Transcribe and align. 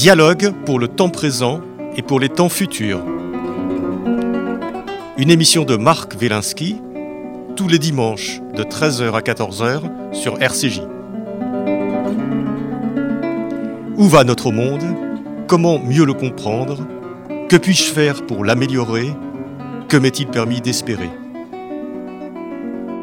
Dialogue 0.00 0.54
pour 0.64 0.78
le 0.78 0.88
temps 0.88 1.10
présent 1.10 1.60
et 1.94 2.00
pour 2.00 2.20
les 2.20 2.30
temps 2.30 2.48
futurs. 2.48 3.04
Une 5.18 5.30
émission 5.30 5.66
de 5.66 5.76
Marc 5.76 6.14
Wielinski 6.18 6.80
tous 7.54 7.68
les 7.68 7.78
dimanches 7.78 8.40
de 8.56 8.62
13h 8.62 9.12
à 9.12 9.20
14h 9.20 9.82
sur 10.12 10.40
RCJ. 10.40 10.80
Où 13.98 14.04
va 14.04 14.24
notre 14.24 14.50
monde? 14.52 14.82
Comment 15.46 15.78
mieux 15.78 16.06
le 16.06 16.14
comprendre? 16.14 16.78
Que 17.50 17.58
puis-je 17.58 17.92
faire 17.92 18.24
pour 18.24 18.42
l'améliorer? 18.42 19.12
Que 19.90 19.98
m'est-il 19.98 20.28
permis 20.28 20.62
d'espérer? 20.62 21.10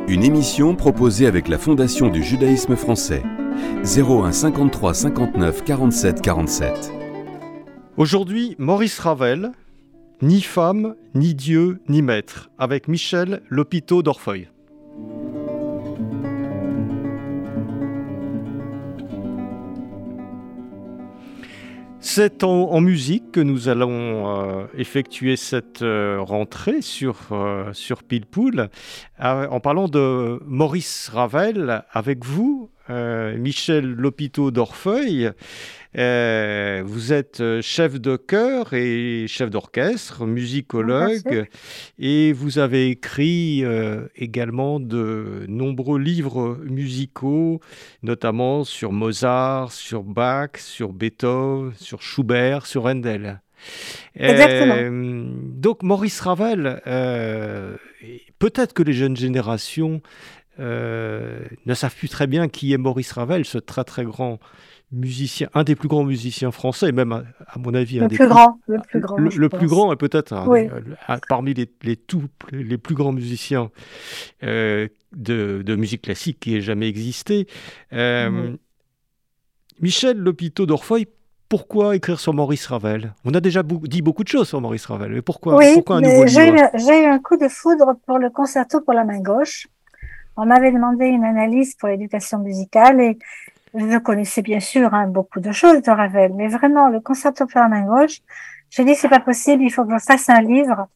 Une 0.08 0.24
émission 0.24 0.74
proposée 0.74 1.28
avec 1.28 1.48
la 1.48 1.60
Fondation 1.60 2.08
du 2.08 2.24
judaïsme 2.24 2.76
français. 2.76 3.22
01 3.84 4.32
53 4.32 4.94
59 4.94 5.64
47 5.64 6.22
47. 6.22 6.97
Aujourd'hui, 7.98 8.56
Maurice 8.60 9.00
Ravel, 9.00 9.54
Ni 10.22 10.42
femme, 10.42 10.94
ni 11.16 11.34
Dieu, 11.34 11.80
ni 11.90 12.04
maître, 12.04 12.52
avec 12.60 12.88
Michel 12.88 13.42
Lopito 13.50 14.04
d'Orfeuille. 14.04 14.50
C'est 22.00 22.44
en, 22.44 22.82
musique 22.82 23.32
que 23.32 23.40
nous 23.40 23.68
allons 23.68 24.30
euh, 24.30 24.66
effectuer 24.76 25.36
cette 25.36 25.82
euh, 25.82 26.20
rentrée 26.22 26.84
sur, 26.84 27.18
euh, 27.32 27.74
sur 27.74 28.04
Pilpoul 28.04 28.70
en 29.20 29.60
parlant 29.60 29.88
de 29.88 30.40
Maurice 30.46 31.10
Ravel 31.12 31.84
avec 31.92 32.24
vous, 32.24 32.70
Michel 32.90 33.86
Lopito 33.86 34.52
d'Orfeuille. 34.52 35.32
Euh, 35.98 36.84
vous 36.86 37.12
êtes 37.12 37.42
euh, 37.42 37.62
chef 37.62 38.00
de 38.00 38.18
chœur 38.18 38.74
et 38.74 39.26
chef 39.28 39.50
d'orchestre, 39.50 40.26
musicologue, 40.26 41.48
et 41.98 42.34
vous 42.34 42.60
avez 42.60 42.90
écrit 42.90 43.64
euh, 43.64 44.08
également 44.16 44.80
de 44.80 45.46
nombreux 45.48 46.00
livres 46.00 46.60
musicaux, 46.64 47.62
notamment 48.04 48.64
sur 48.64 48.92
Mozart, 48.92 49.72
sur 49.72 50.04
Bach, 50.04 50.58
sur 50.58 50.94
Beethoven, 50.94 51.74
sur 51.78 52.02
Schubert, 52.02 52.68
sur 52.68 52.86
Handel. 52.86 53.42
Exactement. 54.16 54.76
donc 54.92 55.82
Maurice 55.82 56.20
Ravel, 56.20 56.80
peut-être 58.38 58.74
que 58.74 58.84
les 58.84 58.94
jeunes 58.94 59.18
générations 59.18 60.02
ne 60.60 61.74
savent 61.74 61.96
plus 61.96 62.10
très 62.10 62.28
bien 62.28 62.48
qui 62.48 62.74
est 62.74 62.78
Maurice 62.78 63.12
Ravel, 63.12 63.46
ce 63.46 63.58
très 63.58 63.84
très 63.84 64.06
grand 64.06 64.40
musicien, 64.92 65.50
un 65.54 65.64
des 65.64 65.76
plus 65.76 65.88
grands 65.88 66.04
musiciens 66.04 66.52
français, 66.52 66.92
même 66.92 67.12
à, 67.12 67.60
mon 67.60 67.74
avis, 67.74 67.98
le 67.98 68.06
un 68.06 68.08
des 68.08 68.16
plus 68.16 68.28
grand, 68.28 68.60
le 68.68 68.80
plus 68.80 69.00
grand, 69.00 69.18
le, 69.18 69.50
plus 69.50 69.68
grand 69.68 69.94
et 69.94 69.96
peut-être 69.98 70.34
parmi 71.28 71.54
les, 71.54 71.70
les, 71.84 71.98
tout, 71.98 72.24
les 72.52 72.78
plus 72.78 72.96
grands 72.96 73.12
musiciens 73.12 73.70
euh, 74.44 74.88
de, 75.14 75.62
de, 75.66 75.76
musique 75.76 76.04
classique 76.04 76.40
qui 76.40 76.56
ait 76.56 76.62
jamais 76.62 76.88
existé. 76.88 77.48
Euh, 77.94 78.56
Michel 79.82 80.18
Lopito 80.18 80.66
d'Orfeuille, 80.66 81.08
pourquoi 81.50 81.96
écrire 81.96 82.20
sur 82.20 82.34
Maurice 82.34 82.68
Ravel? 82.68 83.14
On 83.26 83.34
a 83.34 83.42
déjà 83.42 83.64
dit 83.64 84.02
beaucoup 84.02 84.24
de 84.24 84.30
choses 84.30 84.48
sur 84.48 84.62
Maurice 84.62 84.86
Ravel, 84.86 85.12
mais 85.12 85.22
pourquoi, 85.22 85.58
oui, 85.58 85.74
pourquoi 85.76 85.98
un 85.98 86.02
nouveau 86.02 86.28
J'ai 86.28 86.48
eu 86.50 87.06
un 87.06 87.20
coup 87.20 87.38
de 87.38 87.48
foudre 87.48 87.96
pour 88.06 88.20
le 88.20 88.30
concerto 88.30 88.82
pour 88.82 88.94
la 88.94 89.04
main 89.04 89.20
gauche. 89.20 89.68
On 90.38 90.46
m'avait 90.46 90.72
demandé 90.72 91.06
une 91.08 91.26
analyse 91.26 91.76
pour 91.76 91.90
l'éducation 91.90 92.38
musicale 92.38 93.02
et 93.02 93.18
je 93.74 93.98
connaissais 93.98 94.44
bien 94.44 94.60
sûr 94.60 94.94
hein, 94.94 95.08
beaucoup 95.08 95.40
de 95.40 95.52
choses 95.52 95.82
de 95.82 95.92
Ravel, 95.92 96.34
mais 96.34 96.48
vraiment 96.48 96.90
le 96.90 97.00
concerto 97.00 97.48
pour 97.48 97.60
la 97.60 97.68
main 97.68 97.86
gauche, 97.86 98.22
j'ai 98.70 98.86
dit 98.86 98.96
c'est 98.96 99.10
pas 99.10 99.20
possible, 99.20 99.64
il 99.64 99.72
faut 99.72 99.84
que 99.84 99.94
je 99.94 100.04
fasse 100.04 100.30
un 100.30 100.42
livre 100.42 100.88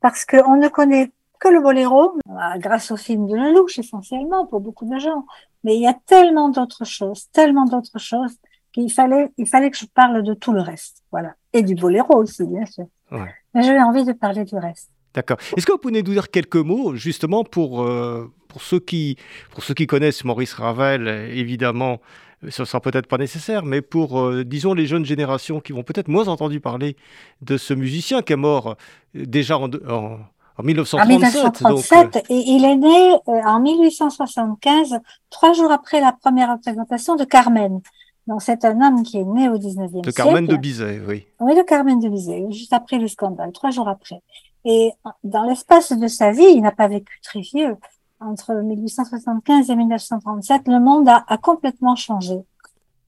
parce 0.00 0.24
qu'on 0.24 0.56
ne 0.56 0.68
connaît 0.68 1.12
que 1.38 1.48
le 1.48 1.60
boléro, 1.60 2.18
euh, 2.28 2.58
grâce 2.58 2.90
au 2.90 2.96
film 2.96 3.28
de 3.28 3.36
Lelouch 3.36 3.78
essentiellement 3.78 4.46
pour 4.46 4.60
beaucoup 4.60 4.84
de 4.92 4.98
gens. 4.98 5.24
Mais 5.62 5.76
il 5.76 5.82
y 5.82 5.86
a 5.86 5.94
tellement 6.06 6.48
d'autres 6.48 6.84
choses, 6.84 7.30
tellement 7.30 7.64
d'autres 7.64 7.98
choses 7.98 8.36
qu'il 8.72 8.92
fallait, 8.92 9.32
il 9.38 9.46
fallait 9.46 9.70
que 9.70 9.76
je 9.76 9.86
parle 9.86 10.22
de 10.22 10.34
tout 10.34 10.52
le 10.52 10.60
reste, 10.60 11.04
voilà, 11.12 11.34
et 11.52 11.62
du 11.62 11.74
boléro 11.74 12.16
aussi 12.16 12.44
bien 12.44 12.66
sûr. 12.66 12.86
Ouais. 13.12 13.32
Mais 13.54 13.62
j'avais 13.62 13.80
envie 13.80 14.04
de 14.04 14.12
parler 14.12 14.44
du 14.44 14.56
reste. 14.56 14.90
D'accord. 15.14 15.38
Est-ce 15.56 15.66
que 15.66 15.72
vous 15.72 15.78
pouvez 15.78 15.94
nous 15.94 16.02
dire 16.02 16.30
quelques 16.30 16.56
mots 16.56 16.94
justement 16.94 17.44
pour 17.44 17.82
euh, 17.82 18.30
pour 18.48 18.62
ceux 18.62 18.80
qui 18.80 19.16
pour 19.50 19.64
ceux 19.64 19.74
qui 19.74 19.86
connaissent 19.86 20.24
Maurice 20.24 20.54
Ravel, 20.54 21.08
évidemment, 21.32 22.00
ce 22.48 22.64
sera 22.64 22.80
peut-être 22.80 23.06
pas 23.06 23.18
nécessaire, 23.18 23.64
mais 23.64 23.82
pour, 23.82 24.20
euh, 24.20 24.44
disons, 24.44 24.74
les 24.74 24.86
jeunes 24.86 25.04
générations 25.04 25.60
qui 25.60 25.72
vont 25.72 25.82
peut-être 25.82 26.08
moins 26.08 26.28
entendu 26.28 26.60
parler 26.60 26.96
de 27.42 27.56
ce 27.56 27.74
musicien 27.74 28.22
qui 28.22 28.32
est 28.32 28.36
mort 28.36 28.76
euh, 29.16 29.26
déjà 29.26 29.58
en, 29.58 29.64
en, 29.64 30.62
1937. 30.62 31.00
En 31.00 31.06
1937, 31.06 32.16
euh, 32.16 32.20
et 32.30 32.44
il 32.46 32.64
est 32.64 32.76
né 32.76 33.16
en 33.26 33.60
1875, 33.60 35.00
trois 35.30 35.52
jours 35.52 35.72
après 35.72 36.00
la 36.00 36.12
première 36.12 36.52
représentation 36.52 37.16
de 37.16 37.24
Carmen. 37.24 37.80
Donc 38.28 38.42
c'est 38.42 38.64
un 38.64 38.80
homme 38.82 39.02
qui 39.02 39.18
est 39.18 39.24
né 39.24 39.48
au 39.48 39.56
19e 39.56 39.90
siècle. 39.90 40.06
De 40.06 40.10
Carmen 40.10 40.46
de 40.46 40.56
Bizet, 40.56 41.00
oui. 41.08 41.26
Oui, 41.40 41.56
de 41.56 41.62
Carmen 41.62 41.98
de 41.98 42.08
Bizet, 42.08 42.46
juste 42.50 42.72
après 42.72 42.98
le 42.98 43.08
scandale, 43.08 43.52
trois 43.52 43.70
jours 43.70 43.88
après. 43.88 44.20
Et 44.64 44.92
dans 45.24 45.44
l'espace 45.44 45.92
de 45.92 46.06
sa 46.08 46.32
vie, 46.32 46.44
il 46.54 46.62
n'a 46.62 46.72
pas 46.72 46.88
vécu 46.88 47.20
très 47.22 47.40
vieux 47.40 47.76
entre 48.20 48.54
1875 48.54 49.70
et 49.70 49.76
1937, 49.76 50.68
le 50.68 50.80
monde 50.80 51.08
a, 51.08 51.38
complètement 51.38 51.96
changé. 51.96 52.40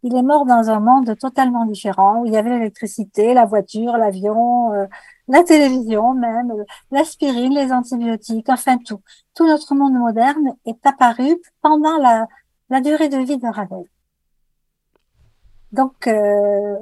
Il 0.03 0.17
est 0.17 0.23
mort 0.23 0.47
dans 0.47 0.71
un 0.71 0.81
monde 0.81 1.17
totalement 1.19 1.67
différent 1.67 2.21
où 2.21 2.27
il 2.27 2.33
y 2.33 2.37
avait 2.37 2.51
l'électricité, 2.51 3.35
la 3.35 3.45
voiture, 3.45 3.97
l'avion, 3.99 4.73
euh, 4.73 4.87
la 5.29 5.43
télévision 5.43 6.15
même, 6.15 6.53
l'aspirine, 6.91 7.55
les 7.55 7.71
antibiotiques, 7.71 8.49
enfin 8.49 8.79
tout. 8.79 9.03
Tout 9.35 9.47
notre 9.47 9.75
monde 9.75 9.95
moderne 9.95 10.55
est 10.65 10.87
apparu 10.87 11.37
pendant 11.61 11.99
la, 11.99 12.27
la 12.71 12.81
durée 12.81 13.09
de 13.09 13.19
vie 13.19 13.37
de 13.37 13.47
Ravel. 13.47 13.85
Donc, 15.73 16.09
euh, 16.09 16.75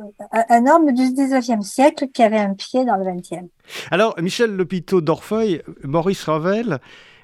un 0.49 0.66
homme 0.66 0.94
du 0.94 1.03
19e 1.03 1.62
siècle 1.62 2.09
qui 2.09 2.22
avait 2.22 2.38
un 2.38 2.54
pied 2.54 2.84
dans 2.87 2.97
le 2.97 3.04
20e. 3.04 3.49
Alors, 3.91 4.15
Michel 4.21 4.56
Lopito 4.56 5.00
d'Orfeuille, 5.00 5.62
Maurice 5.84 6.25
Ravel, 6.25 6.78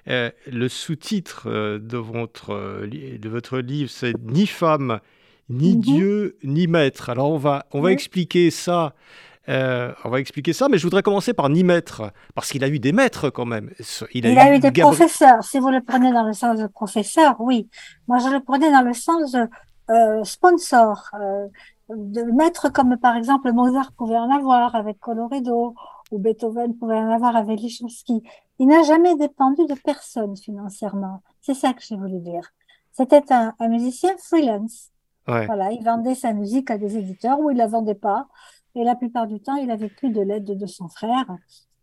euh, 0.09 0.31
le 0.51 0.69
sous-titre 0.69 1.45
euh, 1.47 1.79
de, 1.79 1.97
votre, 1.97 2.87
de 2.87 3.29
votre 3.29 3.59
livre, 3.59 3.91
c'est 3.91 4.13
Ni 4.23 4.47
femme, 4.47 5.01
ni 5.49 5.75
mhm. 5.75 5.81
Dieu, 5.81 6.37
ni 6.45 6.67
maître. 6.67 7.09
Alors 7.09 7.31
on 7.31 7.39
va, 7.39 7.65
on 7.73 7.81
va 7.81 7.93
expliquer 7.93 8.51
ça. 8.51 8.93
on 9.49 10.09
va 10.11 10.21
expliquer 10.21 10.53
ça, 10.53 10.69
mais 10.69 10.77
je 10.77 10.83
voudrais 10.83 11.03
commencer 11.03 11.33
par 11.33 11.49
ni 11.49 11.65
maître, 11.65 12.13
parce 12.35 12.51
qu'il 12.51 12.63
a 12.63 12.69
eu 12.69 12.79
des 12.79 12.93
maîtres 12.93 13.31
quand 13.31 13.47
même. 13.47 13.71
Il 14.13 14.27
a, 14.27 14.55
eu, 14.55 14.59
des 14.59 14.71
professeurs. 14.71 15.43
Si 15.43 15.59
vous 15.59 15.71
le 15.71 15.81
prenez 15.81 16.13
dans 16.13 16.27
le 16.27 16.35
sens 16.35 16.61
de 16.61 16.67
professeur, 16.67 17.37
oui. 17.39 17.69
Moi, 18.07 18.19
je 18.19 18.29
le 18.29 18.41
prenais 18.41 18.71
dans 18.71 18.83
le 18.83 18.93
sens 18.93 19.33
de 19.33 19.49
sponsor, 20.25 21.11
de 21.89 22.23
maître 22.33 22.71
comme 22.71 22.97
par 22.97 23.17
exemple 23.17 23.53
Mozart 23.53 23.93
pouvait 23.93 24.17
en 24.17 24.31
avoir 24.31 24.75
avec 24.75 24.99
Coloredo, 24.99 25.75
ou 26.11 26.19
Beethoven 26.19 26.77
pouvait 26.77 26.97
en 26.97 27.11
avoir 27.11 27.37
avec 27.37 27.61
Lichowski. 27.61 28.23
Il 28.59 28.69
n'a 28.69 28.83
jamais 28.83 29.17
dépendu 29.17 29.67
de 29.67 29.75
personne 29.75 30.37
financièrement. 30.37 31.23
C'est 31.41 31.55
ça 31.55 31.73
que 31.73 31.83
j'ai 31.83 31.97
voulu 31.97 32.21
dire. 32.21 32.53
C'était 32.93 33.33
un, 33.33 33.55
un, 33.59 33.69
musicien 33.69 34.15
freelance. 34.19 34.91
Voilà, 35.27 35.73
il 35.73 35.83
vendait 35.83 36.15
sa 36.15 36.33
musique 36.33 36.71
à 36.71 36.79
des 36.79 36.97
éditeurs 36.99 37.41
ou 37.41 37.51
il 37.51 37.57
la 37.57 37.67
vendait 37.67 37.95
pas. 37.95 38.29
Et 38.75 38.85
la 38.85 38.95
plupart 38.95 39.27
du 39.27 39.41
temps, 39.41 39.57
il 39.57 39.71
avait 39.71 39.89
plus 39.89 40.11
de 40.11 40.21
l'aide 40.21 40.45
de 40.45 40.67
son 40.67 40.89
frère 40.89 41.27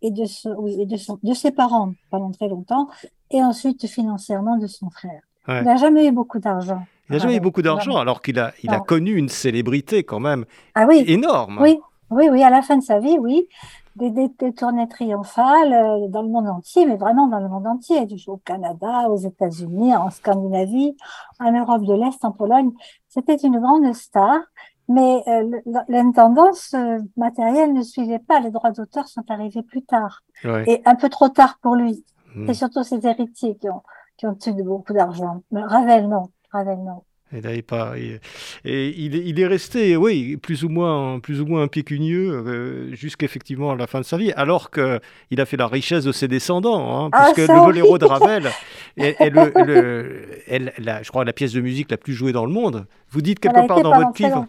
et 0.01 0.11
de, 0.11 0.25
ce, 0.25 0.49
oui, 0.49 0.81
et 0.81 0.85
de, 0.85 0.97
son, 0.97 1.19
de 1.21 1.33
ses 1.33 1.51
parents 1.51 1.93
pendant 2.09 2.31
très 2.31 2.47
longtemps, 2.47 2.87
et 3.29 3.43
ensuite 3.43 3.87
financièrement 3.87 4.57
de 4.57 4.67
son 4.67 4.89
frère. 4.89 5.21
Il 5.47 5.63
n'a 5.63 5.75
jamais 5.75 6.07
eu 6.07 6.11
beaucoup 6.11 6.39
d'argent. 6.39 6.83
Il 7.11 7.15
n'a 7.15 7.19
jamais 7.19 7.35
eu 7.35 7.41
beaucoup 7.41 7.61
d'argent, 7.61 7.97
alors 7.97 8.21
qu'il 8.21 8.39
a, 8.39 8.53
il 8.63 8.71
a 8.71 8.79
connu 8.79 9.15
une 9.15 9.27
célébrité 9.27 10.03
quand 10.03 10.21
même 10.21 10.45
ah, 10.75 10.85
oui. 10.87 11.03
énorme. 11.07 11.59
Oui, 11.61 11.77
oui, 12.09 12.29
oui, 12.31 12.41
à 12.41 12.49
la 12.49 12.61
fin 12.61 12.77
de 12.77 12.83
sa 12.83 12.99
vie, 12.99 13.17
oui 13.19 13.47
des, 13.95 14.09
des, 14.11 14.53
tournées 14.53 14.87
triomphales 14.87 15.73
euh, 15.73 16.07
dans 16.07 16.21
le 16.21 16.29
monde 16.29 16.47
entier, 16.47 16.85
mais 16.85 16.95
vraiment 16.95 17.27
dans 17.27 17.39
le 17.39 17.49
monde 17.49 17.67
entier, 17.67 18.05
du 18.05 18.15
au 18.27 18.37
Canada, 18.37 19.09
aux 19.09 19.17
États-Unis, 19.17 19.95
en 19.95 20.09
Scandinavie, 20.09 20.95
en 21.39 21.51
Europe 21.51 21.83
de 21.83 21.93
l'Est, 21.93 22.23
en 22.23 22.31
Pologne. 22.31 22.71
C'était 23.09 23.35
une 23.35 23.59
grande 23.59 23.93
star, 23.93 24.39
mais 24.87 25.21
euh, 25.27 25.59
l'intendance 25.89 26.73
euh, 26.73 26.99
matérielle 27.17 27.73
ne 27.73 27.81
suivait 27.81 28.19
pas. 28.19 28.39
Les 28.39 28.51
droits 28.51 28.71
d'auteur 28.71 29.07
sont 29.07 29.29
arrivés 29.29 29.63
plus 29.63 29.83
tard, 29.83 30.23
et 30.45 30.81
un 30.85 30.95
peu 30.95 31.09
trop 31.09 31.29
tard 31.29 31.57
pour 31.61 31.75
lui. 31.75 32.05
Hmm. 32.35 32.47
C'est 32.47 32.53
surtout 32.53 32.83
ses 32.83 33.05
héritiers 33.05 33.57
qui 33.57 33.69
ont, 33.69 33.83
qui 34.17 34.25
ont 34.25 34.37
eu 34.47 34.63
beaucoup 34.63 34.93
d'argent. 34.93 35.43
Ravel, 35.51 36.07
non. 36.07 36.29
Ravel, 36.51 36.77
non. 36.79 37.03
Et, 37.33 37.61
pas, 37.61 37.93
et, 37.97 38.19
il, 38.65 39.39
est 39.39 39.47
resté, 39.47 39.95
oui, 39.95 40.35
plus 40.35 40.65
ou 40.65 40.69
moins, 40.69 41.21
plus 41.21 41.39
ou 41.39 41.45
moins 41.45 41.63
impécunieux 41.63 42.29
euh, 42.29 42.93
jusqu'effectivement 42.93 43.71
à 43.71 43.75
la 43.75 43.87
fin 43.87 43.99
de 43.99 44.05
sa 44.05 44.17
vie, 44.17 44.33
alors 44.33 44.69
qu'il 44.69 45.39
a 45.39 45.45
fait 45.45 45.55
la 45.55 45.67
richesse 45.67 46.03
de 46.03 46.11
ses 46.11 46.27
descendants, 46.27 47.05
hein, 47.05 47.09
ah, 47.13 47.31
puisque 47.33 47.49
le 47.49 47.63
boléro 47.63 47.97
de 47.97 48.03
Ravel 48.03 48.49
est, 48.97 49.29
le, 49.29 50.25
je 50.45 51.09
crois, 51.09 51.23
la 51.23 51.31
pièce 51.31 51.53
de 51.53 51.61
musique 51.61 51.89
la 51.89 51.97
plus 51.97 52.13
jouée 52.13 52.33
dans 52.33 52.45
le 52.45 52.51
monde. 52.51 52.85
Vous 53.09 53.21
dites 53.21 53.39
quelque 53.39 53.65
part 53.65 53.81
dans 53.81 53.95
votre 53.95 54.21
livre, 54.21 54.45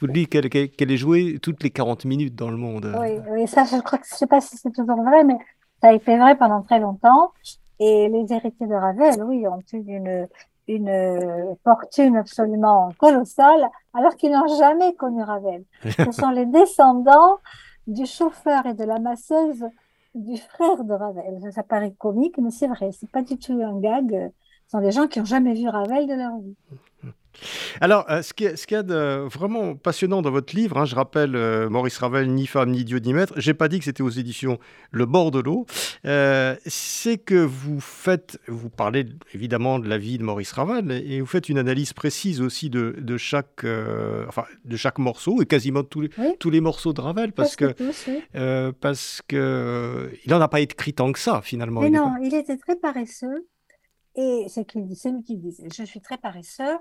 Vous 0.00 0.06
dites 0.08 0.28
qu'elle 0.28 0.90
est 0.90 0.96
jouée 0.96 1.38
toutes 1.40 1.62
les 1.62 1.70
40 1.70 2.04
minutes 2.04 2.34
dans 2.34 2.50
le 2.50 2.56
monde. 2.56 2.92
Oui, 3.00 3.20
oui 3.30 3.46
ça, 3.46 3.62
je 3.64 3.80
crois 3.80 4.00
que 4.00 4.06
je 4.10 4.16
sais 4.16 4.26
pas 4.26 4.40
si 4.40 4.56
c'est 4.56 4.72
toujours 4.72 5.00
vrai, 5.04 5.22
mais 5.22 5.36
ça 5.80 5.90
a 5.90 5.92
été 5.92 6.18
vrai 6.18 6.36
pendant 6.36 6.62
très 6.62 6.80
longtemps. 6.80 7.32
Et 7.78 8.08
les 8.08 8.32
héritiers 8.32 8.66
de 8.66 8.74
Ravel, 8.74 9.22
oui, 9.24 9.46
ont 9.46 9.60
eu 9.72 9.76
une, 9.76 10.28
une 10.68 11.56
fortune 11.64 12.16
absolument 12.16 12.92
colossale, 12.98 13.68
alors 13.94 14.16
qu'ils 14.16 14.32
n'ont 14.32 14.58
jamais 14.58 14.94
connu 14.94 15.22
Ravel. 15.22 15.64
Ce 15.84 16.10
sont 16.12 16.30
les 16.30 16.46
descendants 16.46 17.38
du 17.86 18.06
chauffeur 18.06 18.66
et 18.66 18.74
de 18.74 18.84
la 18.84 18.98
masseuse 18.98 19.64
du 20.14 20.36
frère 20.36 20.84
de 20.84 20.92
Ravel. 20.92 21.40
Ça 21.52 21.62
paraît 21.62 21.94
comique, 21.98 22.38
mais 22.38 22.50
c'est 22.50 22.68
vrai, 22.68 22.90
c'est 22.92 23.10
pas 23.10 23.22
du 23.22 23.38
tout 23.38 23.60
un 23.62 23.78
gag. 23.80 24.32
Ce 24.66 24.78
sont 24.78 24.80
des 24.80 24.92
gens 24.92 25.06
qui 25.06 25.18
n'ont 25.18 25.24
jamais 25.24 25.54
vu 25.54 25.68
Ravel 25.68 26.06
de 26.06 26.14
leur 26.14 26.36
vie. 26.38 26.56
Alors, 27.80 28.06
euh, 28.10 28.22
ce 28.22 28.32
qu'il 28.32 28.46
y, 28.46 28.74
a 28.74 28.82
de 28.82 29.26
vraiment 29.28 29.74
passionnant 29.74 30.22
dans 30.22 30.30
votre 30.30 30.54
livre, 30.54 30.78
hein, 30.78 30.84
je 30.84 30.94
rappelle 30.94 31.34
euh, 31.36 31.68
Maurice 31.68 31.98
Ravel, 31.98 32.30
Ni 32.30 32.46
femme, 32.46 32.70
ni 32.70 32.84
Dieu, 32.84 32.98
ni 32.98 33.12
maître, 33.12 33.34
j'ai 33.36 33.54
pas 33.54 33.68
dit 33.68 33.78
que 33.78 33.84
c'était 33.84 34.02
aux 34.02 34.10
éditions 34.10 34.58
Le 34.90 35.06
bord 35.06 35.30
de 35.30 35.40
l'eau, 35.40 35.66
euh, 36.04 36.54
c'est 36.66 37.18
que 37.18 37.34
vous 37.34 37.80
faites, 37.80 38.38
vous 38.48 38.70
parlez 38.70 39.06
évidemment 39.34 39.78
de 39.78 39.88
la 39.88 39.98
vie 39.98 40.18
de 40.18 40.22
Maurice 40.22 40.52
Ravel, 40.52 40.90
et 40.90 41.20
vous 41.20 41.26
faites 41.26 41.48
une 41.48 41.58
analyse 41.58 41.92
précise 41.92 42.40
aussi 42.40 42.70
de, 42.70 43.16
chaque, 43.16 43.64
enfin, 44.28 44.44
de 44.64 44.76
chaque 44.76 44.98
morceau, 44.98 45.42
et 45.42 45.46
quasiment 45.46 45.82
tous 45.82 46.02
les, 46.02 46.10
tous 46.38 46.50
les 46.50 46.60
morceaux 46.60 46.92
de 46.92 47.00
Ravel, 47.00 47.32
parce 47.32 47.56
que, 47.56 47.74
parce 48.72 49.22
que 49.26 50.10
il 50.24 50.30
n'en 50.30 50.40
a 50.40 50.48
pas 50.48 50.60
écrit 50.60 50.94
tant 50.94 51.12
que 51.12 51.18
ça, 51.18 51.40
finalement. 51.42 51.80
Mais 51.80 51.90
non, 51.90 52.14
il 52.22 52.34
était 52.34 52.56
très 52.56 52.76
paresseux. 52.76 53.46
Et 54.14 54.44
c'est 54.48 54.74
lui 54.74 55.22
qui 55.24 55.38
disait, 55.38 55.68
je 55.74 55.84
suis 55.84 56.00
très 56.00 56.18
paresseux, 56.18 56.76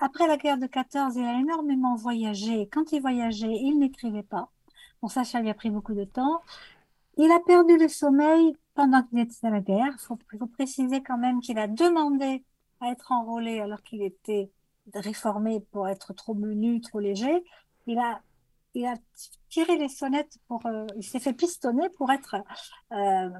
après 0.00 0.26
la 0.26 0.36
guerre 0.36 0.58
de 0.58 0.66
14, 0.66 1.16
il 1.16 1.24
a 1.24 1.38
énormément 1.38 1.96
voyagé. 1.96 2.68
Quand 2.68 2.92
il 2.92 3.00
voyageait, 3.00 3.52
il 3.52 3.78
n'écrivait 3.78 4.22
pas. 4.22 4.50
Bon, 5.02 5.08
ça, 5.08 5.24
ça 5.24 5.40
lui 5.40 5.50
a 5.50 5.54
pris 5.54 5.70
beaucoup 5.70 5.94
de 5.94 6.04
temps. 6.04 6.42
Il 7.16 7.30
a 7.32 7.40
perdu 7.40 7.76
le 7.76 7.88
sommeil 7.88 8.56
pendant 8.74 9.02
qu'il 9.02 9.18
était 9.18 9.46
à 9.46 9.50
la 9.50 9.60
guerre. 9.60 9.92
Il 9.94 9.98
faut, 9.98 10.18
faut, 10.38 10.46
préciser 10.46 11.02
quand 11.02 11.18
même 11.18 11.40
qu'il 11.40 11.58
a 11.58 11.66
demandé 11.66 12.44
à 12.80 12.90
être 12.90 13.12
enrôlé 13.12 13.60
alors 13.60 13.82
qu'il 13.82 14.02
était 14.02 14.50
réformé 14.94 15.60
pour 15.72 15.88
être 15.88 16.12
trop 16.14 16.34
menu, 16.34 16.80
trop 16.80 17.00
léger. 17.00 17.44
Il 17.86 17.98
a, 17.98 18.22
tiré 19.48 19.76
les 19.76 19.88
sonnettes 19.88 20.38
pour, 20.46 20.64
euh, 20.66 20.86
il 20.96 21.02
s'est 21.02 21.18
fait 21.18 21.32
pistonner 21.32 21.88
pour 21.90 22.10
être 22.12 22.36
euh, 22.92 23.30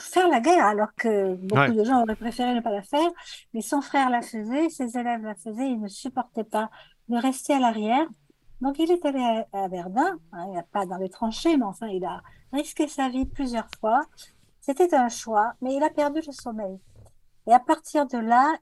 faire 0.00 0.28
la 0.28 0.40
guerre, 0.40 0.66
alors 0.66 0.94
que 0.96 1.34
beaucoup 1.34 1.72
de 1.72 1.84
gens 1.84 2.02
auraient 2.02 2.16
préféré 2.16 2.54
ne 2.54 2.60
pas 2.60 2.70
la 2.70 2.82
faire. 2.82 3.10
Mais 3.54 3.60
son 3.60 3.80
frère 3.80 4.10
la 4.10 4.22
faisait, 4.22 4.68
ses 4.68 4.96
élèves 4.96 5.22
la 5.22 5.34
faisaient, 5.34 5.68
il 5.68 5.80
ne 5.80 5.88
supportait 5.88 6.44
pas 6.44 6.70
de 7.08 7.16
rester 7.16 7.54
à 7.54 7.58
l'arrière. 7.58 8.06
Donc 8.60 8.78
il 8.78 8.90
est 8.90 9.04
allé 9.04 9.44
à, 9.52 9.68
Verdun, 9.68 10.18
hein, 10.32 10.62
pas 10.72 10.86
dans 10.86 10.96
les 10.96 11.08
tranchées, 11.08 11.56
mais 11.56 11.64
enfin 11.64 11.88
il 11.88 12.04
a 12.04 12.22
risqué 12.52 12.86
sa 12.86 13.08
vie 13.08 13.26
plusieurs 13.26 13.68
fois. 13.80 14.02
C'était 14.60 14.94
un 14.94 15.08
choix, 15.08 15.54
mais 15.60 15.74
il 15.74 15.82
a 15.82 15.90
perdu 15.90 16.20
le 16.24 16.32
sommeil. 16.32 16.78
Et 17.48 17.52
à 17.52 17.58
partir 17.58 18.06
de 18.06 18.18
là, 18.18 18.54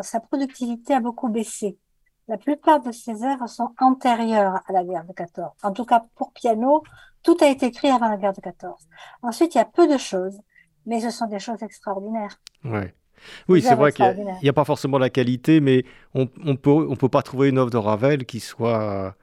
sa 0.00 0.20
productivité 0.20 0.94
a 0.94 1.00
beaucoup 1.00 1.28
baissé. 1.28 1.78
La 2.26 2.38
plupart 2.38 2.80
de 2.80 2.92
ses 2.92 3.24
œuvres 3.24 3.46
sont 3.46 3.74
antérieures 3.80 4.60
à 4.66 4.72
la 4.72 4.84
guerre 4.84 5.04
de 5.04 5.12
14. 5.12 5.50
En 5.62 5.72
tout 5.72 5.84
cas, 5.84 6.02
pour 6.14 6.32
piano, 6.32 6.82
tout 7.28 7.44
a 7.44 7.48
été 7.48 7.66
écrit 7.66 7.88
avant 7.90 8.08
la 8.08 8.16
guerre 8.16 8.32
de 8.32 8.40
14. 8.40 8.88
Ensuite, 9.20 9.54
il 9.54 9.58
y 9.58 9.60
a 9.60 9.66
peu 9.66 9.86
de 9.86 9.98
choses, 9.98 10.40
mais 10.86 11.00
ce 11.00 11.10
sont 11.10 11.26
des 11.26 11.38
choses 11.38 11.62
extraordinaires. 11.62 12.40
Ouais. 12.64 12.94
Oui, 13.48 13.60
c'est 13.60 13.74
vrai 13.74 13.92
qu'il 13.92 14.26
n'y 14.42 14.48
a, 14.48 14.52
pas 14.54 14.64
forcément 14.64 14.96
la 14.96 15.10
qualité, 15.10 15.60
mais 15.60 15.84
on 16.14 16.26
ne 16.38 16.54
peut, 16.54 16.70
on 16.70 16.96
peut 16.96 17.10
pas 17.10 17.20
trouver 17.20 17.50
une 17.50 17.58
œuvre 17.58 17.68
de 17.68 17.76
Ravel 17.76 18.24
qui 18.24 18.40
soit 18.40 19.14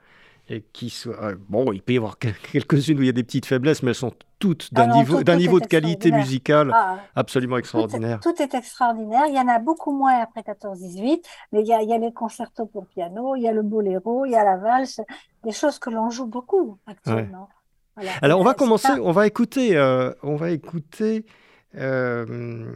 et 0.47 0.61
qui 0.73 0.91
soit 0.91 1.19
euh, 1.23 1.35
bon, 1.49 1.71
il 1.71 1.81
peut 1.81 1.93
y 1.93 1.97
avoir 1.97 2.19
quelques-unes 2.19 2.99
où 2.99 3.01
il 3.01 3.07
y 3.07 3.09
a 3.09 3.13
des 3.13 3.23
petites 3.23 3.47
faiblesses, 3.47 3.81
mais 3.81 3.89
elles 3.89 3.95
sont 3.95 4.13
toutes 4.37 4.71
d'un 4.71 4.91
ah 4.91 4.97
niveau, 4.97 5.23
d'un 5.23 5.37
niveau 5.37 5.59
de 5.59 5.65
qualité 5.65 6.11
musicale 6.11 6.69
ah, 6.75 6.99
absolument 7.15 7.57
extraordinaire. 7.57 8.19
Tout 8.19 8.39
est, 8.39 8.53
extraordinaire. 8.53 9.23
Il 9.27 9.33
y 9.33 9.39
en 9.39 9.47
a 9.47 9.57
beaucoup 9.57 9.93
moins 9.93 10.19
après 10.21 10.41
14-18, 10.41 11.23
mais 11.51 11.61
il 11.61 11.67
y, 11.67 11.73
a, 11.73 11.81
il 11.81 11.89
y 11.89 11.93
a 11.93 11.97
les 11.97 12.13
concertos 12.13 12.67
pour 12.67 12.85
piano, 12.85 13.35
il 13.35 13.41
y 13.41 13.47
a 13.47 13.53
le 13.53 13.63
boléro, 13.63 14.25
il 14.25 14.33
y 14.33 14.35
a 14.35 14.43
la 14.43 14.57
valse, 14.57 15.01
des 15.43 15.51
choses 15.51 15.79
que 15.79 15.89
l'on 15.89 16.11
joue 16.11 16.27
beaucoup 16.27 16.77
actuellement. 16.85 17.49
Alors 18.21 18.39
on 18.39 18.43
va 18.43 18.53
commencer, 18.53 18.91
on 19.01 19.11
va 19.11 19.27
écouter, 19.27 19.77
euh, 19.77 20.11
on 20.21 20.35
va 20.35 20.51
écouter 20.51 21.25
euh, 21.77 22.73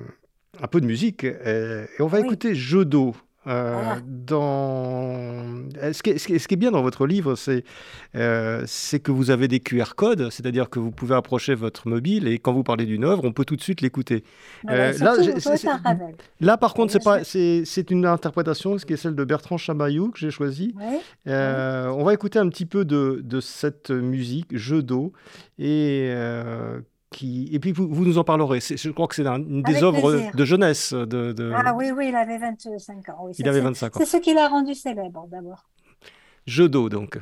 un 0.61 0.67
peu 0.67 0.79
de 0.79 0.85
musique 0.85 1.23
et 1.23 1.85
on 1.99 2.07
va 2.07 2.19
écouter 2.19 2.55
Jeu 2.55 2.85
d'eau. 2.85 3.15
Euh, 3.49 3.81
ah. 3.83 3.97
dans... 4.05 5.43
ce, 5.91 6.03
qui 6.03 6.11
est, 6.11 6.17
ce, 6.19 6.27
qui 6.27 6.53
est, 6.53 6.57
bien 6.57 6.71
dans 6.71 6.83
votre 6.83 7.07
livre, 7.07 7.35
c'est 7.35 7.63
euh, 8.15 8.65
que 9.03 9.11
vous 9.11 9.31
avez 9.31 9.47
des 9.47 9.59
QR 9.59 9.95
codes, 9.95 10.29
c'est-à-dire 10.29 10.69
que 10.69 10.77
vous 10.77 10.91
pouvez 10.91 11.15
approcher 11.15 11.55
votre 11.55 11.87
mobile 11.87 12.27
et 12.27 12.37
quand 12.37 12.53
vous 12.53 12.63
parlez 12.63 12.85
d'une 12.85 13.03
œuvre, 13.03 13.25
on 13.25 13.31
peut 13.31 13.45
tout 13.45 13.55
de 13.55 13.61
suite 13.61 13.81
l'écouter. 13.81 14.23
Euh, 14.69 14.93
là, 14.99 15.15
là, 16.39 16.57
par 16.57 16.73
contre, 16.75 16.95
c'est 17.23 17.91
une 17.91 18.05
interprétation, 18.05 18.77
ce 18.77 18.85
qui 18.85 18.93
est 18.93 18.97
celle 18.97 19.15
de 19.15 19.23
Bertrand 19.23 19.57
Chamaillou 19.57 20.11
que 20.11 20.19
j'ai 20.19 20.31
choisi. 20.31 20.75
On 21.25 22.03
va 22.03 22.13
écouter 22.13 22.39
un 22.39 22.49
petit 22.49 22.65
peu 22.65 22.85
de, 22.85 23.21
de 23.23 23.39
cette 23.39 23.89
musique, 23.89 24.55
Jeu 24.55 24.83
d'eau, 24.83 25.13
et 25.57 26.13
et 27.21 27.59
puis 27.59 27.71
vous, 27.71 28.05
nous 28.05 28.17
en 28.17 28.23
parlerez. 28.23 28.59
Je 28.59 28.89
crois 28.91 29.07
que 29.07 29.15
c'est 29.15 29.25
une 29.25 29.63
des 29.63 29.83
œuvres 29.83 30.31
de 30.33 30.45
jeunesse. 30.45 30.93
De, 30.93 31.53
Ah 31.55 31.73
oui, 31.75 31.91
oui, 31.91 32.09
il 32.09 32.15
avait 32.15 32.37
25 32.37 33.09
ans. 33.09 33.29
il 33.37 33.49
avait 33.49 33.61
25 33.61 33.95
ans. 33.95 33.99
C'est 33.99 34.05
ce 34.05 34.17
qui 34.17 34.33
l'a 34.33 34.47
rendu 34.47 34.75
célèbre 34.75 35.27
d'abord. 35.31 35.67
Jeu 36.45 36.69
d'eau 36.69 36.89
donc. 36.89 37.19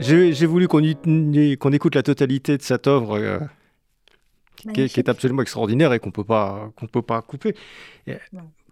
J'ai 0.00 0.46
voulu 0.46 0.68
qu'on 0.68 1.72
écoute 1.72 1.94
la 1.94 2.02
totalité 2.02 2.56
de 2.56 2.62
cette 2.62 2.86
œuvre 2.86 3.18
euh, 3.18 3.38
qui, 4.72 4.80
est, 4.82 5.08
absolument 5.08 5.42
extraordinaire 5.42 5.92
et 5.92 5.98
qu'on 5.98 6.10
pas 6.10 6.70
qu'on 6.76 6.86
peut 6.86 7.02
pas 7.02 7.22
couper. 7.22 7.54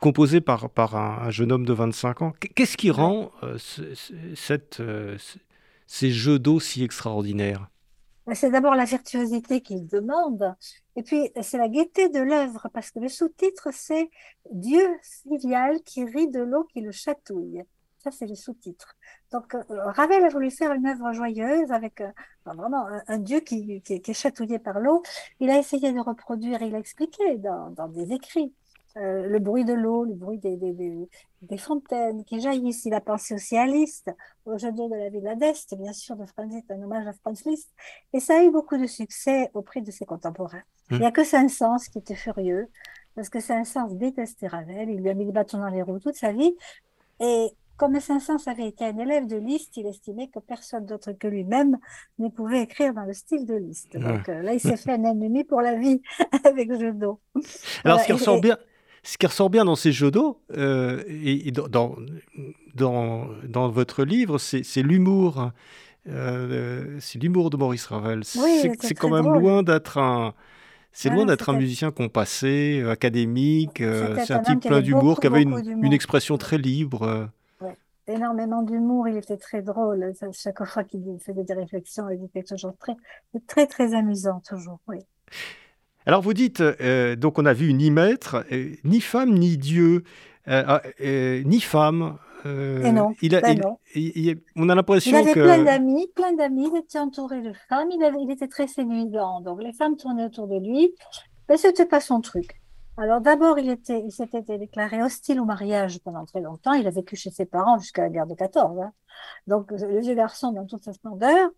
Composée 0.01 0.41
par, 0.41 0.71
par 0.71 0.95
un, 0.97 1.31
jeune 1.31 1.51
homme 1.51 1.65
de 1.67 1.73
25 1.73 2.23
ans. 2.23 2.33
Qu'est-ce 2.55 2.77
qui 2.77 2.91
rend 2.91 3.33
euh, 3.43 3.59
cette, 4.37 4.79
euh, 4.79 5.17
ces 5.87 6.11
jeux 6.11 6.39
d'eau 6.39 6.61
si 6.61 6.85
extraordinaires? 6.85 7.69
Bah, 8.27 8.35
c'est 8.35 8.51
d'abord 8.51 8.75
la 8.75 8.85
virtuosité 8.85 9.61
qu'il 9.61 9.87
demande, 9.87 10.55
et 10.97 11.03
puis 11.03 11.31
c'est 11.41 11.57
la 11.57 11.69
gaieté 11.69 12.11
de 12.11 12.21
l'œuvre, 12.21 12.69
parce 12.75 12.91
que 12.91 13.01
le 13.01 13.09
sous-titre, 13.09 13.71
c'est 13.73 14.11
Dieu 14.53 14.87
filial 15.03 15.81
qui 15.83 16.05
rit 16.05 16.29
de 16.29 16.41
l'eau 16.41 16.65
qui 16.65 16.83
le 16.83 16.93
chatouille. 16.93 17.63
Ça, 17.99 18.13
c'est 18.13 18.27
le 18.27 18.37
sous-titre. 18.37 18.95
Donc, 19.33 19.55
euh, 19.55 19.63
Ravel 19.69 20.25
a 20.25 20.29
voulu 20.29 20.51
faire 20.51 20.73
une 20.73 20.87
œuvre 20.87 21.13
joyeuse 21.13 21.73
avec 21.73 22.01
euh, 22.01 22.11
vraiment 22.45 22.87
un, 23.09 23.19
Dieu 23.19 23.41
qui, 23.41 23.83
est 23.89 24.13
chatouillé 24.13 24.61
par 24.61 24.79
l'eau. 24.79 25.03
Il 25.41 25.51
a 25.51 25.59
essayé 25.59 25.93
de 25.93 25.99
reproduire, 25.99 26.63
il 26.63 26.75
a 26.75 26.79
expliqué 26.79 27.39
dans, 27.39 27.89
des 27.89 28.13
écrits, 28.13 28.55
euh, 28.97 29.27
le 29.27 29.39
bruit 29.41 29.65
de 29.65 29.73
l'eau, 29.73 30.05
le 30.05 30.15
bruit 30.15 30.39
des, 30.39 30.57
des, 30.57 30.73
des, 30.73 31.09
des, 31.43 31.59
fontaines 31.59 32.25
qui 32.25 32.41
jaillissent. 32.41 32.85
Il 32.85 32.95
a 32.95 33.01
pensé 33.01 33.35
aussi 33.35 33.57
à 33.57 33.67
Liszt, 33.67 34.11
au 34.47 34.57
jeu 34.59 34.71
d'eau 34.71 34.89
de 34.89 34.95
la 34.95 35.09
Villa 35.09 35.35
d'Est, 35.35 35.75
bien 35.75 35.93
sûr, 35.93 36.15
de 36.15 36.25
Franz 36.25 36.55
Liszt, 36.55 36.71
un 36.71 36.81
hommage 36.81 37.07
à 37.07 37.13
Franz 37.13 37.43
Liszt. 37.49 37.69
Et 38.13 38.21
ça 38.21 38.39
a 38.39 38.45
eu 38.45 38.51
beaucoup 38.53 38.77
de 38.77 38.87
succès 38.87 39.51
auprès 39.55 39.81
de 39.81 39.91
ses 39.91 40.07
contemporains. 40.07 40.63
Il 40.91 41.01
n'y 41.01 41.07
a 41.07 41.11
que 41.11 41.25
Saint-Saëns 41.25 41.91
qui 41.93 41.99
était 41.99 42.15
furieux, 42.15 42.69
parce 43.15 43.29
que 43.29 43.41
Saint-Saëns 43.41 43.95
détestait 43.95 44.47
Ravel. 44.47 44.89
Il 44.91 45.03
lui 45.03 45.11
a 45.11 45.15
mis 45.15 45.27
le 45.27 45.33
bâton 45.33 45.59
dans 45.59 45.69
les 45.69 45.83
roues 45.83 45.99
toute 45.99 46.15
sa 46.15 46.33
vie. 46.33 46.57
Et 47.21 47.53
comme 47.79 47.99
Saint-Saëns 48.01 48.43
avait 48.47 48.67
été 48.67 48.85
un 48.85 48.99
élève 48.99 49.27
de 49.27 49.37
Liszt, 49.37 49.77
il 49.77 49.87
estimait 49.87 50.27
que 50.27 50.41
personne 50.41 50.85
d'autre 50.85 51.13
que 51.13 51.29
lui-même 51.29 51.79
ne 52.19 52.29
pouvait 52.29 52.63
écrire 52.63 52.93
dans 52.93 53.05
le 53.05 53.15
style 53.15 53.47
de 53.47 53.55
Liszt. 53.55 53.97
Donc 53.97 54.29
euh, 54.29 54.43
là, 54.43 54.53
il 54.53 54.61
s'est 54.61 54.77
fait 54.77 54.93
un 54.93 55.05
ennemi 55.05 55.45
pour 55.45 55.61
la 55.61 55.77
vie 55.77 56.03
avec 56.45 56.69
d'eau. 56.99 57.21
Alors, 57.85 58.01
ce 58.01 58.07
qui 58.07 58.13
ressort 58.13 58.41
bien, 58.41 58.59
ce 59.05 59.17
qui 59.17 59.27
ressort 59.27 59.49
bien 59.49 59.65
dans 59.65 59.77
ces 59.77 59.93
jeux 59.93 60.11
d'eau, 60.11 60.41
euh, 60.57 61.05
et, 61.07 61.53
dans, 61.53 61.95
dans, 62.75 63.29
dans, 63.45 63.69
votre 63.69 64.03
livre, 64.03 64.39
c'est 64.39 64.83
l'humour. 64.83 65.53
Euh, 66.09 66.97
c'est 66.99 67.23
l'humour 67.23 67.49
de 67.51 67.57
Maurice 67.57 67.87
Ravel. 67.87 68.25
c'est 68.25 68.95
quand 68.95 69.11
même 69.11 69.33
loin 69.33 69.63
d'être 69.63 69.99
un. 69.99 70.35
C'est 70.91 71.11
loin 71.11 71.27
d'être 71.27 71.49
un 71.49 71.53
musicien 71.53 71.93
compassé, 71.93 72.83
académique. 72.91 73.79
c'est 73.79 74.33
un 74.33 74.41
type 74.41 74.63
plein 74.63 74.81
d'humour, 74.81 75.21
qui 75.21 75.29
avait 75.29 75.43
une, 75.43 75.79
une, 75.85 75.93
expression 75.93 76.39
très 76.39 76.59
libre 76.59 77.31
énormément 78.13 78.63
d'humour, 78.63 79.09
il 79.09 79.17
était 79.17 79.37
très 79.37 79.63
drôle. 79.63 80.13
Chaque 80.33 80.65
fois 80.65 80.85
qu'il 80.85 81.19
faisait 81.21 81.45
des 81.45 81.55
réflexions, 81.55 82.09
il 82.11 82.25
était 82.25 82.43
toujours 82.43 82.77
très, 82.79 82.97
très, 83.47 83.67
très 83.67 83.95
amusant, 83.95 84.41
toujours, 84.41 84.79
oui. 84.89 84.99
Alors 86.07 86.23
vous 86.23 86.33
dites, 86.33 86.61
euh, 86.63 87.17
donc 87.17 87.39
on 87.39 87.45
a 87.45 87.53
vu 87.53 87.75
ni 87.75 87.91
maître, 87.91 88.45
euh, 88.51 88.75
ni 88.85 89.01
femme, 89.01 89.35
ni 89.35 89.59
Dieu, 89.59 90.05
euh, 90.49 90.65
ah, 90.67 90.83
ni 91.45 91.61
femme. 91.61 92.17
Et 92.45 92.93
non, 92.93 93.15
il 93.21 93.35
a, 93.35 93.41
ben 93.43 93.61
on 94.57 94.69
a 94.69 94.75
l'impression 94.75 95.11
que... 95.11 95.31
Il 95.39 95.41
avait 95.41 95.43
plein 95.43 95.65
d'amis, 95.65 96.07
plein 96.15 96.33
d'amis, 96.33 96.71
il 96.73 96.79
était 96.79 96.99
entouré 96.99 97.43
de 97.43 97.53
femmes, 97.69 97.89
il, 97.91 98.01
il 98.23 98.31
était 98.31 98.47
très 98.47 98.69
séduisant, 98.69 99.41
donc 99.41 99.61
les 99.61 99.73
femmes 99.73 99.97
tournaient 99.97 100.25
autour 100.25 100.47
de 100.47 100.59
lui, 100.59 100.95
mais 101.49 101.57
c'était 101.59 101.85
pas 101.85 102.01
son 102.01 102.21
truc. 102.21 102.59
Alors 102.99 103.21
d'abord, 103.21 103.61
il 103.61 103.71
était, 103.71 104.01
il 104.05 104.11
s'était 104.11 104.43
déclaré 104.43 105.03
hostile 105.03 105.41
au 105.41 105.45
mariage 105.45 106.01
pendant 106.01 106.25
très 106.25 106.41
longtemps. 106.41 106.73
Il 106.73 106.87
a 106.87 106.91
vécu 106.91 107.15
chez 107.15 107.31
ses 107.31 107.47
parents 107.47 107.79
jusqu'à 107.79 108.03
la 108.03 108.09
guerre 108.09 108.27
de 108.27 108.35
14. 108.35 108.81
Hein. 108.81 108.93
Donc 109.47 109.71
le 109.71 110.01
vieux 110.01 110.15
garçon 110.15 110.51
dans 110.51 110.67
toute 110.67 110.83
sa 110.83 110.93
splendeur. 110.93 111.51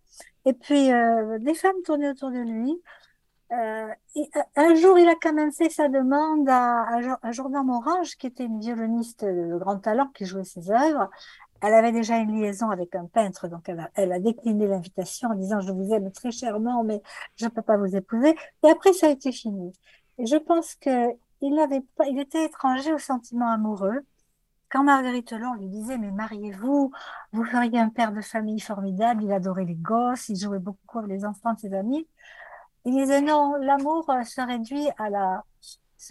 Et 0.45 0.53
puis 0.53 0.91
euh, 0.91 1.39
des 1.39 1.55
femmes 1.55 1.81
tournaient 1.83 2.09
autour 2.09 2.29
de 2.29 2.37
lui. 2.37 2.79
Euh, 3.53 3.87
un 4.55 4.75
jour, 4.75 4.99
il 4.99 5.09
a 5.09 5.15
quand 5.19 5.33
même 5.33 5.51
fait 5.51 5.69
sa 5.69 5.89
demande 5.89 6.47
à, 6.47 6.85
à, 7.23 7.31
Jordan 7.31 7.65
Morange, 7.65 8.15
qui 8.17 8.27
était 8.27 8.45
une 8.45 8.59
violoniste 8.59 9.25
de 9.25 9.57
grand 9.57 9.79
talent 9.79 10.09
qui 10.13 10.25
jouait 10.25 10.43
ses 10.43 10.69
œuvres. 10.71 11.09
Elle 11.61 11.73
avait 11.73 11.91
déjà 11.91 12.17
une 12.17 12.39
liaison 12.39 12.69
avec 12.69 12.95
un 12.95 13.05
peintre, 13.05 13.47
donc 13.47 13.67
elle 13.67 13.79
a, 13.79 13.89
elle 13.95 14.11
a 14.13 14.19
décliné 14.19 14.67
l'invitation 14.67 15.29
en 15.29 15.35
disant 15.35 15.59
je 15.59 15.71
vous 15.71 15.91
aime 15.93 16.11
très 16.11 16.31
chèrement, 16.31 16.83
mais 16.83 17.01
je 17.35 17.45
ne 17.45 17.49
peux 17.49 17.61
pas 17.61 17.77
vous 17.77 17.95
épouser. 17.95 18.35
Et 18.63 18.69
après, 18.69 18.93
ça 18.93 19.07
a 19.07 19.09
été 19.09 19.31
fini. 19.31 19.73
Et 20.17 20.25
je 20.27 20.37
pense 20.37 20.75
que 20.75 20.89
il, 21.41 21.59
avait 21.59 21.81
pas, 21.95 22.05
il 22.07 22.19
était 22.19 22.45
étranger 22.45 22.93
au 22.93 22.97
sentiment 22.97 23.51
amoureux. 23.51 24.05
Quand 24.69 24.83
Marguerite 24.83 25.33
Long 25.33 25.53
lui 25.55 25.67
disait, 25.67 25.97
mais 25.97 26.11
mariez-vous, 26.11 26.91
vous 27.33 27.43
feriez 27.43 27.79
un 27.79 27.89
père 27.89 28.13
de 28.13 28.21
famille 28.21 28.61
formidable, 28.61 29.23
il 29.23 29.31
adorait 29.33 29.65
les 29.65 29.75
gosses, 29.75 30.29
il 30.29 30.37
jouait 30.37 30.59
beaucoup 30.59 30.99
avec 30.99 31.11
les 31.11 31.25
enfants 31.25 31.53
de 31.53 31.59
ses 31.59 31.73
amis. 31.73 32.07
Il 32.85 32.93
disait, 32.93 33.21
non, 33.21 33.55
l'amour 33.55 34.09
euh, 34.09 34.23
se 34.23 34.41
réduit 34.41 34.87
à 34.97 35.09
la, 35.09 35.43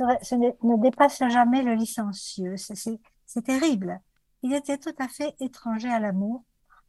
ne 0.01 0.81
dépasse 0.81 1.23
jamais 1.29 1.63
le 1.63 1.75
licencieux. 1.75 2.57
C'est 2.57 3.43
terrible. 3.43 4.01
Il 4.43 4.53
était 4.55 4.79
tout 4.79 4.95
à 4.99 5.09
fait 5.09 5.35
étranger 5.41 5.89
à 5.89 5.99
l'amour. 5.99 6.45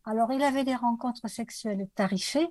Alors, 0.06 0.32
il 0.32 0.44
avait 0.44 0.64
des 0.64 0.76
rencontres 0.76 1.28
sexuelles 1.28 1.88
tarifées, 1.96 2.50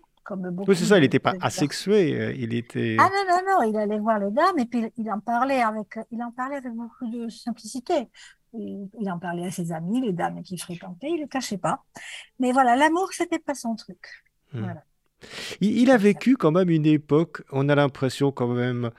oui, 0.67 0.77
c'est 0.77 0.85
ça, 0.85 0.99
il 0.99 1.03
n'était 1.03 1.19
pas 1.19 1.35
asexué, 1.41 2.19
euh, 2.19 2.33
il 2.37 2.55
était... 2.55 2.97
Ah 2.99 3.09
non, 3.09 3.25
non, 3.29 3.41
non, 3.51 3.71
il 3.71 3.77
allait 3.77 3.99
voir 3.99 4.19
les 4.19 4.31
dames 4.31 4.59
et 4.59 4.67
puis 4.67 4.85
il 4.97 5.11
en 5.11 5.21
parlait 5.21 5.61
avec, 5.61 5.99
il 6.11 6.23
en 6.23 6.31
parlait 6.31 6.57
avec 6.57 6.73
beaucoup 6.73 7.09
de 7.11 7.29
simplicité. 7.29 8.09
Il, 8.53 9.09
en 9.09 9.19
parlait 9.19 9.47
à 9.47 9.51
ses 9.53 9.71
amis, 9.71 10.01
les 10.01 10.13
dames 10.13 10.43
qu'il 10.43 10.61
fréquentait, 10.61 11.09
il 11.09 11.17
ne 11.17 11.21
le 11.23 11.27
cachait 11.29 11.59
pas. 11.59 11.85
Mais 12.41 12.51
voilà, 12.51 12.75
l'amour, 12.75 13.09
c'était 13.13 13.39
pas 13.39 13.55
son 13.55 13.77
truc. 13.77 14.01
Hmm. 14.53 14.63
Voilà. 14.63 14.85
il, 15.61 15.91
a 15.91 15.97
vécu 15.97 16.37
quand 16.37 16.51
même 16.51 16.69
une 16.69 16.87
époque, 16.87 17.43
on 17.53 17.69
a 17.69 17.75
l'impression 17.77 18.33
quand 18.33 18.49
même, 18.49 18.91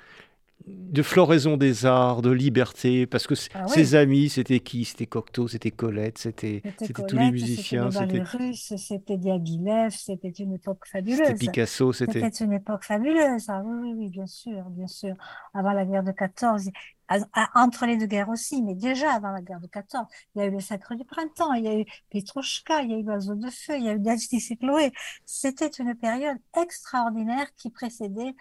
de 0.71 1.01
floraison 1.03 1.57
des 1.57 1.85
arts, 1.85 2.21
de 2.21 2.31
liberté, 2.31 3.05
parce 3.07 3.27
que 3.27 3.33
ah 3.53 3.67
ses 3.67 3.95
amis, 3.95 4.29
c'était 4.29 4.59
qui? 4.59 4.83
C'était 4.85 5.05
Cocteau, 5.05 5.47
c'était 5.47 5.71
Colette, 5.71 6.17
c'était 6.17 6.61
tous 7.07 7.17
les 7.17 7.31
musiciens. 7.31 7.89
C'était 7.91 8.23
c'était 8.55 9.17
Diaghilev, 9.17 9.91
c'était 9.91 10.29
une 10.29 10.53
époque 10.53 10.85
fabuleuse. 10.85 11.19
C'était 11.19 11.35
Picasso, 11.35 11.93
c'était... 11.93 12.21
C'était 12.21 12.43
une 12.43 12.53
époque 12.53 12.83
fabuleuse, 12.83 13.45
ah, 13.47 13.61
oui, 13.63 13.79
oui, 13.81 13.93
oui, 13.97 14.09
bien 14.09 14.27
sûr, 14.27 14.63
bien 14.69 14.87
sûr. 14.87 15.15
Avant 15.53 15.71
la 15.71 15.85
guerre 15.85 16.03
de 16.03 16.11
14, 16.11 16.69
entre 17.55 17.85
les 17.85 17.97
deux 17.97 18.05
guerres 18.05 18.29
aussi, 18.29 18.61
mais 18.61 18.75
déjà 18.75 19.13
avant 19.13 19.31
la 19.31 19.41
guerre 19.41 19.59
de 19.59 19.67
14, 19.67 20.05
il 20.35 20.39
y 20.39 20.41
a 20.43 20.47
eu 20.47 20.51
le 20.51 20.59
Sacre 20.59 20.95
du 20.95 21.05
Printemps, 21.05 21.53
il 21.53 21.63
y 21.63 21.67
a 21.67 21.79
eu 21.79 21.85
Petrouchka, 22.09 22.81
il 22.81 22.91
y 22.91 22.93
a 22.93 22.97
eu 22.97 23.03
l'Oiseau 23.03 23.35
de 23.35 23.49
Feu, 23.49 23.75
il 23.77 23.83
y 23.83 23.89
a 23.89 23.93
eu 23.93 23.99
Dastis 23.99 24.45
et 24.51 24.57
Chloé. 24.57 24.91
C'était 25.25 25.67
une 25.67 25.95
période 25.95 26.37
extraordinaire 26.57 27.47
qui 27.57 27.69
précédait 27.69 28.35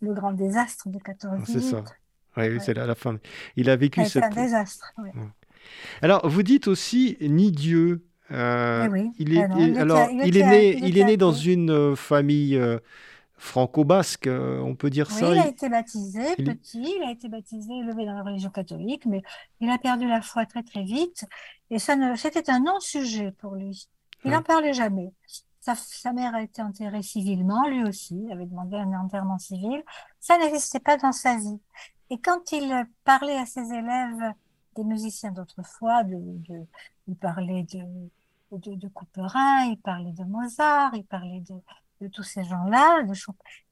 le, 0.00 0.14
grand 0.14 0.32
désastre 0.32 0.88
de 0.88 0.98
14 0.98 1.40
C'est 1.46 1.60
ça. 1.60 1.84
Oui, 2.36 2.58
c'est 2.60 2.74
la, 2.74 2.86
la, 2.86 2.94
fin. 2.94 3.18
Il 3.56 3.68
a 3.68 3.76
vécu 3.76 4.04
C'est 4.06 4.22
un 4.22 4.30
désastre. 4.30 4.92
Alors, 6.00 6.28
vous 6.28 6.42
dites 6.42 6.68
aussi 6.68 7.16
ni 7.20 7.52
Dieu. 7.52 8.06
Euh, 8.30 8.88
eh 8.96 9.10
il 9.18 9.36
est, 9.36 9.42
alors, 9.76 10.08
il, 10.10 10.36
est 10.38 10.46
né, 10.46 10.78
il 10.78 10.96
est 10.96 11.04
né 11.04 11.16
dans 11.18 11.32
une 11.32 11.70
euh, 11.70 11.94
famille 11.94 12.56
euh, 12.56 12.78
franco-basque, 13.36 14.26
on 14.28 14.74
peut 14.74 14.88
dire 14.88 15.10
ça. 15.10 15.28
Oui, 15.28 15.36
il 15.36 15.40
a 15.40 15.48
été 15.48 15.68
baptisé 15.68 16.36
petit, 16.36 16.94
il 16.96 17.02
a 17.06 17.10
été 17.10 17.28
baptisé, 17.28 17.70
élevé 17.74 18.06
dans 18.06 18.14
la 18.14 18.22
religion 18.22 18.48
catholique, 18.48 19.04
mais 19.04 19.20
il 19.60 19.68
a 19.68 19.76
perdu 19.76 20.08
la 20.08 20.22
foi 20.22 20.46
très 20.46 20.62
très 20.62 20.82
vite. 20.82 21.26
Et 21.70 21.78
ça 21.78 21.94
ne, 21.96 22.14
c'était 22.16 22.50
un 22.50 22.60
non-sujet 22.60 23.32
pour 23.38 23.54
lui. 23.54 23.88
Il 24.24 24.30
n'en 24.30 24.42
parlait 24.42 24.72
jamais. 24.72 25.12
Sa, 25.62 26.12
mère 26.12 26.34
a 26.34 26.42
été 26.42 26.60
enterrée 26.60 27.02
civilement, 27.02 27.68
lui 27.68 27.84
aussi, 27.84 28.16
il 28.16 28.32
avait 28.32 28.46
demandé 28.46 28.76
un 28.76 28.92
enterrement 28.94 29.38
civil. 29.38 29.82
Ça 30.18 30.36
n'existait 30.36 30.80
pas 30.80 30.96
dans 30.96 31.12
sa 31.12 31.36
vie. 31.36 31.60
Et 32.10 32.18
quand 32.20 32.50
il 32.50 32.86
parlait 33.04 33.38
à 33.38 33.46
ses 33.46 33.72
élèves 33.72 34.34
des 34.74 34.82
musiciens 34.82 35.30
d'autrefois, 35.30 36.02
de, 36.02 36.18
il 37.06 37.16
parlait 37.16 37.62
de, 37.62 37.84
de, 38.50 38.74
de 38.74 38.88
Couperin, 38.88 39.66
il 39.66 39.78
parlait 39.78 40.12
de 40.12 40.24
Mozart, 40.24 40.96
il 40.96 41.04
parlait 41.04 41.40
de, 41.40 41.54
de 42.00 42.08
tous 42.08 42.24
ces 42.24 42.42
gens-là, 42.42 43.04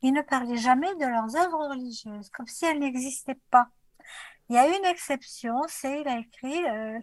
il 0.02 0.12
ne 0.12 0.22
parlait 0.22 0.56
jamais 0.56 0.94
de 0.94 1.06
leurs 1.06 1.34
œuvres 1.34 1.70
religieuses, 1.70 2.30
comme 2.30 2.46
si 2.46 2.66
elles 2.66 2.78
n'existaient 2.78 3.40
pas. 3.50 3.68
Il 4.48 4.56
y 4.56 4.58
a 4.58 4.66
une 4.66 4.84
exception, 4.84 5.54
c'est 5.68 6.00
il 6.00 6.08
a 6.08 6.18
écrit 6.18 6.64
euh, 6.66 6.98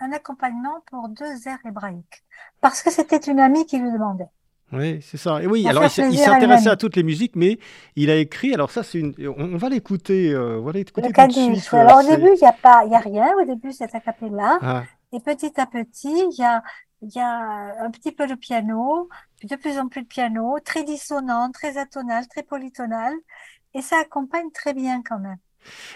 un 0.00 0.12
accompagnement 0.12 0.82
pour 0.86 1.08
deux 1.08 1.46
airs 1.46 1.60
hébraïques, 1.64 2.24
parce 2.60 2.82
que 2.82 2.90
c'était 2.90 3.18
une 3.18 3.38
amie 3.38 3.64
qui 3.64 3.78
lui 3.78 3.92
demandait. 3.92 4.28
Oui, 4.72 5.00
c'est 5.02 5.16
ça. 5.16 5.40
Et 5.40 5.46
oui, 5.46 5.68
alors 5.68 5.84
il 5.84 6.18
s'intéressait 6.18 6.70
à, 6.70 6.76
toutes 6.76 6.96
les 6.96 7.04
musiques, 7.04 7.36
mais 7.36 7.58
il 7.94 8.10
a 8.10 8.16
écrit. 8.16 8.54
Alors 8.54 8.70
ça, 8.70 8.82
c'est 8.82 8.98
une. 8.98 9.14
On, 9.38 9.56
va 9.56 9.68
l'écouter. 9.68 10.32
Euh, 10.32 10.58
voilà, 10.58 10.80
écouter 10.80 11.12
tout 11.12 11.26
de 11.26 11.32
suite. 11.32 11.74
Alors 11.74 11.98
au 11.98 12.08
début, 12.08 12.30
il 12.34 12.40
n'y 12.40 12.48
a 12.48 12.52
pas, 12.52 12.82
il 12.84 12.90
y 12.90 12.96
a 12.96 12.98
rien. 12.98 13.32
Au 13.40 13.44
début, 13.44 13.72
c'est 13.72 13.94
a 13.94 14.00
cappella. 14.00 14.58
Ah. 14.60 14.82
Et 15.12 15.20
petit 15.20 15.52
à 15.60 15.66
petit, 15.66 16.08
il 16.08 16.36
y 16.36 16.42
a, 16.42 16.62
il 17.02 17.12
y 17.14 17.20
a 17.20 17.84
un 17.84 17.90
petit 17.90 18.10
peu 18.10 18.26
de 18.26 18.34
piano, 18.34 19.08
de 19.44 19.56
plus 19.56 19.78
en 19.78 19.86
plus 19.86 20.02
de 20.02 20.08
piano, 20.08 20.56
très 20.64 20.82
dissonant, 20.82 21.50
très 21.52 21.76
atonal, 21.76 22.26
très 22.26 22.42
polytonal, 22.42 23.14
et 23.74 23.82
ça 23.82 23.98
accompagne 24.00 24.50
très 24.50 24.74
bien 24.74 25.02
quand 25.08 25.20
même. 25.20 25.38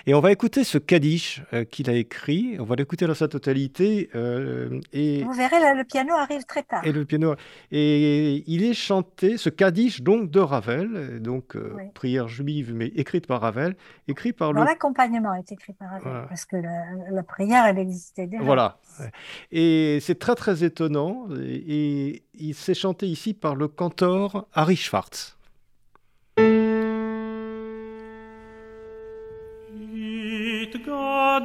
Et 0.06 0.14
on 0.14 0.20
va 0.20 0.32
écouter 0.32 0.64
ce 0.64 0.78
Kaddish 0.78 1.42
euh, 1.52 1.64
qu'il 1.64 1.90
a 1.90 1.94
écrit. 1.94 2.56
On 2.58 2.64
va 2.64 2.76
l'écouter 2.76 3.06
dans 3.06 3.14
sa 3.14 3.28
totalité. 3.28 4.10
Euh, 4.14 4.80
et 4.92 5.22
vous 5.22 5.32
verrez, 5.32 5.74
le 5.74 5.84
piano 5.84 6.14
arrive 6.14 6.44
très 6.44 6.62
tard. 6.62 6.84
Et 6.84 6.92
le 6.92 7.04
piano. 7.04 7.34
Et 7.70 8.44
il 8.46 8.64
est 8.64 8.74
chanté, 8.74 9.36
ce 9.36 9.48
Kaddish 9.48 10.02
donc 10.02 10.30
de 10.30 10.40
Ravel, 10.40 11.20
donc 11.20 11.56
euh, 11.56 11.76
prière 11.94 12.28
juive 12.28 12.72
mais 12.74 12.86
écrite 12.88 13.26
par 13.26 13.40
Ravel, 13.40 13.76
écrit 14.06 14.32
par 14.32 14.52
le. 14.52 14.64
L'accompagnement 14.64 15.34
est 15.34 15.52
écrit 15.52 15.72
par 15.72 15.90
Ravel 15.90 16.26
parce 16.28 16.44
que 16.44 16.56
la, 16.56 17.22
prière 17.22 17.66
elle 17.66 17.78
existait 17.78 18.26
déjà. 18.26 18.42
Voilà. 18.42 18.78
Et 19.52 19.98
c'est 20.00 20.18
très 20.18 20.34
très 20.34 20.64
étonnant. 20.64 21.26
Et, 21.40 22.22
il 22.40 22.54
s'est 22.54 22.74
chanté 22.74 23.06
ici 23.06 23.34
par 23.34 23.56
le 23.56 23.66
cantor 23.66 24.46
Harry 24.52 24.76
Schwartz. 24.76 25.37
God 30.88 31.44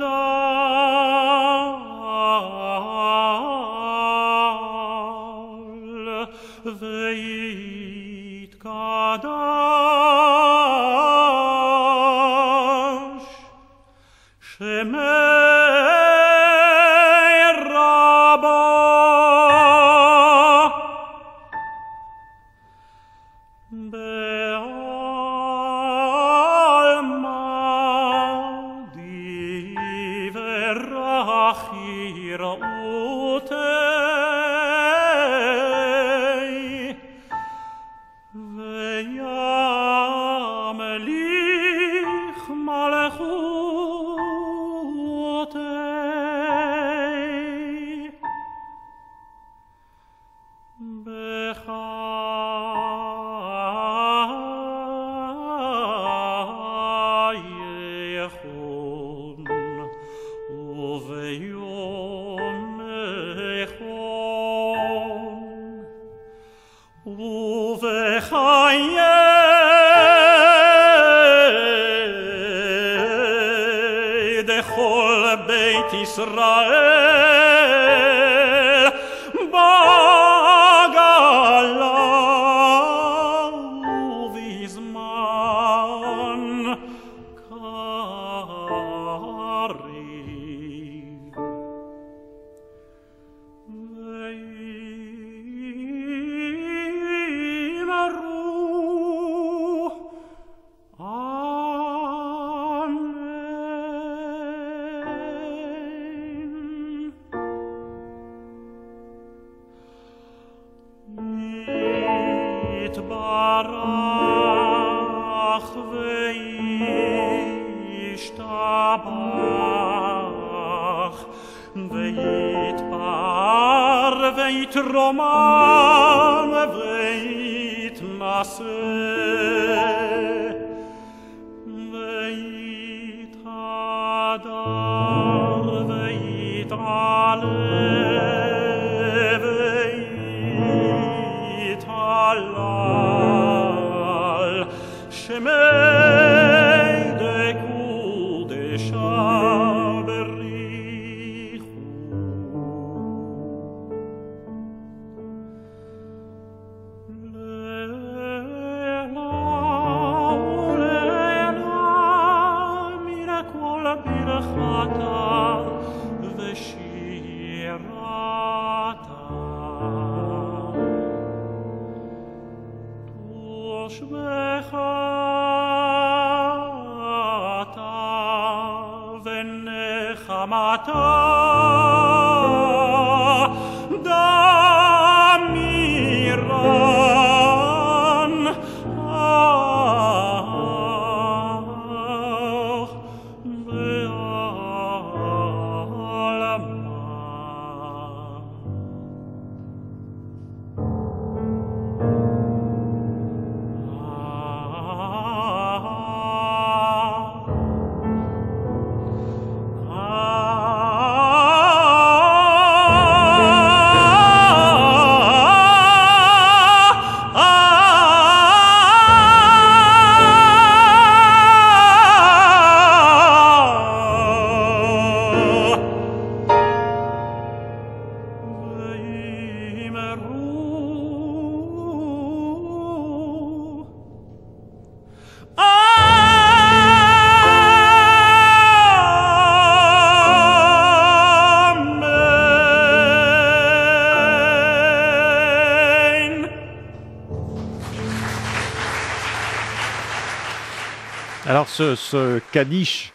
ce, 251.74 251.96
ce 251.96 252.40
Kaddish. 252.52 253.14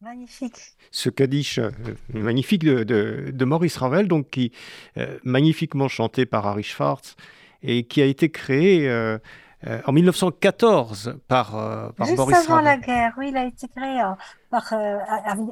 Magnifique. 0.00 0.74
Ce 0.90 1.08
Kaddish 1.08 1.58
euh, 1.58 1.70
magnifique 2.12 2.64
de, 2.64 3.44
Maurice 3.44 3.76
Ravel, 3.76 4.08
donc 4.08 4.30
qui 4.30 4.52
euh, 4.96 5.18
magnifiquement 5.22 5.88
chanté 5.88 6.26
par 6.26 6.46
Harry 6.46 6.64
Schwartz 6.64 7.14
et 7.62 7.86
qui 7.86 8.02
a 8.02 8.04
été 8.04 8.30
créé 8.30 8.88
euh, 8.88 9.18
euh, 9.66 9.80
en 9.86 9.92
1914 9.92 11.20
par, 11.28 11.52
par 11.94 12.06
Juste 12.06 12.16
Boris 12.16 12.36
avant 12.36 12.56
Ravel. 12.56 12.64
la 12.64 12.76
guerre, 12.78 13.14
oui, 13.16 13.28
il 13.28 13.36
a 13.36 13.44
été 13.44 13.68
créé 13.68 14.02
par 14.50 14.74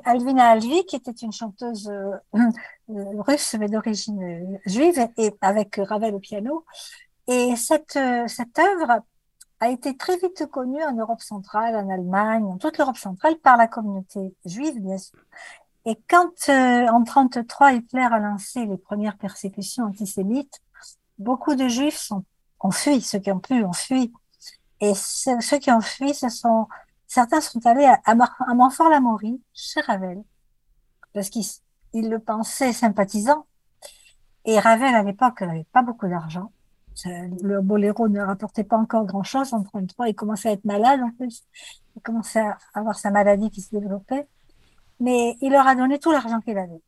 Alvina 0.04 0.50
Alvi, 0.50 0.84
qui 0.84 0.96
était 0.96 1.12
une 1.12 1.32
chanteuse 1.32 1.90
russe 2.88 3.56
mais 3.58 3.68
d'origine 3.68 4.60
juive, 4.66 5.08
et 5.16 5.32
avec 5.40 5.76
Ravel 5.76 6.14
au 6.14 6.18
piano. 6.18 6.64
Et 7.28 7.54
cette, 7.56 7.98
cette 8.26 8.58
œuvre 8.58 9.02
a 9.62 9.68
été 9.68 9.96
très 9.96 10.16
vite 10.16 10.44
connue 10.50 10.82
en 10.82 10.92
Europe 10.92 11.20
centrale, 11.20 11.76
en 11.76 11.88
Allemagne, 11.88 12.42
en 12.46 12.58
toute 12.58 12.78
l'Europe 12.78 12.96
centrale, 12.96 13.38
par 13.38 13.56
la 13.56 13.68
communauté 13.68 14.34
juive, 14.44 14.80
bien 14.80 14.98
sûr. 14.98 15.20
Et 15.84 15.96
quand, 16.10 16.32
en 16.48 17.04
33, 17.04 17.74
Hitler 17.74 18.08
a 18.10 18.18
lancé 18.18 18.66
les 18.66 18.76
premières 18.76 19.16
persécutions 19.16 19.84
antisémites, 19.84 20.60
beaucoup 21.16 21.54
de 21.54 21.68
juifs 21.68 21.96
sont, 21.96 22.24
ont 22.58 22.72
fui, 22.72 23.00
ceux 23.00 23.20
qui 23.20 23.30
ont 23.30 23.38
pu 23.38 23.62
ont 23.62 23.72
fui. 23.72 24.12
Et 24.80 24.94
ceux 24.94 25.58
qui 25.60 25.70
ont 25.70 25.80
fui, 25.80 26.12
ce 26.12 26.28
sont, 26.28 26.66
certains 27.06 27.40
sont 27.40 27.64
allés 27.64 27.86
à, 27.86 28.00
à 28.04 28.54
Montfort-l'Amaury, 28.54 29.40
chez 29.54 29.80
Ravel, 29.80 30.24
parce 31.14 31.30
qu'ils 31.30 31.46
il 31.92 32.10
le 32.10 32.18
pensaient 32.18 32.72
sympathisant. 32.72 33.46
Et 34.44 34.58
Ravel, 34.58 34.92
à 34.92 35.04
l'époque, 35.04 35.42
n'avait 35.42 35.68
pas 35.72 35.82
beaucoup 35.82 36.08
d'argent. 36.08 36.50
Le 37.04 37.60
boléro 37.60 38.08
ne 38.08 38.20
rapportait 38.20 38.64
pas 38.64 38.76
encore 38.76 39.06
grand-chose. 39.06 39.52
En 39.52 39.62
33, 39.62 40.08
il 40.08 40.14
commençait 40.14 40.50
à 40.50 40.52
être 40.52 40.64
malade, 40.64 41.00
en 41.00 41.10
plus. 41.10 41.42
Il 41.96 42.02
commençait 42.02 42.40
à 42.40 42.58
avoir 42.74 42.98
sa 42.98 43.10
maladie 43.10 43.50
qui 43.50 43.60
se 43.60 43.70
développait. 43.70 44.26
Mais 45.00 45.36
il 45.40 45.52
leur 45.52 45.66
a 45.66 45.74
donné 45.74 45.98
tout 45.98 46.12
l'argent 46.12 46.40
qu'il 46.40 46.58
avait. 46.58 46.80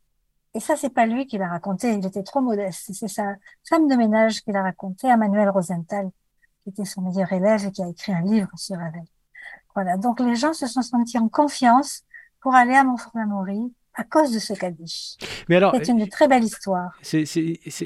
Et 0.54 0.60
ça, 0.60 0.76
c'est 0.76 0.90
pas 0.90 1.06
lui 1.06 1.26
qui 1.26 1.36
l'a 1.36 1.48
raconté, 1.48 1.92
il 1.92 2.06
était 2.06 2.22
trop 2.22 2.40
modeste. 2.40 2.90
C'est 2.92 3.08
sa 3.08 3.34
femme 3.68 3.88
de 3.88 3.96
ménage 3.96 4.40
qui 4.42 4.52
l'a 4.52 4.62
raconté 4.62 5.10
à 5.10 5.16
Manuel 5.16 5.48
Rosenthal, 5.50 6.10
qui 6.62 6.68
était 6.70 6.84
son 6.84 7.02
meilleur 7.02 7.32
élève 7.32 7.66
et 7.66 7.72
qui 7.72 7.82
a 7.82 7.88
écrit 7.88 8.12
un 8.12 8.22
livre 8.22 8.50
sur 8.54 8.76
Ravel. 8.76 9.02
Voilà. 9.74 9.96
Donc, 9.96 10.20
les 10.20 10.36
gens 10.36 10.52
se 10.52 10.68
sont 10.68 10.82
sentis 10.82 11.18
en 11.18 11.28
confiance 11.28 12.02
pour 12.40 12.54
aller 12.54 12.74
à 12.74 12.84
Montfort-l'Amaury 12.84 13.72
à 13.94 14.04
cause 14.04 14.33
de 14.33 14.38
ce 14.38 14.52
Kaddish. 14.52 15.16
Mais 15.48 15.57
alors, 15.57 15.74
c'est 15.76 15.88
une 15.88 16.09
très 16.09 16.28
belle 16.28 16.44
histoire. 16.44 16.90
C'est 17.02 17.24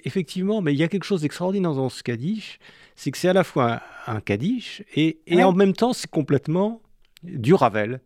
effectivement, 0.04 0.60
mais 0.60 0.72
il 0.72 0.78
y 0.78 0.82
a 0.82 0.88
quelque 0.88 1.04
chose 1.04 1.22
d'extraordinaire 1.22 1.74
dans 1.74 1.88
ce 1.88 2.02
Kaddish, 2.02 2.58
c'est 2.96 3.10
que 3.10 3.18
c'est 3.18 3.28
à 3.28 3.32
la 3.32 3.44
fois 3.44 3.80
un, 4.06 4.16
un 4.16 4.20
Kaddish 4.20 4.82
et, 4.94 5.20
et 5.26 5.42
en 5.44 5.52
même 5.52 5.72
temps, 5.72 5.92
c'est 5.92 6.10
complètement 6.10 6.80
du 7.22 7.54
Ravel. 7.54 8.00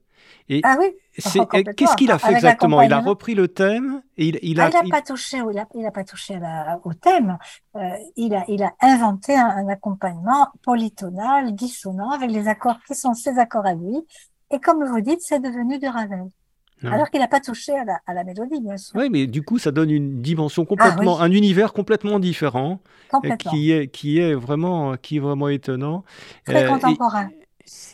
Et 0.48 0.60
ah 0.64 0.76
oui 0.78 0.94
Qu'est-ce 1.14 1.96
qu'il 1.96 2.10
a 2.10 2.18
fait 2.18 2.32
exactement? 2.32 2.80
Il 2.80 2.92
a 2.92 3.00
repris 3.00 3.34
le 3.34 3.48
thème 3.48 4.02
et 4.16 4.28
il, 4.28 4.38
il 4.42 4.60
a. 4.60 4.64
Ah, 4.64 4.80
il 4.82 4.88
n'a 4.88 4.96
pas 4.96 5.02
touché, 5.02 5.38
il 5.38 5.58
a, 5.58 5.66
il 5.74 5.86
a 5.86 5.90
pas 5.90 6.04
touché 6.04 6.38
la, 6.38 6.80
au 6.84 6.94
thème. 6.94 7.36
Euh, 7.76 7.80
il 8.16 8.34
a, 8.34 8.44
il 8.48 8.62
a 8.62 8.72
inventé 8.80 9.34
un, 9.34 9.46
un, 9.46 9.68
accompagnement 9.68 10.48
polytonal, 10.62 11.54
dissonant, 11.54 12.10
avec 12.10 12.30
les 12.30 12.48
accords 12.48 12.78
qui 12.86 12.94
sont 12.94 13.12
ses 13.14 13.38
accords 13.38 13.66
à 13.66 13.74
lui. 13.74 13.96
Et 14.50 14.58
comme 14.58 14.84
vous 14.84 15.00
dites, 15.00 15.20
c'est 15.20 15.40
devenu 15.40 15.78
de 15.78 15.86
Ravel. 15.86 16.30
Alors 16.84 17.10
qu'il 17.10 17.20
n'a 17.20 17.28
pas 17.28 17.40
touché 17.40 17.72
à 17.72 17.84
la, 17.84 17.98
à 18.06 18.14
la, 18.14 18.24
mélodie, 18.24 18.60
bien 18.60 18.76
sûr. 18.76 18.98
Oui, 18.98 19.08
mais 19.10 19.26
du 19.26 19.42
coup, 19.42 19.58
ça 19.58 19.70
donne 19.70 19.90
une 19.90 20.20
dimension 20.22 20.64
complètement, 20.64 21.18
ah, 21.18 21.24
oui. 21.24 21.30
un 21.30 21.32
univers 21.32 21.72
complètement 21.72 22.18
différent, 22.18 22.80
complètement. 23.10 23.50
qui 23.50 23.72
est 23.72 23.88
qui 23.88 24.18
est 24.18 24.34
vraiment 24.34 24.96
qui 24.96 25.16
est 25.16 25.20
vraiment 25.20 25.48
étonnant. 25.48 26.04
Très 26.44 26.64
euh, 26.64 26.68
contemporain. 26.68 27.28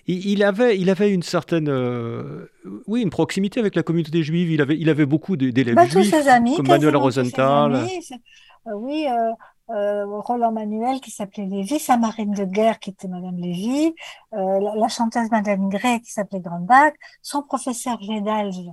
Et, 0.07 0.14
il 0.14 0.42
avait, 0.42 0.79
il 0.79 0.90
avait 0.90 1.12
une 1.12 1.22
certaine, 1.22 1.68
euh, 1.68 2.46
oui, 2.87 3.03
une 3.03 3.11
proximité 3.11 3.61
avec 3.61 3.74
la 3.74 3.83
communauté 3.83 4.22
juive. 4.22 4.51
Il 4.51 4.62
avait, 4.62 4.79
il 4.79 4.88
avait 4.88 5.07
beaucoup 5.07 5.37
d'élèves 5.37 5.74
bah, 5.74 5.87
juifs, 5.87 6.11
tous 6.11 6.16
ses 6.16 6.29
amis, 6.29 6.57
comme 6.57 6.68
Manuel 6.68 6.96
Rosenthal. 6.96 7.74
Euh, 7.74 8.72
oui, 8.74 9.07
euh, 9.09 9.31
euh, 9.70 10.07
Roland 10.07 10.52
Manuel 10.52 11.00
qui 11.00 11.11
s'appelait 11.11 11.46
Lévy, 11.46 11.78
sa 11.78 11.96
marine 11.96 12.33
de 12.33 12.44
guerre 12.44 12.78
qui 12.78 12.90
était 12.90 13.09
Madame 13.09 13.37
Lévy, 13.37 13.94
euh, 14.35 14.61
la, 14.61 14.74
la, 14.74 14.88
chanteuse 14.88 15.31
Madame 15.31 15.68
Gray 15.68 16.00
qui 16.00 16.11
s'appelait 16.11 16.40
Grandbach, 16.40 16.92
son 17.22 17.42
professeur 17.42 18.00
Gédalge 18.00 18.70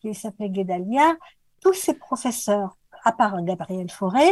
qui 0.00 0.14
s'appelait 0.14 0.50
Guédalia, 0.50 1.16
tous 1.60 1.72
ces 1.72 1.94
professeurs, 1.94 2.76
à 3.04 3.12
part 3.12 3.42
Gabriel 3.42 3.90
Fauré, 3.90 4.28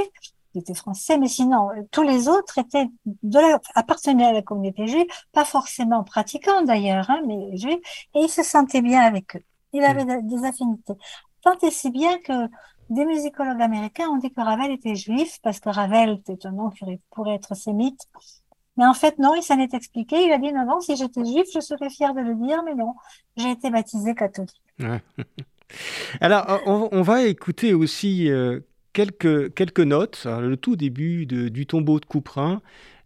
qui 0.52 0.60
était 0.60 0.74
français, 0.74 1.18
mais 1.18 1.28
sinon, 1.28 1.68
tous 1.90 2.02
les 2.02 2.28
autres 2.28 2.58
étaient 2.58 2.88
de 3.04 3.38
la, 3.38 3.60
appartenaient 3.74 4.26
à 4.26 4.32
la 4.32 4.42
communauté 4.42 4.86
juive, 4.86 5.06
pas 5.32 5.44
forcément 5.44 6.02
pratiquants 6.02 6.62
d'ailleurs, 6.62 7.10
hein, 7.10 7.20
mais 7.26 7.56
juifs, 7.56 8.08
et 8.14 8.20
il 8.20 8.30
se 8.30 8.42
sentait 8.42 8.80
bien 8.80 9.02
avec 9.02 9.36
eux. 9.36 9.42
Il 9.72 9.84
avait 9.84 10.04
mmh. 10.04 10.26
des 10.26 10.44
affinités. 10.46 10.94
Tant 11.42 11.58
et 11.62 11.70
si 11.70 11.90
bien 11.90 12.18
que 12.20 12.48
des 12.90 13.04
musicologues 13.04 13.62
américains 13.62 14.08
ont 14.08 14.18
dit 14.18 14.30
que 14.30 14.40
Ravel 14.40 14.70
était 14.70 14.94
juif, 14.94 15.38
parce 15.42 15.60
que 15.60 15.68
Ravel 15.68 16.20
était 16.20 16.46
un 16.46 16.52
nom 16.52 16.70
qui 16.70 16.84
pourrait 17.10 17.34
être 17.34 17.54
sémite. 17.54 18.00
Mais 18.76 18.86
en 18.86 18.94
fait, 18.94 19.18
non, 19.18 19.34
il 19.34 19.42
s'en 19.42 19.58
est 19.58 19.74
expliqué. 19.74 20.26
Il 20.26 20.32
a 20.32 20.38
dit, 20.38 20.52
non, 20.52 20.66
non, 20.66 20.80
si 20.80 20.96
j'étais 20.96 21.24
juif, 21.24 21.46
je 21.52 21.60
serais 21.60 21.88
fier 21.90 22.14
de 22.14 22.20
le 22.20 22.34
dire, 22.34 22.62
mais 22.64 22.74
non, 22.74 22.94
j'ai 23.36 23.50
été 23.50 23.70
baptisé 23.70 24.14
catholique. 24.14 24.60
Alors, 26.20 26.60
on, 26.66 26.88
on, 26.92 27.02
va 27.02 27.24
écouter 27.24 27.74
aussi 27.74 28.30
euh, 28.30 28.60
quelques, 28.92 29.52
quelques 29.54 29.80
notes, 29.80 30.26
le 30.26 30.56
tout 30.56 30.76
début 30.76 31.26
de, 31.26 31.48
du 31.48 31.66
tombeau 31.66 31.98
de 31.98 32.04
Couperin. 32.04 32.60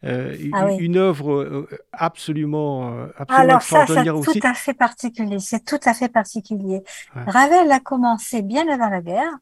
Euh, 0.04 0.34
ah 0.52 0.66
oui. 0.66 0.76
Une 0.78 0.96
œuvre 0.96 1.32
euh, 1.32 1.68
absolument, 1.92 3.06
absolument 3.16 3.50
Alors 3.50 3.62
ça, 3.62 3.86
c'est 3.86 4.08
aussi. 4.10 4.40
tout 4.40 4.46
à 4.46 4.54
fait 4.54 4.74
particulier. 4.74 5.38
C'est 5.38 5.64
tout 5.64 5.80
à 5.84 5.94
fait 5.94 6.08
particulier. 6.08 6.82
Ouais. 7.14 7.22
Ravel 7.26 7.70
a 7.70 7.80
commencé 7.80 8.42
bien 8.42 8.66
avant 8.68 8.88
la 8.88 9.02
guerre. 9.02 9.38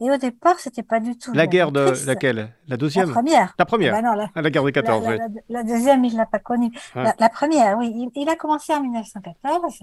Et 0.00 0.10
au 0.10 0.16
départ, 0.16 0.58
c'était 0.58 0.82
pas 0.82 0.98
du 0.98 1.16
tout. 1.16 1.32
La 1.32 1.46
guerre 1.46 1.70
de 1.70 1.92
laquelle? 2.06 2.52
La 2.66 2.76
deuxième? 2.76 3.06
La 3.06 3.12
première. 3.12 3.54
La 3.58 3.64
première. 3.64 3.94
Ah 3.94 4.02
ben 4.02 4.08
non, 4.08 4.14
la, 4.14 4.42
la, 4.42 4.50
guerre 4.50 4.64
de 4.64 4.70
14, 4.70 5.04
la, 5.04 5.10
oui. 5.10 5.18
la, 5.48 5.62
deuxième, 5.62 6.04
il 6.04 6.16
l'a 6.16 6.26
pas 6.26 6.40
connue. 6.40 6.72
Ouais. 6.96 7.04
La, 7.18 7.28
première, 7.28 7.78
oui. 7.78 7.92
Il, 7.94 8.22
il, 8.22 8.28
a 8.28 8.34
commencé 8.34 8.74
en 8.74 8.80
1914, 8.82 9.80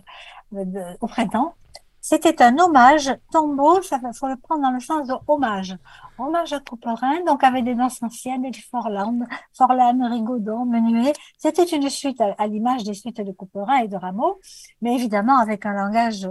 de, 0.51 0.81
au 0.99 1.07
printemps. 1.07 1.55
C'était 2.03 2.41
un 2.41 2.57
hommage, 2.57 3.15
tombeau, 3.31 3.79
ça 3.83 3.99
faut 4.13 4.27
le 4.27 4.35
prendre 4.35 4.63
dans 4.63 4.71
le 4.71 4.79
sens 4.79 5.07
de 5.07 5.13
hommage. 5.27 5.77
Hommage 6.17 6.51
à 6.51 6.59
Couperin, 6.59 7.23
donc 7.25 7.43
avec 7.43 7.63
des 7.63 7.75
danses 7.75 8.01
anciennes, 8.01 8.41
des 8.41 8.59
Forlan, 8.59 9.19
Forlan, 9.55 10.09
Rigaudon, 10.09 10.65
Menuet. 10.65 11.13
C'était 11.37 11.63
une 11.63 11.89
suite 11.89 12.19
à, 12.19 12.33
à 12.39 12.47
l'image 12.47 12.83
des 12.83 12.95
suites 12.95 13.21
de 13.21 13.31
Couperin 13.31 13.77
et 13.77 13.87
de 13.87 13.95
Rameau, 13.95 14.39
mais 14.81 14.95
évidemment 14.95 15.37
avec 15.37 15.65
un 15.67 15.73
langage 15.73 16.27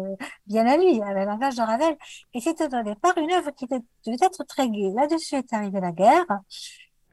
bien 0.47 0.67
à 0.67 0.77
lui, 0.77 1.01
avec 1.03 1.23
un 1.23 1.31
langage 1.31 1.55
de 1.55 1.63
Ravel. 1.63 1.97
Et 2.35 2.41
c'était 2.41 2.65
au 2.75 2.83
départ 2.83 3.17
une 3.17 3.31
œuvre 3.33 3.53
qui 3.53 3.67
devait 3.67 4.17
être 4.21 4.45
très 4.45 4.69
gaie. 4.69 4.93
Là-dessus 4.95 5.37
est 5.37 5.53
arrivée 5.53 5.81
la 5.81 5.93
guerre 5.93 6.27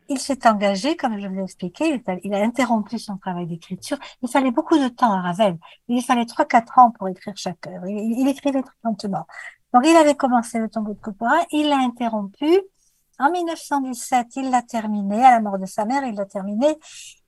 il 0.09 0.19
s'est 0.19 0.47
engagé, 0.47 0.95
comme 0.95 1.19
je 1.19 1.27
vous 1.27 1.35
l'ai 1.35 1.43
expliqué, 1.43 2.01
il 2.23 2.33
a, 2.33 2.37
interrompu 2.37 2.99
son 2.99 3.17
travail 3.17 3.45
d'écriture. 3.45 3.97
Il 4.21 4.29
fallait 4.29 4.51
beaucoup 4.51 4.77
de 4.77 4.87
temps 4.87 5.11
à 5.11 5.21
Ravel. 5.21 5.57
Il 5.87 6.01
fallait 6.03 6.25
trois, 6.25 6.45
quatre 6.45 6.77
ans 6.79 6.91
pour 6.91 7.07
écrire 7.09 7.33
chaque 7.35 7.65
œuvre. 7.67 7.87
Il, 7.87 8.27
écrivait 8.27 8.61
très 8.61 8.75
lentement. 8.83 9.25
Donc, 9.73 9.83
il 9.85 9.95
avait 9.95 10.15
commencé 10.15 10.59
le 10.59 10.69
tombeau 10.69 10.93
de 10.93 10.99
Couperin, 10.99 11.41
il 11.51 11.69
l'a 11.69 11.77
interrompu. 11.77 12.47
En 13.19 13.31
1917, 13.31 14.27
il 14.37 14.49
l'a 14.49 14.61
terminé. 14.61 15.23
À 15.23 15.31
la 15.31 15.39
mort 15.41 15.57
de 15.57 15.65
sa 15.65 15.85
mère, 15.85 16.03
il 16.05 16.15
l'a 16.15 16.25
terminé. 16.25 16.77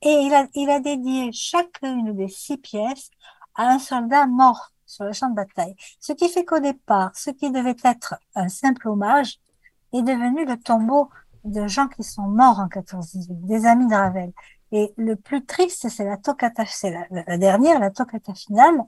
Et 0.01 0.29
il 0.53 0.69
a 0.69 0.79
dédié 0.79 1.31
chacune 1.31 2.15
des 2.15 2.27
six 2.27 2.57
pièces 2.57 3.09
à 3.55 3.69
un 3.69 3.79
soldat 3.79 4.25
mort 4.27 4.71
sur 4.85 5.05
le 5.05 5.13
champ 5.13 5.29
de 5.29 5.35
bataille. 5.35 5.75
Ce 5.99 6.13
qui 6.13 6.29
fait 6.29 6.45
qu'au 6.45 6.59
départ, 6.59 7.11
ce 7.15 7.29
qui 7.29 7.51
devait 7.51 7.75
être 7.83 8.15
un 8.35 8.49
simple 8.49 8.87
hommage 8.87 9.39
est 9.93 10.01
devenu 10.01 10.45
le 10.45 10.57
tombeau 10.57 11.09
de 11.43 11.67
gens 11.67 11.87
qui 11.87 12.03
sont 12.03 12.27
morts 12.27 12.59
en 12.59 12.67
14-18, 12.67 13.45
des 13.45 13.65
amis 13.65 13.87
de 13.87 13.93
Ravel. 13.93 14.31
Et 14.71 14.93
le 14.97 15.15
plus 15.15 15.45
triste, 15.45 15.89
c'est 15.89 16.05
la 16.05 16.17
toccata, 16.17 16.63
c'est 16.65 16.93
la, 17.09 17.37
dernière, 17.37 17.79
la 17.79 17.89
toccata 17.89 18.33
finale, 18.33 18.83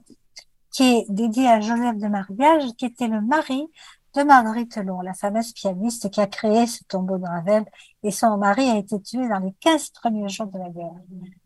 qui 0.70 0.84
est 0.84 1.06
dédiée 1.08 1.48
à 1.48 1.60
Joseph 1.60 1.96
de 1.96 2.08
Mariage, 2.08 2.64
qui 2.78 2.86
était 2.86 3.08
le 3.08 3.20
mari 3.20 3.66
de 4.14 4.22
Marguerite 4.22 4.76
Long, 4.76 5.00
la 5.00 5.14
fameuse 5.14 5.52
pianiste 5.52 6.10
qui 6.10 6.20
a 6.20 6.26
créé 6.26 6.66
ce 6.66 6.84
tombeau 6.84 7.18
de 7.18 7.24
Ravel. 7.24 7.64
Et 8.02 8.10
son 8.10 8.36
mari 8.36 8.68
a 8.68 8.76
été 8.76 9.00
tué 9.00 9.28
dans 9.28 9.38
les 9.38 9.52
15 9.60 9.90
premiers 9.90 10.28
jours 10.28 10.46
de 10.46 10.58
la 10.58 10.68
guerre. 10.68 10.92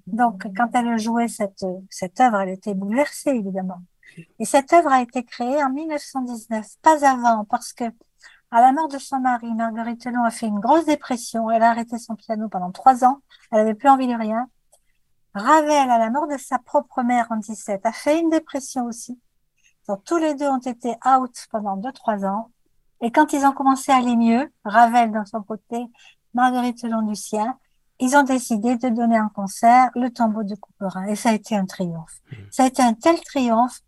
Donc, 0.06 0.46
quand 0.56 0.68
elle 0.74 0.98
joué 0.98 1.28
cette, 1.28 1.64
cette 1.90 2.20
œuvre, 2.20 2.40
elle 2.40 2.50
était 2.50 2.74
bouleversée, 2.74 3.30
évidemment. 3.30 3.80
Et 4.38 4.44
cette 4.44 4.72
œuvre 4.72 4.90
a 4.90 5.02
été 5.02 5.24
créée 5.24 5.62
en 5.62 5.70
1919, 5.70 6.66
pas 6.82 7.04
avant, 7.08 7.44
parce 7.44 7.72
que 7.72 7.84
à 8.50 8.60
la 8.60 8.72
mort 8.72 8.88
de 8.88 8.98
son 8.98 9.18
mari, 9.18 9.52
Marguerite 9.54 10.06
Long 10.06 10.24
a 10.24 10.30
fait 10.30 10.46
une 10.46 10.60
grosse 10.60 10.86
dépression. 10.86 11.50
Elle 11.50 11.62
a 11.62 11.70
arrêté 11.70 11.98
son 11.98 12.14
piano 12.14 12.48
pendant 12.48 12.70
trois 12.70 13.04
ans. 13.04 13.20
Elle 13.50 13.60
avait 13.60 13.74
plus 13.74 13.88
envie 13.88 14.06
de 14.06 14.14
rien. 14.14 14.48
Ravel, 15.34 15.90
à 15.90 15.98
la 15.98 16.10
mort 16.10 16.28
de 16.28 16.38
sa 16.38 16.58
propre 16.58 17.02
mère 17.02 17.26
en 17.30 17.36
17, 17.36 17.84
a 17.84 17.92
fait 17.92 18.20
une 18.20 18.30
dépression 18.30 18.86
aussi. 18.86 19.20
Donc, 19.88 20.04
tous 20.04 20.16
les 20.16 20.34
deux 20.34 20.46
ont 20.46 20.58
été 20.58 20.96
out 21.06 21.46
pendant 21.50 21.76
deux, 21.76 21.92
trois 21.92 22.24
ans. 22.24 22.50
Et 23.02 23.10
quand 23.10 23.32
ils 23.32 23.44
ont 23.44 23.52
commencé 23.52 23.92
à 23.92 23.96
aller 23.96 24.16
mieux, 24.16 24.50
Ravel 24.64 25.12
dans 25.12 25.26
son 25.26 25.42
côté, 25.42 25.84
Marguerite 26.32 26.82
Long 26.84 27.02
du 27.02 27.14
sien, 27.14 27.58
ils 27.98 28.16
ont 28.16 28.22
décidé 28.22 28.76
de 28.76 28.88
donner 28.88 29.16
un 29.16 29.28
concert, 29.28 29.90
le 29.94 30.10
tombeau 30.10 30.42
de 30.42 30.54
Couperin. 30.54 31.06
Et 31.06 31.16
ça 31.16 31.30
a 31.30 31.32
été 31.32 31.56
un 31.56 31.66
triomphe. 31.66 32.20
Ça 32.50 32.64
a 32.64 32.66
été 32.66 32.82
un 32.82 32.94
tel 32.94 33.20
triomphe 33.20 33.80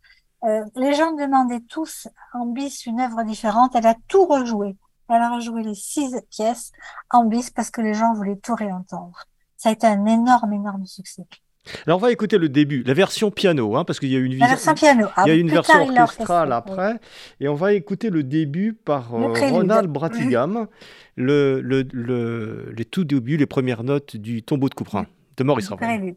euh, 0.45 0.65
les 0.77 0.95
gens 0.95 1.13
demandaient 1.13 1.65
tous 1.69 2.09
en 2.33 2.47
bis 2.47 2.87
une 2.87 3.01
œuvre 3.01 3.25
différente. 3.25 3.75
Elle 3.75 3.87
a 3.87 3.97
tout 4.09 4.27
rejoué. 4.27 4.77
Elle 5.09 5.23
a 5.23 5.35
rejoué 5.35 5.63
les 5.63 5.75
six 5.75 6.15
pièces 6.31 6.73
en 7.11 7.25
bis 7.25 7.51
parce 7.51 7.71
que 7.71 7.81
les 7.81 7.95
gens 7.95 8.13
voulaient 8.15 8.37
tout 8.37 8.55
réentendre. 8.55 9.25
Ça 9.57 9.71
a 9.71 9.73
été 9.73 9.87
un 9.87 10.05
énorme, 10.07 10.53
énorme 10.53 10.87
succès. 10.87 11.27
Alors 11.87 11.99
on 11.99 12.01
va 12.01 12.13
écouter 12.13 12.39
le 12.39 12.49
début, 12.49 12.83
la 12.83 12.95
version 12.95 13.31
piano, 13.31 13.77
hein, 13.77 13.85
parce 13.85 14.01
qu'il 14.01 14.11
y 14.11 14.17
a 14.17 14.19
une, 14.19 14.39
version 14.39 14.75
piano. 14.75 15.07
il 15.19 15.29
y 15.29 15.31
a 15.31 15.35
ah, 15.35 15.37
une 15.37 15.51
version 15.51 15.87
orchestrale 15.87 16.53
après, 16.53 16.99
et 17.41 17.49
on 17.49 17.55
va 17.55 17.75
écouter 17.75 18.09
le 18.09 18.23
début 18.23 18.73
par 18.73 19.15
euh, 19.15 19.35
Ronald 19.51 19.91
Bratigam, 19.91 20.67
le, 21.17 21.61
le, 21.61 21.87
le, 21.93 22.73
les 22.75 22.85
tout 22.87 23.05
débuts, 23.05 23.37
les 23.37 23.47
premières 23.47 23.85
notes 23.85 24.17
du 24.17 24.43
tombeau 24.43 24.71
de 24.71 24.75
Couperin 24.75 25.07
de 25.37 25.45
Maurice 25.45 25.69
Ravel. 25.69 26.15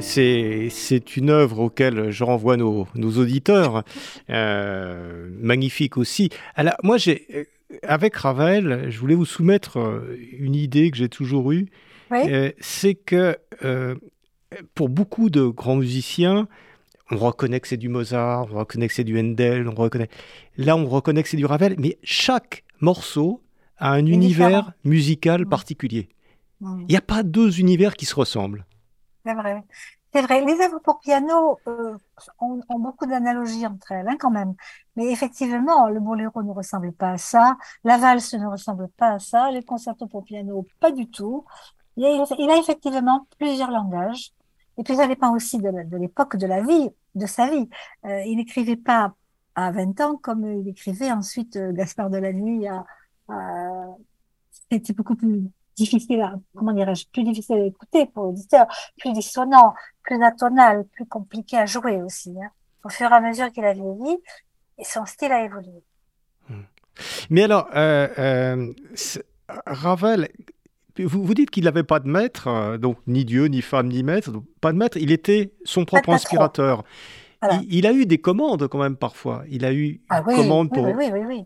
C'est 0.00 1.16
une 1.16 1.30
œuvre 1.30 1.60
auquel 1.60 2.10
je 2.10 2.24
renvoie 2.24 2.56
nos, 2.56 2.86
auditeurs, 2.96 3.84
euh, 4.30 5.28
magnifique 5.40 5.96
aussi. 5.96 6.30
Alors, 6.54 6.74
moi, 6.82 6.98
j'ai, 6.98 7.26
euh, 7.34 7.44
avec 7.82 8.16
Ravel, 8.16 8.86
je 8.90 8.98
voulais 8.98 9.14
vous 9.14 9.24
soumettre 9.24 9.78
euh, 9.78 10.16
une 10.38 10.54
idée 10.54 10.90
que 10.90 10.96
j'ai 10.96 11.08
toujours 11.08 11.52
eue. 11.52 11.66
c'est 12.60 12.94
que 12.94 13.36
pour 14.74 14.88
beaucoup 14.88 15.28
de 15.28 15.44
grands 15.46 15.76
musiciens, 15.76 16.48
on 17.10 17.16
reconnaît 17.16 17.60
que 17.60 17.68
c'est 17.68 17.76
du 17.76 17.88
Mozart, 17.88 18.48
on 18.52 18.58
reconnaît 18.58 18.88
que 18.88 18.94
c'est 18.94 19.04
du 19.04 19.18
Handel, 19.18 19.68
on 19.68 19.74
reconnaît. 19.74 20.08
Là, 20.56 20.76
on 20.76 20.86
reconnaît 20.86 21.22
que 21.22 21.28
c'est 21.28 21.36
du 21.36 21.46
Ravel, 21.46 21.76
mais 21.78 21.98
chaque 22.02 22.64
morceau 22.80 23.42
a 23.78 23.92
un 23.92 24.06
univers 24.06 24.72
musical 24.84 25.46
particulier. 25.46 26.08
Il 26.60 26.86
n'y 26.88 26.96
a 26.96 27.02
pas 27.02 27.22
deux 27.22 27.60
univers 27.60 27.96
qui 27.96 28.06
se 28.06 28.14
ressemblent. 28.14 28.64
C'est 29.26 29.34
vrai. 29.34 29.64
C'est 30.12 30.22
vrai. 30.22 30.44
Les 30.44 30.52
œuvres 30.64 30.78
pour 30.78 31.00
piano 31.00 31.58
euh, 31.66 31.98
ont, 32.38 32.60
beaucoup 32.78 33.06
d'analogies 33.06 33.66
entre 33.66 33.90
elles, 33.92 34.08
hein, 34.08 34.16
quand 34.18 34.30
même. 34.30 34.54
Mais 34.94 35.10
effectivement, 35.10 35.88
le 35.88 35.98
boléro 35.98 36.42
ne 36.44 36.52
ressemble 36.52 36.92
pas 36.92 37.10
à 37.12 37.18
ça, 37.18 37.56
la 37.82 37.98
valse 37.98 38.34
ne 38.34 38.46
ressemble 38.46 38.88
pas 38.96 39.14
à 39.14 39.18
ça, 39.18 39.50
les 39.50 39.64
concertos 39.64 40.06
pour 40.06 40.24
piano, 40.24 40.64
pas 40.78 40.92
du 40.92 41.10
tout. 41.10 41.44
Il 41.96 42.04
a, 42.04 42.56
effectivement 42.58 43.26
plusieurs 43.38 43.70
langages. 43.70 44.32
Et 44.78 44.84
puis 44.84 44.94
ça 44.96 45.08
dépend 45.08 45.34
aussi 45.34 45.58
de, 45.58 45.96
l'époque 45.96 46.36
de 46.36 46.46
la 46.46 46.62
vie, 46.62 46.90
de 47.16 47.26
sa 47.26 47.48
vie. 47.50 47.68
Euh, 48.04 48.22
il 48.26 48.36
n'écrivait 48.36 48.76
pas 48.76 49.14
à 49.56 49.72
20 49.72 50.00
ans 50.02 50.16
comme 50.16 50.44
il 50.44 50.68
écrivait 50.68 51.10
ensuite 51.10 51.56
euh, 51.56 51.72
Gaspard 51.72 52.10
de 52.10 52.18
la 52.18 52.32
Nuit 52.32 52.68
à, 52.68 52.84
c'était 54.70 54.92
beaucoup 54.92 55.16
plus 55.16 55.50
difficile 55.76 56.22
à, 56.22 56.34
comment 56.56 56.72
dirais-je, 56.72 57.06
plus 57.12 57.22
difficile 57.22 57.56
à 57.56 57.64
écouter 57.64 58.06
pour 58.06 58.24
l'auditeur, 58.24 58.66
plus 58.98 59.12
dissonant, 59.12 59.74
plus 60.02 60.22
atonal, 60.22 60.84
plus 60.92 61.06
compliqué 61.06 61.56
à 61.58 61.66
jouer 61.66 62.02
aussi. 62.02 62.34
Hein. 62.42 62.50
Au 62.84 62.88
fur 62.88 63.10
et 63.10 63.14
à 63.14 63.20
mesure 63.20 63.50
qu'il 63.52 63.64
a 63.64 63.72
vieilli, 63.72 64.18
et 64.78 64.84
son 64.84 65.04
style 65.06 65.32
a 65.32 65.44
évolué. 65.44 65.82
Hmm. 66.48 66.62
Mais 67.30 67.44
alors, 67.44 67.68
euh, 67.74 68.08
euh, 68.18 68.72
Ravel, 69.66 70.28
vous, 70.98 71.24
vous, 71.24 71.34
dites 71.34 71.50
qu'il 71.50 71.64
n'avait 71.64 71.82
pas 71.82 72.00
de 72.00 72.08
maître, 72.08 72.48
euh, 72.48 72.78
donc 72.78 72.98
ni 73.06 73.24
Dieu, 73.24 73.46
ni 73.46 73.62
femme, 73.62 73.88
ni 73.88 74.02
maître, 74.02 74.30
donc 74.30 74.44
pas 74.60 74.72
de 74.72 74.78
maître, 74.78 74.96
il 74.96 75.12
était 75.12 75.52
son 75.64 75.84
propre 75.84 76.10
inspirateur. 76.10 76.84
Il, 77.68 77.86
a 77.86 77.92
eu 77.92 78.06
des 78.06 78.18
commandes 78.18 78.66
quand 78.66 78.78
même 78.78 78.96
parfois. 78.96 79.44
Il 79.48 79.64
a 79.64 79.72
eu 79.72 80.00
ah, 80.08 80.22
oui, 80.26 80.34
commandes 80.34 80.70
pour. 80.70 80.84
Oui, 80.84 80.94
oui, 80.96 81.10
oui, 81.12 81.20
oui. 81.26 81.44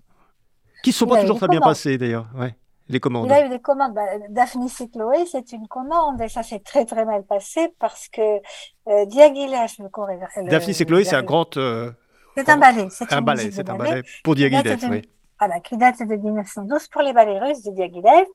Qui 0.82 0.90
ne 0.90 0.94
sont 0.94 1.06
pas 1.06 1.20
toujours 1.20 1.36
très 1.36 1.48
bien 1.48 1.60
passées 1.60 1.98
d'ailleurs. 1.98 2.30
Ouais. 2.34 2.54
Les 2.90 2.98
commandes. 2.98 3.26
Il 3.26 3.32
a 3.32 3.46
eu 3.46 3.48
des 3.48 3.60
commandes. 3.60 3.94
Bah, 3.94 4.02
Daphne 4.28 4.66
et 4.66 4.88
Chloé, 4.88 5.24
c'est 5.30 5.52
une 5.52 5.68
commande 5.68 6.20
et 6.20 6.28
ça 6.28 6.42
s'est 6.42 6.58
très 6.58 6.84
très 6.84 7.04
mal 7.04 7.22
passé 7.24 7.72
parce 7.78 8.08
que 8.08 8.40
euh, 8.88 9.06
Diaghilev, 9.06 9.70
le 9.78 9.88
chorégraphe. 9.88 10.36
Daphne 10.44 10.72
et 10.78 10.84
Chloé, 10.84 11.04
c'est 11.04 11.16
un 11.16 11.22
grand. 11.22 11.56
Euh, 11.56 11.92
c'est 12.36 12.48
un 12.48 12.56
ballet. 12.56 12.88
C'est 12.90 13.12
un 13.12 13.22
ballet, 13.22 13.50
c'est 13.50 13.68
un 13.68 13.76
ballet 13.76 14.02
pour 14.24 14.34
Diaghilev, 14.34 14.78
oui. 14.90 15.02
Voilà, 15.38 15.58
qui 15.60 15.76
date 15.78 16.02
de 16.02 16.16
1912 16.16 16.88
pour 16.88 17.00
les 17.00 17.14
ballets 17.14 17.38
russes 17.38 17.62
de 17.62 17.70
Diaghilev. 17.70 18.26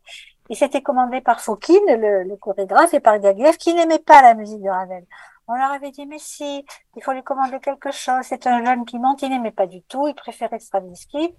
Il 0.49 0.55
s'était 0.55 0.81
commandé 0.81 1.21
par 1.21 1.39
Fokine, 1.39 1.77
le, 1.87 2.23
le, 2.23 2.35
chorégraphe, 2.37 2.93
et 2.95 2.99
par 2.99 3.19
Diaghilev, 3.19 3.57
qui 3.57 3.73
n'aimait 3.75 3.99
pas 3.99 4.21
la 4.21 4.33
musique 4.33 4.61
de 4.61 4.69
Ravel. 4.69 5.05
On 5.47 5.53
leur 5.53 5.71
avait 5.71 5.91
dit, 5.91 6.07
mais 6.07 6.17
si, 6.17 6.65
il 6.95 7.03
faut 7.03 7.11
lui 7.11 7.23
commander 7.23 7.59
quelque 7.59 7.91
chose. 7.91 8.23
C'est 8.23 8.47
un 8.47 8.65
jeune 8.65 8.85
qui 8.85 8.97
monte, 8.97 9.21
il 9.21 9.29
n'aimait 9.29 9.51
pas 9.51 9.67
du 9.67 9.83
tout, 9.83 10.07
il 10.07 10.15
préférait 10.15 10.59
Stravinsky. 10.59 11.35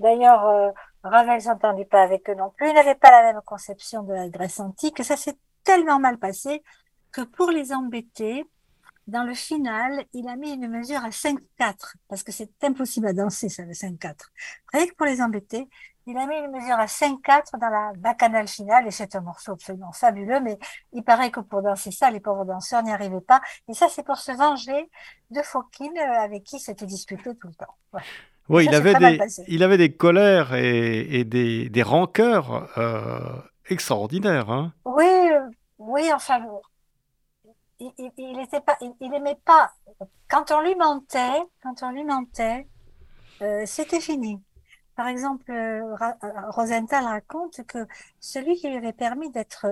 D'ailleurs, 0.00 0.46
euh, 0.46 0.70
Ravel 1.08 1.40
s'entendait 1.40 1.84
pas 1.84 2.02
avec 2.02 2.28
eux 2.28 2.34
non 2.34 2.50
plus. 2.50 2.68
Il 2.68 2.74
n'avait 2.74 2.94
pas 2.94 3.10
la 3.10 3.32
même 3.32 3.42
conception 3.44 4.02
de 4.02 4.12
la 4.12 4.28
Grèce 4.28 4.60
antique. 4.60 5.02
Ça 5.04 5.16
s'est 5.16 5.38
tellement 5.64 5.98
mal 5.98 6.18
passé 6.18 6.62
que 7.12 7.22
pour 7.22 7.50
les 7.50 7.72
embêter, 7.72 8.46
dans 9.06 9.22
le 9.22 9.34
final, 9.34 10.04
il 10.12 10.28
a 10.28 10.36
mis 10.36 10.52
une 10.52 10.68
mesure 10.68 11.04
à 11.04 11.10
5-4 11.10 11.38
parce 12.08 12.22
que 12.22 12.32
c'est 12.32 12.50
impossible 12.64 13.06
à 13.06 13.12
danser 13.12 13.48
ça, 13.48 13.64
le 13.64 13.72
5-4. 13.72 14.14
Rien 14.72 14.86
que 14.86 14.94
pour 14.94 15.06
les 15.06 15.22
embêter, 15.22 15.68
il 16.06 16.16
a 16.18 16.26
mis 16.26 16.36
une 16.36 16.50
mesure 16.50 16.74
à 16.74 16.86
5-4 16.86 17.58
dans 17.58 17.68
la 17.68 17.92
bacchanale 17.96 18.48
finale 18.48 18.86
et 18.86 18.90
c'est 18.90 19.14
un 19.14 19.20
morceau 19.20 19.52
absolument 19.52 19.92
fabuleux, 19.92 20.40
mais 20.40 20.58
il 20.92 21.04
paraît 21.04 21.30
que 21.30 21.40
pour 21.40 21.62
danser 21.62 21.90
ça, 21.90 22.10
les 22.10 22.20
pauvres 22.20 22.44
danseurs 22.44 22.82
n'y 22.82 22.92
arrivaient 22.92 23.20
pas. 23.20 23.40
Et 23.68 23.74
ça, 23.74 23.88
c'est 23.88 24.04
pour 24.04 24.16
se 24.16 24.32
venger 24.32 24.90
de 25.30 25.42
Fokine 25.42 25.96
euh, 25.98 26.20
avec 26.20 26.44
qui 26.44 26.58
s'était 26.58 26.86
disputé 26.86 27.34
tout 27.36 27.48
le 27.48 27.54
temps. 27.54 27.74
Oui, 28.48 28.64
il 28.64 28.74
avait, 28.74 28.94
des, 28.94 29.18
il 29.48 29.62
avait 29.62 29.78
des 29.78 29.92
colères 29.92 30.54
et, 30.54 31.24
des, 31.24 31.68
des 31.68 31.82
rancœurs 31.82 32.68
euh, 32.78 33.40
extraordinaires. 33.68 34.50
Hein. 34.50 34.72
Oui, 34.84 35.04
euh, 35.04 35.40
oui, 35.78 36.10
enfin, 36.12 36.46
il, 37.80 37.92
il, 38.16 38.40
était 38.40 38.60
pas, 38.60 38.76
il, 38.80 39.14
aimait 39.14 39.38
pas. 39.44 39.72
Quand 40.28 40.50
on 40.52 40.60
lui 40.60 40.74
mentait, 40.76 41.42
quand 41.62 41.82
on 41.82 41.90
lui 41.90 42.04
mentait, 42.04 42.66
euh, 43.42 43.64
c'était 43.66 44.00
fini. 44.00 44.40
Par 44.94 45.08
exemple, 45.08 45.52
Rosenthal 46.50 47.04
raconte 47.04 47.66
que 47.66 47.86
celui 48.18 48.54
qui 48.56 48.68
lui 48.68 48.76
avait 48.76 48.94
permis 48.94 49.30
d'être 49.30 49.66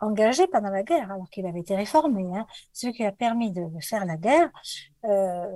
engagé 0.00 0.46
pendant 0.46 0.70
la 0.70 0.82
guerre, 0.82 1.10
alors 1.10 1.28
qu'il 1.30 1.46
avait 1.46 1.60
été 1.60 1.74
réformé, 1.74 2.26
hein, 2.34 2.46
celui 2.72 2.92
qui 2.92 3.04
a 3.04 3.12
permis 3.12 3.52
de, 3.52 3.62
faire 3.80 4.04
la 4.04 4.16
guerre, 4.16 4.50
euh, 5.04 5.46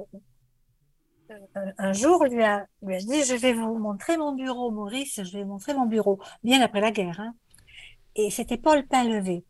un 1.79 1.93
jour 1.93 2.25
lui 2.25 2.43
a, 2.43 2.67
lui 2.83 2.95
a 2.95 2.99
dit, 2.99 3.25
je 3.25 3.35
vais 3.35 3.53
vous 3.53 3.79
montrer 3.79 4.17
mon 4.17 4.33
bureau, 4.33 4.71
Maurice, 4.71 5.23
je 5.23 5.33
vais 5.33 5.43
vous 5.43 5.51
montrer 5.51 5.75
mon 5.75 5.87
bureau, 5.87 6.19
bien 6.43 6.61
après 6.61 6.81
la 6.81 6.91
guerre. 6.91 7.21
Hein. 7.21 7.35
Et 8.17 8.31
c'était 8.31 8.59
Paul 8.59 8.87
Painlevé, 8.87 9.45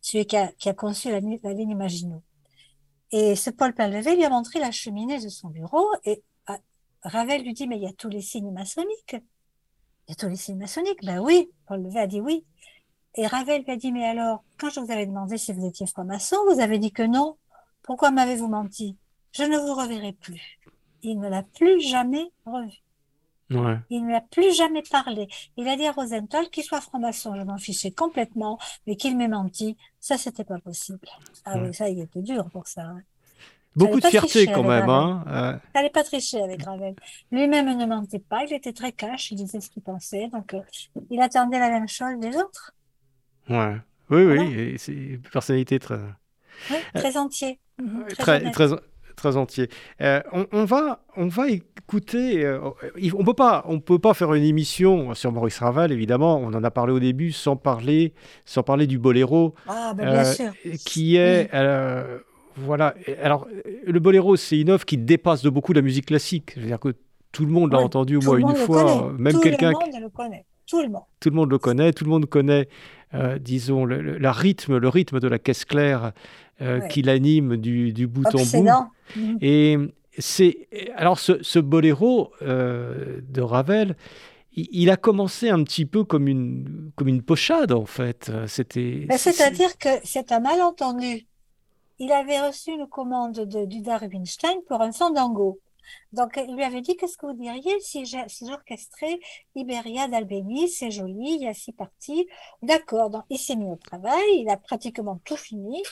celui 0.00 0.26
qui 0.26 0.36
a, 0.36 0.74
conçu 0.74 1.10
la, 1.10 1.20
ligne 1.20 1.76
Maginot. 1.76 2.22
Et 3.10 3.34
ce 3.36 3.50
Paul 3.50 3.74
Painlevé 3.74 4.16
lui 4.16 4.24
a 4.24 4.30
montré 4.30 4.60
la 4.60 4.70
cheminée 4.70 5.18
de 5.18 5.28
son 5.28 5.48
bureau 5.48 5.86
et 6.04 6.22
ah, 6.46 6.58
Ravel 7.02 7.42
lui 7.42 7.54
dit, 7.54 7.66
mais 7.66 7.76
il 7.76 7.82
y 7.82 7.88
a 7.88 7.92
tous 7.92 8.08
les 8.08 8.20
signes 8.20 8.52
maçonniques. 8.52 9.16
Il 10.06 10.10
y 10.10 10.12
a 10.12 10.14
tous 10.14 10.28
les 10.28 10.36
signes 10.36 10.58
maçonniques. 10.58 11.04
Ben 11.04 11.18
oui, 11.20 11.50
Paul 11.66 11.82
Levé 11.82 12.00
a 12.00 12.06
dit 12.06 12.20
oui. 12.20 12.44
Et 13.16 13.26
Ravel 13.26 13.62
lui 13.62 13.72
a 13.72 13.76
dit, 13.76 13.90
mais 13.90 14.04
alors, 14.04 14.44
quand 14.58 14.70
je 14.70 14.80
vous 14.80 14.92
avais 14.92 15.06
demandé 15.06 15.38
si 15.38 15.52
vous 15.52 15.66
étiez 15.66 15.86
franc-maçon, 15.86 16.36
vous 16.48 16.60
avez 16.60 16.78
dit 16.78 16.92
que 16.92 17.02
non. 17.02 17.36
Pourquoi 17.82 18.10
m'avez-vous 18.12 18.46
menti? 18.46 18.96
Je 19.32 19.44
ne 19.44 19.58
vous 19.58 19.74
reverrai 19.74 20.12
plus. 20.12 20.59
Il 21.02 21.18
ne 21.18 21.28
l'a 21.28 21.42
plus 21.42 21.80
jamais 21.80 22.30
revu. 22.46 22.82
Il 23.90 24.06
ne 24.06 24.12
l'a 24.12 24.20
plus 24.20 24.54
jamais 24.54 24.82
parlé. 24.82 25.28
Il 25.56 25.66
a 25.68 25.76
dit 25.76 25.86
à 25.86 25.92
Rosenthal 25.92 26.48
qu'il 26.50 26.62
soit 26.62 26.80
franc-maçon, 26.80 27.34
je 27.36 27.42
m'en 27.42 27.58
fichais 27.58 27.90
complètement, 27.90 28.58
mais 28.86 28.94
qu'il 28.94 29.16
m'ait 29.16 29.28
menti, 29.28 29.76
ça, 29.98 30.16
c'était 30.16 30.44
pas 30.44 30.58
possible. 30.58 31.00
Ah 31.44 31.58
oui, 31.58 31.74
ça, 31.74 31.88
il 31.88 32.00
était 32.00 32.22
dur 32.22 32.48
pour 32.50 32.68
ça. 32.68 32.82
Hein. 32.82 33.02
Beaucoup 33.76 34.00
de 34.00 34.06
fierté 34.06 34.46
quand 34.46 34.64
même. 34.64 34.88
Hein 34.88 35.24
euh... 35.28 35.58
n'allait 35.74 35.90
pas 35.90 36.04
tricher 36.04 36.42
avec 36.42 36.62
Ravel. 36.62 36.94
Lui-même 37.30 37.76
ne 37.76 37.86
mentait 37.86 38.18
pas, 38.18 38.44
il 38.44 38.52
était 38.52 38.72
très 38.72 38.92
cash, 38.92 39.30
il 39.30 39.36
disait 39.36 39.60
ce 39.60 39.70
qu'il 39.70 39.82
pensait, 39.82 40.28
donc 40.28 40.54
euh, 40.54 40.60
il 41.10 41.20
attendait 41.20 41.58
la 41.58 41.70
même 41.70 41.88
chose 41.88 42.18
des 42.18 42.36
autres. 42.36 42.72
Ouais. 43.48 43.76
Oui, 44.10 44.24
oui, 44.24 44.74
c'est 44.78 44.92
une 44.92 45.22
personnalité 45.22 45.78
très... 45.78 46.00
Oui, 46.70 46.76
très 46.94 47.16
entier. 47.16 47.58
Mhm, 47.80 48.06
très, 48.18 48.40
très, 48.40 48.50
très, 48.50 48.76
entier. 49.26 49.68
Euh, 50.00 50.20
on, 50.52 50.64
va, 50.64 51.02
on 51.16 51.28
va 51.28 51.48
écouter... 51.48 52.44
Euh, 52.44 52.58
on 53.14 53.24
peut 53.24 53.34
pas, 53.34 53.64
on 53.66 53.80
peut 53.80 53.98
pas 53.98 54.14
faire 54.14 54.34
une 54.34 54.44
émission 54.44 55.14
sur 55.14 55.32
Maurice 55.32 55.58
Ravel, 55.58 55.92
évidemment. 55.92 56.38
On 56.38 56.52
en 56.54 56.64
a 56.64 56.70
parlé 56.70 56.92
au 56.92 57.00
début, 57.00 57.32
sans 57.32 57.56
parler, 57.56 58.12
sans 58.44 58.62
parler 58.62 58.86
du 58.86 58.98
boléro. 58.98 59.54
Ah, 59.68 59.92
ben, 59.96 60.10
bien 60.10 60.24
sûr. 60.24 60.52
Qui 60.84 61.16
est... 61.16 61.50
voilà. 62.56 62.94
Alors, 63.22 63.46
le 63.86 64.00
boléro, 64.00 64.36
c'est 64.36 64.60
une 64.60 64.70
œuvre 64.70 64.84
qui 64.84 64.98
dépasse 64.98 65.42
de 65.42 65.50
beaucoup 65.50 65.72
la 65.72 65.82
musique 65.82 66.06
classique. 66.06 66.52
Je 66.56 66.60
veux 66.60 66.66
dire 66.66 66.80
que 66.80 66.94
tout 67.32 67.44
le 67.44 67.52
monde 67.52 67.72
l'a 67.72 67.78
entendu 67.78 68.16
au 68.16 68.20
moins 68.22 68.38
une 68.38 68.56
fois. 68.56 69.12
Même 69.18 69.40
quelqu'un. 69.40 69.72
Tout 69.72 69.80
le 69.80 69.92
monde 69.92 70.02
le 70.02 70.08
connaît. 70.08 70.44
Tout 70.66 70.82
le 70.82 70.88
monde. 70.88 71.02
Tout 71.18 71.30
le 71.30 71.36
monde 71.36 71.50
le 71.50 71.58
connaît. 71.58 71.92
Tout 71.92 72.04
le 72.04 72.10
monde 72.10 72.26
connaît 72.26 72.68
euh, 73.12 73.38
disons, 73.38 73.84
le, 73.84 74.18
rythme, 74.30 74.78
le 74.78 74.88
rythme 74.88 75.18
de 75.18 75.26
la 75.26 75.40
caisse 75.40 75.64
claire 75.64 76.12
euh, 76.60 76.80
qui 76.80 77.02
l'anime 77.02 77.56
du, 77.56 78.06
bout 78.06 78.26
en 78.26 78.60
bout. 78.60 78.68
Et 79.40 79.76
c'est 80.18 80.68
alors 80.96 81.18
ce, 81.18 81.58
boléro 81.58 82.32
euh, 82.42 83.20
de 83.28 83.40
Ravel, 83.40 83.96
il, 84.52 84.90
a 84.90 84.96
commencé 84.96 85.48
un 85.48 85.62
petit 85.62 85.86
peu 85.86 86.04
comme 86.04 86.28
une 86.28 86.90
comme 86.96 87.08
une 87.08 87.22
pochade 87.22 87.72
en 87.72 87.86
fait. 87.86 88.30
C'était. 88.46 89.06
C'est-à-dire 89.16 89.78
que 89.78 89.88
c'est 90.04 90.32
un 90.32 90.40
malentendu. 90.40 91.26
Il 91.98 92.12
avait 92.12 92.40
reçu 92.40 92.70
une 92.70 92.86
commande 92.86 93.40
de, 93.40 93.66
du 93.66 93.82
Darwinstein 93.82 94.62
pour 94.66 94.80
un 94.80 94.90
fandango. 94.90 95.58
Donc, 96.12 96.40
il 96.48 96.54
lui 96.54 96.64
avait 96.64 96.80
dit, 96.80 96.96
qu'est-ce 96.96 97.16
que 97.16 97.26
vous 97.26 97.34
diriez 97.34 97.78
si 97.80 98.04
j'orchestrais 98.04 99.20
Iberia 99.54 100.08
d'Albéniz, 100.08 100.76
c'est 100.76 100.90
joli, 100.90 101.34
il 101.34 101.42
y 101.42 101.48
a 101.48 101.54
six 101.54 101.72
parties. 101.72 102.26
D'accord, 102.62 103.10
donc 103.10 103.24
il 103.30 103.38
s'est 103.38 103.56
mis 103.56 103.70
au 103.70 103.76
travail, 103.76 104.24
il 104.34 104.48
a 104.48 104.56
pratiquement 104.56 105.20
tout 105.24 105.36
fini. 105.36 105.82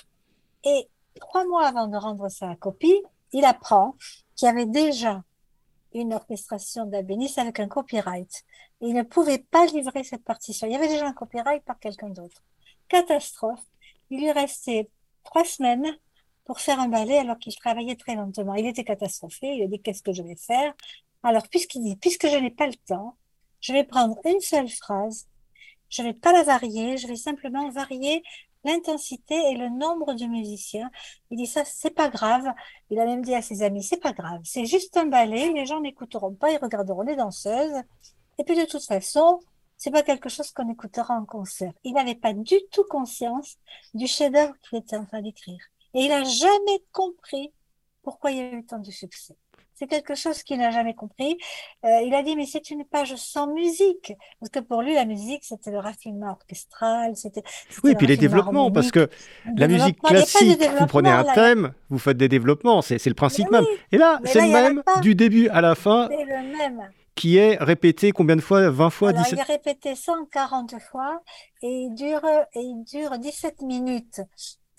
Et 0.64 0.88
trois 1.20 1.46
mois 1.46 1.66
avant 1.66 1.88
de 1.88 1.96
rendre 1.96 2.28
sa 2.28 2.54
copie, 2.56 3.02
il 3.32 3.44
apprend 3.44 3.96
qu'il 4.36 4.46
y 4.46 4.50
avait 4.50 4.66
déjà 4.66 5.22
une 5.94 6.14
orchestration 6.14 6.86
d'Albéniz 6.86 7.38
avec 7.38 7.60
un 7.60 7.68
copyright. 7.68 8.44
il 8.80 8.94
ne 8.94 9.02
pouvait 9.02 9.38
pas 9.38 9.66
livrer 9.66 10.04
cette 10.04 10.24
partition. 10.24 10.66
Il 10.66 10.72
y 10.72 10.76
avait 10.76 10.88
déjà 10.88 11.06
un 11.06 11.12
copyright 11.12 11.64
par 11.64 11.78
quelqu'un 11.78 12.10
d'autre. 12.10 12.42
Catastrophe. 12.88 13.64
Il 14.10 14.20
lui 14.20 14.30
restait 14.30 14.90
trois 15.24 15.44
semaines 15.44 15.98
pour 16.44 16.60
faire 16.60 16.80
un 16.80 16.88
ballet 16.88 17.18
alors 17.18 17.38
qu'il 17.38 17.54
travaillait 17.54 17.96
très 17.96 18.14
lentement. 18.14 18.54
Il 18.54 18.66
était 18.66 18.84
catastrophé, 18.84 19.56
il 19.56 19.62
a 19.64 19.66
dit 19.66 19.80
qu'est-ce 19.80 20.02
que 20.02 20.12
je 20.12 20.22
vais 20.22 20.36
faire? 20.36 20.74
Alors 21.22 21.48
puisqu'il 21.48 21.82
dit, 21.82 21.96
puisque 21.96 22.26
je 22.28 22.36
n'ai 22.36 22.50
pas 22.50 22.66
le 22.66 22.76
temps, 22.86 23.16
je 23.60 23.72
vais 23.72 23.84
prendre 23.84 24.16
une 24.24 24.40
seule 24.40 24.68
phrase, 24.68 25.26
je 25.90 26.02
vais 26.02 26.14
pas 26.14 26.32
la 26.32 26.44
varier, 26.44 26.96
je 26.96 27.06
vais 27.06 27.16
simplement 27.16 27.70
varier 27.70 28.22
l'intensité 28.64 29.34
et 29.34 29.56
le 29.56 29.68
nombre 29.68 30.14
de 30.14 30.26
musiciens. 30.26 30.90
Il 31.30 31.38
dit 31.38 31.46
ça, 31.46 31.64
c'est 31.64 31.90
pas 31.90 32.08
grave. 32.08 32.44
Il 32.90 32.98
a 32.98 33.04
même 33.04 33.22
dit 33.22 33.34
à 33.34 33.42
ses 33.42 33.62
amis, 33.62 33.82
c'est 33.82 34.00
pas 34.00 34.12
grave, 34.12 34.40
c'est 34.44 34.66
juste 34.66 34.96
un 34.96 35.06
ballet, 35.06 35.52
les 35.52 35.66
gens 35.66 35.80
n'écouteront 35.80 36.34
pas, 36.34 36.50
ils 36.50 36.58
regarderont 36.58 37.02
les 37.02 37.16
danseuses. 37.16 37.82
Et 38.38 38.44
puis 38.44 38.56
de 38.56 38.64
toute 38.64 38.84
façon, 38.84 39.40
c'est 39.76 39.90
pas 39.90 40.02
quelque 40.02 40.28
chose 40.28 40.50
qu'on 40.50 40.70
écoutera 40.70 41.14
en 41.14 41.24
concert. 41.24 41.72
Il 41.84 41.94
n'avait 41.94 42.16
pas 42.16 42.32
du 42.32 42.56
tout 42.72 42.84
conscience 42.90 43.56
du 43.94 44.06
chef-d'œuvre 44.06 44.54
qu'il 44.62 44.78
était 44.78 44.96
en 44.96 45.06
train 45.06 45.22
d'écrire. 45.22 45.60
Et 45.94 46.02
il 46.02 46.08
n'a 46.08 46.24
jamais 46.24 46.84
compris 46.92 47.52
pourquoi 48.02 48.32
il 48.32 48.38
y 48.38 48.40
a 48.40 48.52
eu 48.52 48.64
tant 48.64 48.78
de 48.78 48.90
succès. 48.90 49.36
C'est 49.78 49.86
quelque 49.86 50.16
chose 50.16 50.42
qu'il 50.42 50.58
n'a 50.58 50.72
jamais 50.72 50.94
compris. 50.94 51.38
Euh, 51.84 52.00
il 52.04 52.12
a 52.14 52.24
dit, 52.24 52.34
mais 52.34 52.46
c'est 52.46 52.70
une 52.70 52.84
page 52.84 53.14
sans 53.14 53.46
musique. 53.46 54.12
Parce 54.40 54.50
que 54.50 54.58
pour 54.58 54.82
lui, 54.82 54.94
la 54.94 55.04
musique, 55.04 55.44
c'était 55.44 55.70
le 55.70 55.78
raffinement 55.78 56.32
orchestral. 56.32 57.14
C'était, 57.14 57.44
oui, 57.84 57.94
puis 57.94 58.08
les 58.08 58.16
développements, 58.16 58.72
parce 58.72 58.90
que 58.90 59.08
la 59.56 59.68
musique 59.68 60.00
classique, 60.02 60.60
vous 60.78 60.86
prenez 60.86 61.10
un 61.10 61.24
thème, 61.32 61.72
vous 61.90 61.98
faites 61.98 62.16
des 62.16 62.28
développements, 62.28 62.82
c'est, 62.82 63.04
le 63.06 63.14
principe 63.14 63.50
même. 63.50 63.64
Et 63.92 63.98
là, 63.98 64.18
c'est 64.24 64.40
le 64.40 64.48
même 64.48 64.82
du 65.00 65.14
début 65.14 65.48
à 65.50 65.60
la 65.60 65.76
fin. 65.76 66.08
C'est 66.10 66.24
le 66.24 66.58
même 66.58 66.88
qui 67.14 67.36
est 67.36 67.56
répété 67.60 68.12
combien 68.12 68.36
de 68.36 68.40
fois? 68.40 68.70
20 68.70 68.90
fois? 68.90 69.08
Alors, 69.10 69.24
Il 69.32 69.38
est 69.38 69.42
répété 69.42 69.96
140 69.96 70.74
fois 70.80 71.20
et 71.62 71.68
il 71.68 71.94
dure, 71.94 72.24
et 72.54 72.60
il 72.60 72.84
dure 72.84 73.18
17 73.18 73.62
minutes. 73.62 74.20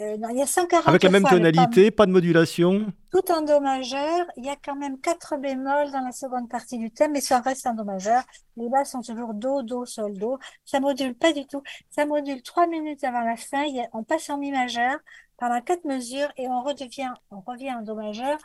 Euh, 0.01 0.15
il 0.31 0.37
y 0.37 0.41
a 0.41 0.47
140 0.47 0.87
Avec 0.87 1.03
la 1.03 1.09
même 1.09 1.23
tonalité, 1.23 1.91
pas... 1.91 2.05
de 2.05 2.11
modulation 2.11 2.85
Tout 3.11 3.31
en 3.31 3.41
do 3.41 3.59
majeur. 3.59 4.25
Il 4.37 4.45
y 4.45 4.49
a 4.49 4.55
quand 4.55 4.75
même 4.75 4.97
quatre 4.99 5.35
bémols 5.37 5.91
dans 5.91 5.99
la 5.99 6.13
seconde 6.13 6.47
partie 6.47 6.77
du 6.77 6.89
thème, 6.89 7.11
mais 7.11 7.21
ça 7.21 7.39
reste 7.39 7.67
en 7.67 7.73
do 7.73 7.83
majeur. 7.83 8.23
Les 8.55 8.69
basses 8.69 8.91
sont 8.91 9.01
toujours 9.01 9.33
do, 9.33 9.61
do, 9.61 9.85
sol, 9.85 10.13
do. 10.17 10.37
Ça 10.63 10.79
module 10.79 11.15
pas 11.15 11.33
du 11.33 11.45
tout. 11.45 11.61
Ça 11.89 12.05
module 12.05 12.41
trois 12.43 12.67
minutes 12.67 13.03
avant 13.03 13.21
la 13.21 13.35
fin. 13.35 13.65
On 13.91 14.03
passe 14.03 14.29
en 14.29 14.37
mi 14.37 14.51
majeur 14.51 14.97
pendant 15.37 15.59
quatre 15.61 15.85
mesures 15.85 16.31
et 16.37 16.47
on 16.47 16.61
redevient, 16.61 17.11
on 17.31 17.41
revient 17.41 17.73
en 17.73 17.81
do 17.81 17.95
majeur. 17.95 18.37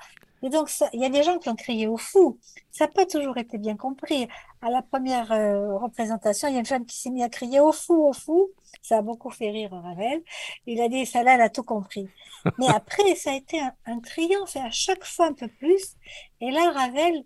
Et 0.45 0.51
donc, 0.51 0.71
il 0.93 1.01
y 1.01 1.07
a 1.07 1.09
des 1.09 1.23
gens 1.23 1.39
qui 1.39 1.49
ont 1.49 1.57
crié 1.57 1.87
au 1.87 1.97
fou. 1.97 2.39
Ça 2.71 2.85
n'a 2.85 2.93
pas 2.93 3.07
toujours 3.07 3.39
été 3.39 3.57
bien 3.57 3.77
compris. 3.79 4.29
À 4.61 4.69
la 4.69 4.83
première 4.83 5.33
euh, 5.33 5.79
représentation, 5.79 6.49
il 6.49 6.53
y 6.53 6.57
a 6.59 6.61
une 6.61 6.67
femme 6.67 6.85
qui 6.85 7.01
s'est 7.01 7.09
mise 7.09 7.23
à 7.23 7.31
crier 7.31 7.61
au 7.61 7.73
fou, 7.73 7.95
au 8.07 8.13
fou. 8.13 8.51
Ça 8.83 8.99
a 8.99 9.03
beaucoup 9.03 9.31
fait 9.31 9.51
rire 9.51 9.71
Ravel. 9.73 10.23
Il 10.67 10.83
a 10.83 10.89
dit, 10.91 11.07
ça 11.07 11.23
là, 11.23 11.37
elle 11.37 11.41
a 11.41 11.49
tout 11.49 11.63
compris. 11.63 12.11
Mais 12.59 12.69
après, 12.75 13.15
ça 13.15 13.31
a 13.31 13.37
été 13.37 13.59
un, 13.87 14.01
triomphe 14.01 14.55
et 14.57 14.61
à 14.61 14.71
chaque 14.71 15.03
fois 15.03 15.29
un 15.29 15.33
peu 15.33 15.49
plus. 15.49 15.97
Et 16.43 16.51
là, 16.51 16.73
Ravel, 16.73 17.25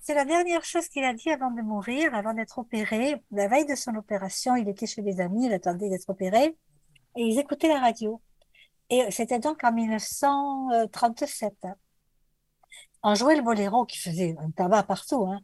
c'est 0.00 0.14
la 0.14 0.24
dernière 0.24 0.64
chose 0.64 0.88
qu'il 0.88 1.04
a 1.04 1.12
dit 1.12 1.28
avant 1.30 1.50
de 1.50 1.60
mourir, 1.60 2.14
avant 2.14 2.32
d'être 2.32 2.58
opéré. 2.58 3.16
La 3.30 3.48
veille 3.48 3.66
de 3.66 3.74
son 3.74 3.94
opération, 3.94 4.56
il 4.56 4.70
était 4.70 4.86
chez 4.86 5.02
des 5.02 5.20
amis, 5.20 5.48
il 5.48 5.52
attendait 5.52 5.90
d'être 5.90 6.08
opéré. 6.08 6.56
Et 7.14 7.24
ils 7.24 7.38
écoutaient 7.38 7.68
la 7.68 7.80
radio. 7.80 8.22
Et 8.88 9.10
c'était 9.10 9.38
donc 9.38 9.62
en 9.64 9.72
1937 9.72 11.54
on 13.02 13.14
jouait 13.14 13.36
le 13.36 13.42
boléro 13.42 13.84
qui 13.84 13.98
faisait 13.98 14.36
un 14.42 14.50
tabac 14.50 14.84
partout. 14.84 15.26
Hein. 15.26 15.40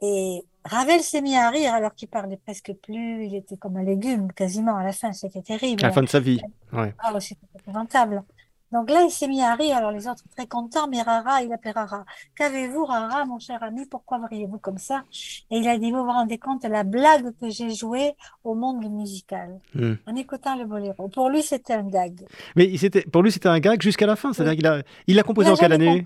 Et 0.00 0.44
Ravel 0.64 1.00
s'est 1.00 1.20
mis 1.20 1.36
à 1.36 1.50
rire 1.50 1.74
alors 1.74 1.94
qu'il 1.94 2.08
parlait 2.08 2.36
presque 2.36 2.72
plus, 2.82 3.26
il 3.26 3.34
était 3.34 3.56
comme 3.56 3.76
un 3.76 3.84
légume 3.84 4.32
quasiment 4.32 4.76
à 4.76 4.84
la 4.84 4.92
fin, 4.92 5.12
c'était 5.12 5.42
terrible. 5.42 5.84
À 5.84 5.88
la 5.88 5.92
fin 5.92 6.02
de 6.02 6.08
sa 6.08 6.20
vie, 6.20 6.40
ouais. 6.72 6.94
Ah, 6.98 7.18
c'était 7.20 7.46
épouvantable. 7.58 8.22
Donc 8.70 8.90
là, 8.90 9.02
il 9.02 9.10
s'est 9.10 9.28
mis 9.28 9.40
à 9.40 9.54
rire, 9.54 9.76
alors 9.78 9.92
les 9.92 10.06
autres 10.06 10.24
très 10.36 10.46
contents, 10.46 10.88
mais 10.88 11.00
Rara, 11.00 11.42
il 11.42 11.50
appelait 11.52 11.70
Rara. 11.70 12.04
Qu'avez-vous, 12.36 12.84
Rara, 12.84 13.24
mon 13.24 13.38
cher 13.38 13.62
ami, 13.62 13.86
pourquoi 13.86 14.20
riez-vous 14.30 14.58
comme 14.58 14.76
ça? 14.76 15.04
Et 15.50 15.56
il 15.56 15.68
a 15.68 15.78
dit, 15.78 15.90
vous 15.90 16.04
vous 16.04 16.12
rendez 16.12 16.36
compte 16.36 16.62
de 16.64 16.68
la 16.68 16.84
blague 16.84 17.32
que 17.40 17.48
j'ai 17.48 17.74
jouée 17.74 18.12
au 18.44 18.54
monde 18.54 18.84
musical, 18.90 19.58
hmm. 19.74 19.94
en 20.06 20.16
écoutant 20.16 20.54
le 20.54 20.66
boléro. 20.66 21.08
Pour 21.08 21.30
lui, 21.30 21.42
c'était 21.42 21.72
un 21.72 21.88
gag. 21.88 22.26
Mais 22.56 22.70
pour 23.10 23.22
lui, 23.22 23.32
c'était 23.32 23.48
un 23.48 23.58
gag 23.58 23.80
jusqu'à 23.80 24.06
la 24.06 24.16
fin, 24.16 24.34
c'est-à-dire 24.34 24.56
qu'il 24.56 24.66
a, 24.66 24.82
il 25.06 25.18
a 25.18 25.22
composé 25.22 25.50
en 25.50 25.56
quelle 25.56 25.72
année? 25.72 26.04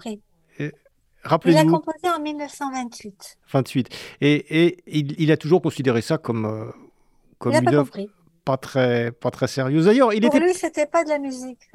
Il 1.47 1.57
a 1.57 1.65
composé 1.65 2.09
en 2.17 2.21
1928. 2.21 3.39
28. 3.53 3.89
Et, 4.21 4.35
et 4.67 4.77
il, 4.87 5.31
a 5.31 5.37
toujours 5.37 5.63
considéré 5.63 6.03
ça 6.03 6.19
comme, 6.19 6.47
euh, 6.47 6.71
comme 7.39 7.55
une 7.55 7.75
œuvre 7.75 7.91
pas 8.45 8.57
très, 8.57 9.13
pas 9.13 9.31
très 9.31 9.47
sérieuse. 9.47 9.87
D'ailleurs, 9.87 10.13
il 10.13 10.21
Pour 10.21 10.35
était... 10.35 10.45
lui, 10.45 10.55
c'était 10.55 10.87
pas 10.87 11.05
de 11.05 11.09
la 11.09 11.19
musique. 11.19 11.71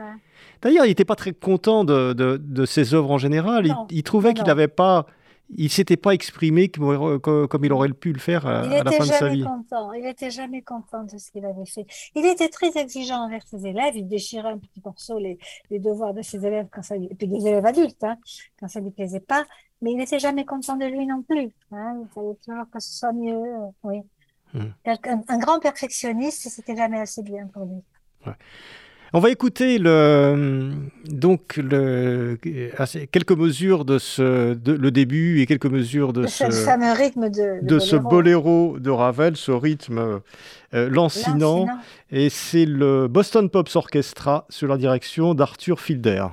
D'ailleurs, 0.62 0.86
il 0.86 0.90
n'était 0.90 1.06
pas 1.06 1.16
très 1.16 1.32
content 1.32 1.84
de, 1.86 2.14
de, 2.14 2.38
de, 2.38 2.66
ses 2.66 2.94
œuvres 2.94 3.12
en 3.12 3.18
général. 3.18 3.74
il, 3.90 4.04
trouvait 4.04 4.34
qu'il 4.34 4.44
n'avait 4.46 4.68
pas 4.68 5.06
il 5.50 5.72
s'était 5.72 5.98
pas 5.98 6.12
exprimé 6.12 6.70
comme, 6.70 7.20
comme, 7.22 7.66
il 7.66 7.72
aurait 7.72 7.90
pu 7.90 8.12
le 8.12 8.20
faire 8.20 8.46
à, 8.46 8.84
la 8.84 8.92
fin 8.92 9.06
de 9.06 9.12
sa 9.12 9.30
vie. 9.30 9.44
Content. 9.44 9.94
Il 9.94 10.06
était 10.06 10.30
jamais 10.30 10.62
content 10.62 11.04
de 11.04 11.18
ce 11.18 11.32
qu'il 11.32 11.46
avait 11.46 11.66
fait. 11.66 11.86
Il 12.16 12.26
était 12.26 12.50
très 12.50 12.78
exigeant 12.78 13.26
envers 13.26 13.46
ses 13.48 13.66
élèves. 13.66 13.96
Il 13.96 14.08
déchirait 14.08 14.50
un 14.50 14.58
petit 14.58 14.82
morceau 14.84 15.20
les, 15.20 15.38
les 15.70 15.80
devoirs 15.80 16.14
de 16.14 16.22
ses 16.22 16.46
élèves 16.46 16.68
quand 16.72 16.82
ça 16.82 16.96
et 16.98 17.16
puis 17.16 17.28
des 17.28 17.48
élèves 17.48 17.66
adultes 17.66 18.04
hein, 18.04 18.18
quand 18.60 18.68
ça 18.68 18.80
lui 18.80 18.92
plaisait 18.92 19.22
pas. 19.22 19.46
Mais 19.82 19.92
il 19.92 19.98
n'était 19.98 20.20
jamais 20.20 20.44
content 20.44 20.76
de 20.76 20.86
lui 20.86 21.06
non 21.06 21.22
plus. 21.22 21.50
Hein. 21.72 22.02
Il 22.02 22.08
fallait 22.14 22.36
toujours 22.44 22.70
que 22.72 22.80
ce 22.80 22.98
soit 22.98 23.14
mieux. 23.14 23.42
Oui. 23.84 24.02
Hmm. 24.54 24.72
Un, 24.86 25.38
grand 25.38 25.60
perfectionniste, 25.60 26.50
c'était 26.50 26.76
jamais 26.76 27.00
assez 27.00 27.22
bien 27.22 27.48
pour 27.48 27.66
lui. 27.66 27.84
Ouais. 28.26 28.34
On 29.14 29.20
va 29.20 29.30
écouter 29.30 29.78
le, 29.80 30.72
donc 31.06 31.58
le, 31.58 32.38
quelques 33.12 33.32
mesures 33.32 33.86
de 33.86 34.00
ce, 34.00 34.58
le 34.66 34.92
début 34.92 35.42
et 35.42 35.46
quelques 35.46 35.68
mesures 35.68 36.12
de 36.12 36.28
ce, 36.28 36.50
fameux 36.52 36.92
rythme 36.92 37.30
de, 37.30 37.66
de, 37.66 37.80
ce 37.80 37.96
boléro 37.96 38.78
de 38.80 38.90
Ravel, 38.90 39.38
ce 39.38 39.52
rythme 39.52 40.22
euh, 40.74 40.90
lancinant. 40.90 41.68
Et 42.12 42.30
c'est 42.30 42.66
le 42.66 43.08
Boston 43.08 43.50
Pops 43.50 43.76
Orchestra 43.76 44.46
sous 44.50 44.68
la 44.68 44.78
direction 44.78 45.34
d'Arthur 45.34 45.80
Filder. 45.80 46.26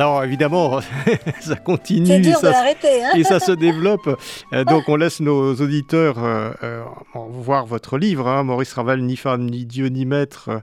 Alors 0.00 0.24
évidemment, 0.24 0.80
ça 1.42 1.56
continue 1.56 2.10
et 2.10 2.32
ça, 2.32 2.64
hein. 2.64 3.14
et 3.14 3.22
ça 3.22 3.38
se 3.38 3.52
développe. 3.52 4.18
Euh, 4.54 4.64
donc 4.64 4.88
on 4.88 4.96
laisse 4.96 5.20
nos 5.20 5.54
auditeurs 5.56 6.24
euh, 6.24 6.52
euh, 6.62 6.82
voir 7.14 7.66
votre 7.66 7.98
livre, 7.98 8.26
hein, 8.26 8.42
Maurice 8.42 8.72
Ravel, 8.72 9.04
ni 9.04 9.16
femme, 9.16 9.44
ni 9.44 9.66
Dieu, 9.66 9.88
ni 9.88 10.06
maître, 10.06 10.62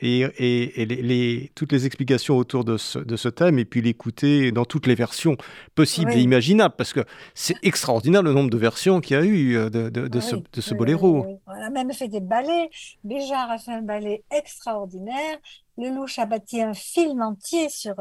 et, 0.00 0.20
et, 0.20 0.86
les, 0.86 1.50
toutes 1.56 1.72
les 1.72 1.84
explications 1.84 2.36
autour 2.36 2.62
de 2.62 2.76
ce, 2.76 3.00
de 3.00 3.16
ce 3.16 3.28
thème, 3.28 3.58
et 3.58 3.64
puis 3.64 3.82
l'écouter 3.82 4.52
dans 4.52 4.64
toutes 4.64 4.86
les 4.86 4.94
versions 4.94 5.36
possibles 5.74 6.12
et 6.12 6.20
imaginables, 6.20 6.74
parce 6.78 6.92
que 6.92 7.00
c'est 7.34 7.56
extraordinaire 7.64 8.22
le 8.22 8.34
nombre 8.34 8.50
de 8.50 8.58
versions 8.58 9.00
qu'il 9.00 9.16
y 9.16 9.18
a 9.18 9.24
eu 9.24 9.54
de, 9.68 9.88
de, 9.88 10.20
ce, 10.20 10.36
de 10.36 10.60
ce 10.60 10.74
boléro. 10.74 11.40
On 11.48 11.60
a 11.60 11.70
même 11.70 11.92
fait 11.92 12.06
des 12.06 12.20
ballets. 12.20 12.70
Béjart 13.02 13.50
a 13.50 13.58
fait 13.58 13.72
un 13.72 13.82
ballet 13.82 14.22
extraordinaire. 14.30 15.38
Lelouch 15.76 16.18
a 16.18 16.26
bâti 16.26 16.62
un 16.62 16.72
film 16.72 17.20
entier 17.20 17.68
sur 17.68 17.96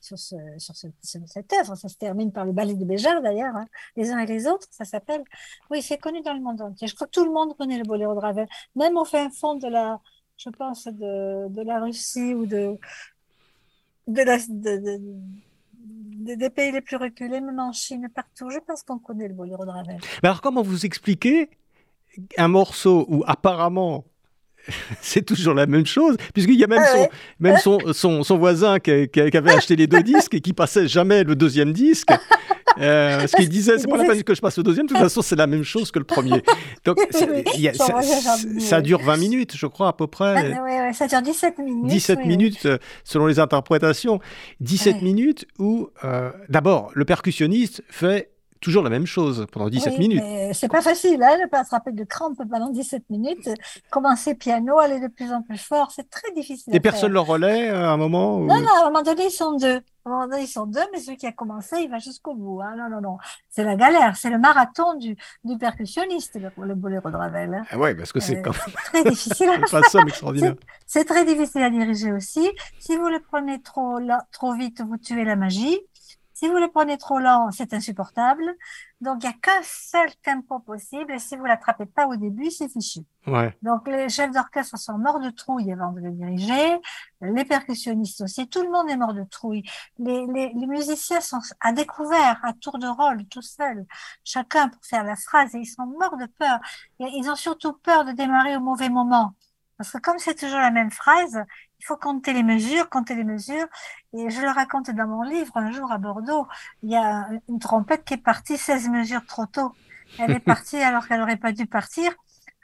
sur, 0.00 0.18
ce, 0.18 0.36
sur, 0.58 0.74
ce, 0.74 0.86
cette 1.02 1.52
œuvre. 1.52 1.74
Ça 1.76 1.88
se 1.88 1.96
termine 1.96 2.32
par 2.32 2.44
le 2.44 2.52
ballet 2.52 2.74
de 2.74 2.84
Béjar, 2.84 3.20
d'ailleurs, 3.22 3.54
hein. 3.56 3.66
les 3.96 4.10
uns 4.10 4.18
et 4.18 4.26
les 4.26 4.46
autres, 4.46 4.66
ça 4.70 4.84
s'appelle. 4.84 5.22
Oui, 5.70 5.82
c'est 5.82 5.98
connu 5.98 6.22
dans 6.22 6.34
le 6.34 6.40
monde 6.40 6.60
entier. 6.60 6.88
Je 6.88 6.94
crois 6.94 7.06
que 7.06 7.12
tout 7.12 7.24
le 7.24 7.32
monde 7.32 7.56
connaît 7.56 7.78
le 7.78 7.84
boléro 7.84 8.14
de 8.14 8.20
Ravel, 8.20 8.48
même 8.74 8.96
au 8.96 9.04
fin 9.04 9.30
fond 9.30 9.54
de 9.54 9.68
la, 9.68 10.00
je 10.36 10.50
pense, 10.50 10.86
de, 10.86 11.48
de 11.48 11.62
la 11.62 11.80
Russie 11.80 12.34
ou 12.34 12.46
de, 12.46 12.78
de, 14.06 14.24
des 16.34 16.50
pays 16.50 16.72
les 16.72 16.80
plus 16.80 16.96
reculés, 16.96 17.40
même 17.40 17.60
en 17.60 17.72
Chine, 17.72 18.08
partout. 18.14 18.50
Je 18.50 18.58
pense 18.58 18.82
qu'on 18.82 18.98
connaît 18.98 19.28
le 19.28 19.34
boléro 19.34 19.64
de 19.64 19.70
Ravel. 19.70 19.98
Mais 20.22 20.28
alors, 20.28 20.40
comment 20.40 20.62
vous 20.62 20.86
expliquez 20.86 21.50
un 22.36 22.48
morceau 22.48 23.06
où 23.08 23.22
apparemment 23.26 24.04
c'est 25.00 25.22
toujours 25.22 25.54
la 25.54 25.66
même 25.66 25.86
chose, 25.86 26.16
puisqu'il 26.32 26.58
y 26.58 26.64
a 26.64 26.66
même, 26.66 26.82
ah 26.84 26.92
son, 26.92 27.08
même 27.38 27.92
son, 27.92 28.22
son, 28.22 28.38
voisin 28.38 28.78
qui, 28.78 28.90
avait 28.90 29.52
acheté 29.52 29.76
les 29.76 29.86
deux 29.86 30.02
disques 30.02 30.34
et 30.34 30.40
qui 30.40 30.52
passait 30.52 30.88
jamais 30.88 31.24
le 31.24 31.34
deuxième 31.34 31.72
disque. 31.72 32.10
Euh, 32.78 33.18
parce 33.18 33.32
qu'il 33.32 33.48
disait, 33.48 33.78
c'est 33.78 33.88
pas 33.88 33.96
la 33.96 34.04
peine 34.04 34.22
que 34.22 34.34
je 34.34 34.40
passe 34.40 34.56
le 34.56 34.62
deuxième, 34.62 34.86
de 34.86 34.92
toute 34.92 35.02
façon, 35.02 35.22
c'est 35.22 35.36
la 35.36 35.46
même 35.46 35.64
chose 35.64 35.90
que 35.90 35.98
le 35.98 36.04
premier. 36.04 36.42
Donc, 36.84 36.98
ça, 38.60 38.80
dure 38.80 39.00
20 39.02 39.16
minutes, 39.16 39.56
je 39.56 39.66
crois, 39.66 39.88
à 39.88 39.92
peu 39.92 40.06
près. 40.06 40.54
Ah, 40.54 40.92
ça 40.92 41.06
dure 41.06 41.20
17 41.20 41.58
minutes. 41.58 41.90
17 41.90 42.24
minutes, 42.24 42.66
euh, 42.66 42.78
selon 43.04 43.26
les 43.26 43.38
interprétations. 43.38 44.20
17 44.60 45.02
minutes 45.02 45.46
où, 45.58 45.90
euh, 46.04 46.30
d'abord, 46.48 46.90
le 46.94 47.04
percussionniste 47.04 47.82
fait 47.88 48.29
toujours 48.60 48.82
la 48.82 48.90
même 48.90 49.06
chose 49.06 49.46
pendant 49.52 49.68
17 49.68 49.94
oui, 49.94 50.08
minutes. 50.08 50.24
C'est 50.52 50.70
pas 50.70 50.82
facile, 50.82 51.22
hein, 51.22 51.38
ne 51.42 51.48
pas 51.48 51.60
attraper 51.60 51.92
de 51.92 52.04
crampes 52.04 52.40
pendant 52.48 52.70
17 52.70 53.08
minutes. 53.10 53.48
Commencer 53.90 54.34
piano, 54.34 54.78
aller 54.78 55.00
de 55.00 55.08
plus 55.08 55.32
en 55.32 55.42
plus 55.42 55.58
fort, 55.58 55.90
c'est 55.90 56.08
très 56.10 56.30
difficile. 56.32 56.74
Et 56.74 56.80
personne 56.80 57.12
le 57.12 57.20
relais 57.20 57.68
à 57.68 57.90
un 57.90 57.96
moment 57.96 58.38
Non, 58.40 58.60
non, 58.60 58.68
à 58.68 58.82
un 58.82 58.84
moment 58.86 59.02
donné, 59.02 59.26
ils 59.26 59.30
sont 59.30 59.56
deux. 59.56 59.80
À 60.04 60.08
un 60.08 60.12
moment 60.12 60.28
donné, 60.28 60.42
ils 60.44 60.48
sont 60.48 60.66
deux, 60.66 60.80
mais 60.92 60.98
celui 60.98 61.18
qui 61.18 61.26
a 61.26 61.32
commencé, 61.32 61.76
il 61.82 61.90
va 61.90 61.98
jusqu'au 61.98 62.34
bout. 62.34 62.62
Hein. 62.62 62.74
Non, 62.76 62.88
non, 62.88 63.00
non. 63.02 63.18
C'est 63.50 63.64
la 63.64 63.76
galère, 63.76 64.16
c'est 64.16 64.30
le 64.30 64.38
marathon 64.38 64.94
du, 64.94 65.16
du 65.44 65.58
percussionniste, 65.58 66.38
le, 66.40 66.50
le 66.64 66.74
boléro 66.74 67.10
de 67.10 67.16
Ravel. 67.16 67.52
Hein. 67.54 67.64
Ah 67.70 67.78
ouais, 67.78 67.94
parce 67.94 68.12
que 68.12 68.20
c'est 68.20 68.38
euh, 68.38 68.42
quand 68.42 68.52
même 68.52 68.74
très 68.84 69.04
difficile. 69.04 69.50
C'est 70.86 71.04
très 71.04 71.24
difficile 71.24 71.62
à 71.62 71.70
diriger 71.70 72.12
aussi. 72.12 72.50
Si 72.80 72.96
vous 72.96 73.08
le 73.08 73.20
prenez 73.20 73.62
trop, 73.62 73.98
trop 74.32 74.54
vite, 74.54 74.80
vous 74.80 74.96
tuez 74.96 75.24
la 75.24 75.36
magie. 75.36 75.78
Si 76.40 76.48
vous 76.48 76.56
le 76.56 76.68
prenez 76.68 76.96
trop 76.96 77.18
lent, 77.18 77.50
c'est 77.50 77.74
insupportable. 77.74 78.56
Donc, 79.02 79.22
il 79.22 79.28
n'y 79.28 79.34
a 79.34 79.36
qu'un 79.36 79.62
seul 79.62 80.08
tempo 80.22 80.58
possible. 80.58 81.12
Et 81.12 81.18
si 81.18 81.36
vous 81.36 81.44
l'attrapez 81.44 81.84
pas 81.84 82.06
au 82.06 82.16
début, 82.16 82.50
c'est 82.50 82.70
fichu. 82.70 83.00
Ouais. 83.26 83.54
Donc, 83.60 83.86
les 83.86 84.08
chefs 84.08 84.30
d'orchestre 84.30 84.78
sont 84.78 84.96
morts 84.96 85.20
de 85.20 85.28
trouille 85.28 85.70
avant 85.70 85.92
de 85.92 86.00
le 86.00 86.12
diriger. 86.12 86.80
Les 87.20 87.44
percussionnistes 87.44 88.22
aussi. 88.22 88.48
Tout 88.48 88.62
le 88.62 88.70
monde 88.70 88.88
est 88.88 88.96
mort 88.96 89.12
de 89.12 89.24
trouille. 89.24 89.64
Les, 89.98 90.26
les, 90.28 90.50
les 90.54 90.66
musiciens 90.66 91.20
sont 91.20 91.40
à 91.60 91.74
découvert, 91.74 92.40
à 92.42 92.54
tour 92.54 92.78
de 92.78 92.86
rôle, 92.86 93.26
tout 93.26 93.42
seuls. 93.42 93.84
Chacun 94.24 94.70
pour 94.70 94.82
faire 94.82 95.04
la 95.04 95.16
phrase. 95.16 95.54
Et 95.54 95.58
ils 95.58 95.66
sont 95.66 95.84
morts 95.84 96.16
de 96.16 96.24
peur. 96.24 96.58
Et 97.00 97.08
ils 97.18 97.28
ont 97.28 97.36
surtout 97.36 97.74
peur 97.74 98.06
de 98.06 98.12
démarrer 98.12 98.56
au 98.56 98.60
mauvais 98.60 98.88
moment. 98.88 99.34
Parce 99.76 99.92
que 99.92 99.98
comme 99.98 100.18
c'est 100.18 100.36
toujours 100.36 100.58
la 100.58 100.70
même 100.70 100.90
phrase, 100.90 101.42
il 101.80 101.84
faut 101.86 101.96
compter 101.96 102.34
les 102.34 102.42
mesures, 102.42 102.90
compter 102.90 103.14
les 103.14 103.24
mesures. 103.24 103.66
Et 104.12 104.28
je 104.28 104.40
le 104.42 104.50
raconte 104.50 104.90
dans 104.90 105.06
mon 105.06 105.22
livre, 105.22 105.56
un 105.56 105.70
jour 105.72 105.90
à 105.90 105.98
Bordeaux, 105.98 106.46
il 106.82 106.90
y 106.90 106.96
a 106.96 107.28
une 107.48 107.58
trompette 107.58 108.04
qui 108.04 108.14
est 108.14 108.18
partie 108.18 108.58
16 108.58 108.90
mesures 108.90 109.24
trop 109.26 109.46
tôt. 109.46 109.72
Elle 110.18 110.32
est 110.32 110.40
partie 110.44 110.76
alors 110.76 111.08
qu'elle 111.08 111.20
n'aurait 111.20 111.38
pas 111.38 111.52
dû 111.52 111.66
partir, 111.66 112.12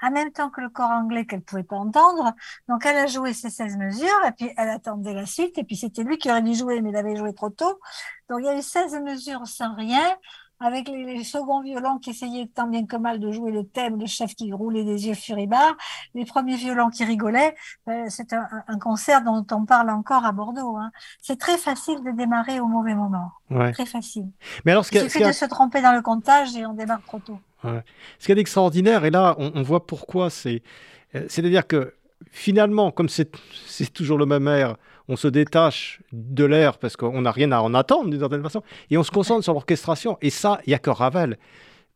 en 0.02 0.10
même 0.10 0.32
temps 0.32 0.50
que 0.50 0.60
le 0.60 0.68
corps 0.68 0.90
anglais 0.90 1.24
qu'elle 1.24 1.40
pouvait 1.40 1.62
pas 1.62 1.76
entendre. 1.76 2.34
Donc 2.68 2.84
elle 2.84 2.98
a 2.98 3.06
joué 3.06 3.32
ses 3.32 3.48
16 3.48 3.78
mesures, 3.78 4.24
et 4.26 4.32
puis 4.32 4.50
elle 4.58 4.68
attendait 4.68 5.14
la 5.14 5.24
suite, 5.24 5.56
et 5.56 5.64
puis 5.64 5.76
c'était 5.76 6.02
lui 6.02 6.18
qui 6.18 6.30
aurait 6.30 6.42
dû 6.42 6.54
jouer, 6.54 6.82
mais 6.82 6.90
il 6.90 6.96
avait 6.96 7.16
joué 7.16 7.32
trop 7.32 7.48
tôt. 7.48 7.80
Donc 8.28 8.40
il 8.40 8.44
y 8.44 8.48
a 8.48 8.58
eu 8.58 8.62
16 8.62 9.00
mesures 9.00 9.46
sans 9.46 9.74
rien 9.74 10.14
avec 10.60 10.88
les, 10.88 11.24
seconds 11.24 11.62
violons 11.62 11.98
qui 11.98 12.10
essayaient 12.10 12.46
tant 12.46 12.66
bien 12.66 12.86
que 12.86 12.96
mal 12.96 13.20
de 13.20 13.30
jouer 13.30 13.52
le 13.52 13.64
thème, 13.64 13.98
le 13.98 14.06
chef 14.06 14.34
qui 14.34 14.52
roulait 14.52 14.84
des 14.84 15.06
yeux 15.06 15.14
furibards, 15.14 15.76
les 16.14 16.24
premiers 16.24 16.56
violons 16.56 16.90
qui 16.90 17.04
rigolaient. 17.04 17.54
Euh, 17.88 18.04
c'est 18.08 18.32
un, 18.32 18.78
concert 18.80 19.22
dont 19.22 19.46
on 19.50 19.64
parle 19.64 19.90
encore 19.90 20.24
à 20.24 20.32
Bordeaux. 20.32 20.76
Hein. 20.76 20.90
C'est 21.20 21.38
très 21.38 21.58
facile 21.58 22.02
de 22.04 22.10
démarrer 22.10 22.60
au 22.60 22.66
mauvais 22.66 22.94
moment. 22.94 23.32
Très 23.72 23.86
facile. 23.86 24.26
Mais 24.64 24.72
alors, 24.72 24.84
ce 24.84 24.94
Il 24.94 25.10
suffit 25.10 25.24
de 25.24 25.32
se 25.32 25.44
tromper 25.44 25.82
dans 25.82 25.92
le 25.92 26.02
comptage 26.02 26.56
et 26.56 26.64
on 26.64 26.72
démarre 26.72 27.02
trop 27.06 27.18
tôt. 27.18 27.38
Ce 28.18 28.26
qui 28.26 28.32
est 28.32 28.38
extraordinaire, 28.38 29.04
et 29.04 29.10
là, 29.10 29.34
on, 29.38 29.50
on 29.54 29.62
voit 29.62 29.86
pourquoi, 29.86 30.30
c'est, 30.30 30.62
euh, 31.16 31.24
c'est-à-dire 31.28 31.66
que 31.66 31.94
finalement, 32.30 32.90
comme 32.90 33.08
c'est 33.08 33.30
toujours 33.92 34.18
le 34.18 34.26
même 34.26 34.48
air, 34.48 34.76
on 35.08 35.16
se 35.16 35.28
détache 35.28 36.00
de 36.12 36.44
l'air 36.44 36.78
parce 36.78 36.96
qu'on 36.96 37.22
n'a 37.22 37.32
rien 37.32 37.52
à 37.52 37.60
en 37.60 37.74
attendre 37.74 38.10
d'une 38.10 38.20
certaine 38.20 38.42
façon, 38.42 38.62
et 38.90 38.98
on 38.98 39.02
se 39.02 39.10
concentre 39.10 39.42
sur 39.44 39.52
l'orchestration. 39.52 40.18
Et 40.20 40.30
ça, 40.30 40.60
il 40.66 40.70
n'y 40.70 40.74
a 40.74 40.78
que 40.78 40.90
Ravel 40.90 41.38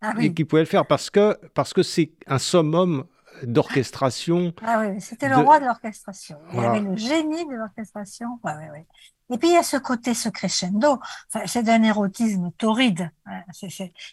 ah 0.03 0.15
qui 0.15 0.45
pouvait 0.45 0.63
le 0.63 0.67
faire 0.67 0.87
parce 0.87 1.11
que 1.11 1.39
parce 1.53 1.75
que 1.75 1.83
c'est 1.83 2.11
un 2.27 2.39
summum 2.39 3.05
d'orchestration. 3.43 4.53
Ah 4.65 4.81
oui, 4.81 5.01
c'était 5.01 5.29
le 5.29 5.37
roi 5.37 5.61
de 5.61 5.65
l'orchestration. 5.65 6.37
Il 6.53 6.61
avait 6.61 6.81
le 6.81 6.97
génie 6.97 7.47
de 7.47 7.55
l'orchestration. 7.55 8.39
Ouais, 8.45 8.53
ouais, 8.55 8.71
ouais. 8.71 8.87
Et 9.33 9.39
puis 9.39 9.49
il 9.49 9.55
y 9.55 9.57
a 9.57 9.63
ce 9.63 9.77
côté 9.77 10.13
ce 10.13 10.29
crescendo. 10.29 10.99
Enfin, 11.29 11.47
c'est 11.47 11.63
d'un 11.63 11.83
érotisme 11.83 12.51
torride. 12.59 13.11
Hein. 13.27 13.43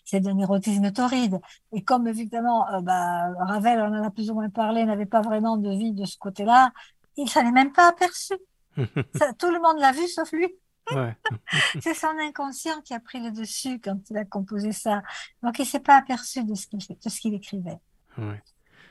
C'est 0.05 0.19
d'un 0.19 0.37
érotisme 0.37 0.91
torride. 0.91 1.39
Et 1.73 1.83
comme 1.83 2.07
évidemment, 2.07 2.69
euh, 2.71 2.81
bah, 2.81 3.31
Ravel, 3.39 3.79
on 3.79 3.97
en 3.97 4.03
a 4.03 4.11
plus 4.11 4.29
ou 4.29 4.35
moins 4.35 4.49
parlé, 4.49 4.85
n'avait 4.85 5.07
pas 5.07 5.21
vraiment 5.21 5.57
de 5.57 5.69
vie 5.71 5.93
de 5.93 6.05
ce 6.05 6.17
côté-là, 6.17 6.71
il 7.15 7.27
s'en 7.29 7.41
est 7.41 7.51
même 7.51 7.71
pas 7.71 7.89
aperçu. 7.89 8.35
tout 9.39 9.51
le 9.51 9.61
monde 9.61 9.79
l'a 9.79 9.91
vu 9.91 10.07
sauf 10.07 10.31
lui. 10.31 10.47
c'est 11.81 11.93
son 11.93 12.17
inconscient 12.19 12.81
qui 12.81 12.93
a 12.93 12.99
pris 12.99 13.19
le 13.19 13.31
dessus 13.31 13.79
quand 13.83 13.97
il 14.09 14.17
a 14.17 14.23
composé 14.23 14.71
ça. 14.71 15.01
Donc 15.43 15.59
il 15.59 15.65
s'est 15.65 15.81
pas 15.81 15.97
aperçu 15.97 16.43
de 16.43 16.55
ce 16.55 16.67
qu'il 16.67 16.79
de 16.79 17.09
ce 17.09 17.19
qu'il 17.19 17.33
écrivait. 17.33 17.79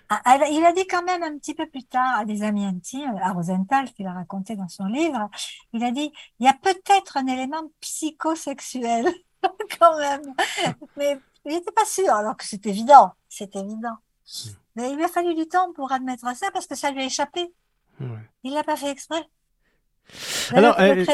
Ah, 0.09 0.39
il 0.51 0.65
a 0.65 0.73
dit 0.73 0.87
quand 0.87 1.03
même 1.03 1.23
un 1.25 1.37
petit 1.37 1.55
peu 1.55 1.67
plus 1.67 1.85
tard 1.85 2.21
à 2.21 2.25
des 2.25 2.45
amis 2.45 2.65
intimes, 2.65 3.19
à 3.21 3.33
Rosenthal, 3.33 3.93
qu'il 3.93 4.07
a 4.07 4.13
raconté 4.13 4.55
dans 4.55 4.69
son 4.69 4.85
livre, 4.85 5.29
il 5.73 5.83
a 5.83 5.91
dit, 5.91 6.13
il 6.39 6.47
y 6.47 6.49
a 6.49 6.55
peut-être 6.55 7.17
un 7.17 7.27
élément 7.27 7.73
psychosexuel, 7.81 9.13
quand 9.81 9.99
même. 9.99 10.23
Mais 10.97 11.19
il 11.45 11.55
n'était 11.55 11.73
pas 11.73 11.85
sûr, 11.85 12.13
alors 12.13 12.37
que 12.37 12.45
c'est 12.45 12.67
évident, 12.67 13.15
c'est 13.29 13.57
évident. 13.57 13.97
Mais 14.77 14.91
il 14.91 14.97
lui 14.97 15.05
a 15.05 15.09
fallu 15.09 15.35
du 15.35 15.49
temps 15.49 15.73
pour 15.73 15.91
admettre 15.91 16.25
ça 16.37 16.51
parce 16.53 16.69
que 16.69 16.77
ça 16.77 16.93
lui 16.93 17.01
a 17.03 17.07
échappé. 17.07 17.53
Il 18.45 18.53
l'a 18.53 18.63
pas 18.63 18.77
fait 18.77 18.91
exprès. 18.91 19.27
Alors, 20.53 20.77
euh, 20.81 21.05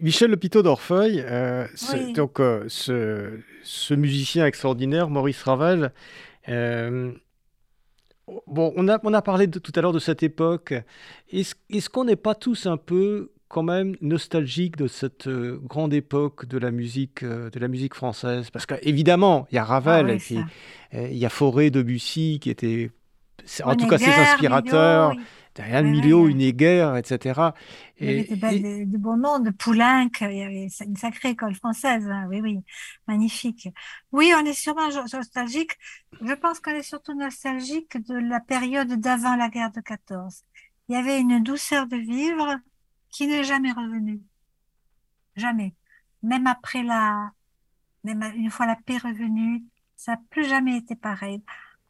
Michel 0.00 0.30
Lepiteau 0.30 0.62
d'Orfeuille, 0.62 1.22
euh, 1.26 1.66
donc 2.14 2.40
euh, 2.40 2.64
ce, 2.68 3.38
ce, 3.62 3.94
musicien 3.94 4.46
extraordinaire, 4.46 5.08
Maurice 5.08 5.42
Ravel, 5.42 5.92
Bon, 8.46 8.72
on 8.76 8.88
a, 8.88 8.98
on 9.02 9.12
a 9.12 9.20
parlé 9.20 9.50
tout 9.50 9.72
à 9.74 9.80
l'heure 9.80 9.92
de 9.92 9.98
cette 9.98 10.22
époque. 10.22 10.72
Est-ce 11.30 11.90
qu'on 11.90 12.04
n'est 12.04 12.16
pas 12.16 12.34
tous 12.34 12.66
un 12.66 12.76
peu 12.76 13.32
quand 13.48 13.64
même 13.64 13.96
nostalgiques 14.00 14.76
de 14.76 14.86
cette 14.86 15.28
grande 15.28 15.92
époque 15.92 16.46
de 16.46 16.56
la 16.56 16.70
musique, 16.70 17.24
de 17.24 17.58
la 17.58 17.68
musique 17.68 17.94
française? 17.94 18.48
Parce 18.50 18.64
qu'évidemment, 18.64 19.46
il 19.50 19.56
y 19.56 19.58
a 19.58 19.64
Ravel, 19.64 20.06
ah 20.08 20.14
et 20.14 20.18
puis 20.18 20.38
il 20.92 21.16
y 21.18 21.26
a 21.26 21.28
Fauré, 21.28 21.70
Debussy, 21.70 22.38
qui 22.40 22.48
étaient, 22.48 22.90
en 23.64 23.74
tout 23.74 23.88
cas, 23.88 23.98
ses 23.98 24.10
inspirateurs 24.10 25.14
Milieu, 25.58 26.28
une 26.30 26.50
guerre, 26.50 26.96
etc. 26.96 27.52
Il 28.00 28.06
y 28.06 28.10
avait 28.10 28.24
de, 28.24 28.90
de, 28.90 28.98
bons 28.98 29.16
noms, 29.16 29.38
de 29.38 29.50
Poulenc, 29.50 30.08
il 30.22 30.36
y 30.36 30.42
avait 30.42 30.68
une 30.84 30.96
sacrée 30.96 31.30
école 31.30 31.54
française, 31.54 32.08
hein, 32.08 32.26
oui, 32.28 32.40
oui, 32.40 32.60
magnifique. 33.06 33.68
Oui, 34.12 34.32
on 34.36 34.44
est 34.44 34.54
sûrement 34.54 34.88
nostalgique. 34.88 35.72
Je 36.20 36.32
pense 36.34 36.60
qu'on 36.60 36.72
est 36.72 36.82
surtout 36.82 37.14
nostalgique 37.14 37.96
de 38.06 38.14
la 38.14 38.40
période 38.40 38.92
d'avant 38.94 39.36
la 39.36 39.48
guerre 39.48 39.72
de 39.72 39.80
14. 39.80 40.44
Il 40.88 40.94
y 40.94 40.98
avait 40.98 41.20
une 41.20 41.42
douceur 41.42 41.86
de 41.86 41.96
vivre 41.96 42.58
qui 43.10 43.26
n'est 43.26 43.44
jamais 43.44 43.72
revenue. 43.72 44.20
Jamais. 45.36 45.74
Même 46.22 46.46
après 46.46 46.82
la, 46.82 47.30
même 48.04 48.22
une 48.36 48.50
fois 48.50 48.66
la 48.66 48.76
paix 48.76 48.98
revenue, 48.98 49.62
ça 49.96 50.12
n'a 50.12 50.20
plus 50.30 50.44
jamais 50.48 50.76
été 50.78 50.96
pareil. 50.96 51.42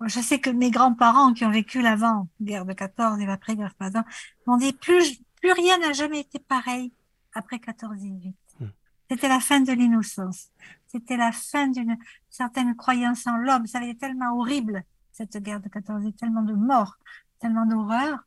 Je 0.07 0.21
sais 0.21 0.41
que 0.41 0.51
mes 0.51 0.71
grands-parents 0.71 1.33
qui 1.33 1.45
ont 1.45 1.51
vécu 1.51 1.83
l'avant-guerre 1.83 2.65
de 2.65 2.73
14 2.73 3.21
et 3.21 3.27
l'après-guerre 3.27 3.69
de 3.69 3.85
14 3.85 4.05
m'ont 4.47 4.57
dit 4.57 4.73
plus, 4.73 5.23
plus 5.41 5.53
rien 5.53 5.79
n'a 5.79 5.93
jamais 5.93 6.21
été 6.21 6.39
pareil 6.39 6.93
après 7.35 7.57
14-18. 7.57 8.35
Hmm. 8.61 8.67
C'était 9.11 9.29
la 9.29 9.41
fin 9.41 9.61
de 9.61 9.73
l'innocence. 9.73 10.49
C'était 10.87 11.17
la 11.17 11.33
fin 11.33 11.69
d'une 11.69 11.97
certaine 12.31 12.75
croyance 12.77 13.27
en 13.27 13.37
l'homme. 13.37 13.67
Ça 13.67 13.79
avait 13.79 13.91
été 13.91 14.01
tellement 14.01 14.37
horrible, 14.39 14.85
cette 15.13 15.37
guerre 15.39 15.61
de 15.61 15.69
14, 15.69 16.05
et 16.07 16.13
tellement 16.13 16.43
de 16.43 16.55
morts, 16.55 16.99
tellement 17.39 17.67
d'horreur, 17.67 18.19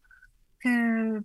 que 0.59 1.23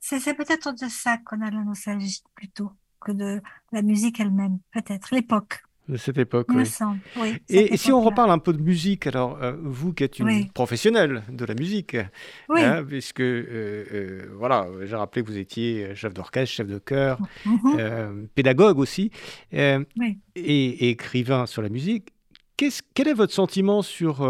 c'est 0.00 0.34
peut-être 0.34 0.72
de 0.72 0.88
ça 0.88 1.18
qu'on 1.18 1.40
a 1.40 1.50
la 1.50 1.64
nostalgie 1.64 2.22
plutôt 2.34 2.72
que 3.00 3.12
de 3.12 3.42
la 3.72 3.82
musique 3.82 4.20
elle-même, 4.20 4.58
peut-être, 4.70 5.14
l'époque 5.14 5.62
de 5.88 5.96
cette 5.96 6.18
époque. 6.18 6.48
Oui. 6.54 6.64
et, 7.48 7.76
si 7.76 7.92
on 7.92 8.00
reparle 8.00 8.30
un 8.30 8.38
peu 8.38 8.52
de 8.52 8.62
musique, 8.62 9.06
alors 9.06 9.38
euh, 9.42 9.54
vous 9.62 9.92
qui 9.92 10.04
êtes 10.04 10.18
une 10.18 10.50
professionnelle 10.50 11.22
de 11.28 11.44
la 11.44 11.54
musique, 11.54 11.96
hein, 12.48 12.84
puisque 12.84 13.20
euh, 13.20 13.84
euh, 13.92 14.28
voilà, 14.36 14.66
j'ai 14.84 14.96
rappelé 14.96 15.22
que 15.22 15.30
vous 15.30 15.38
étiez 15.38 15.94
chef 15.94 16.14
d'orchestre, 16.14 16.54
chef 16.54 16.66
de 16.66 16.78
chœur, 16.78 17.18
mhm. 17.44 18.28
pédagogue 18.34 18.78
aussi, 18.78 19.10
et, 19.52 20.90
écrivain 20.90 21.46
sur 21.46 21.62
la 21.62 21.68
musique. 21.68 22.08
quel 22.56 23.08
est 23.08 23.14
votre 23.14 23.32
sentiment 23.32 23.82
sur, 23.82 24.26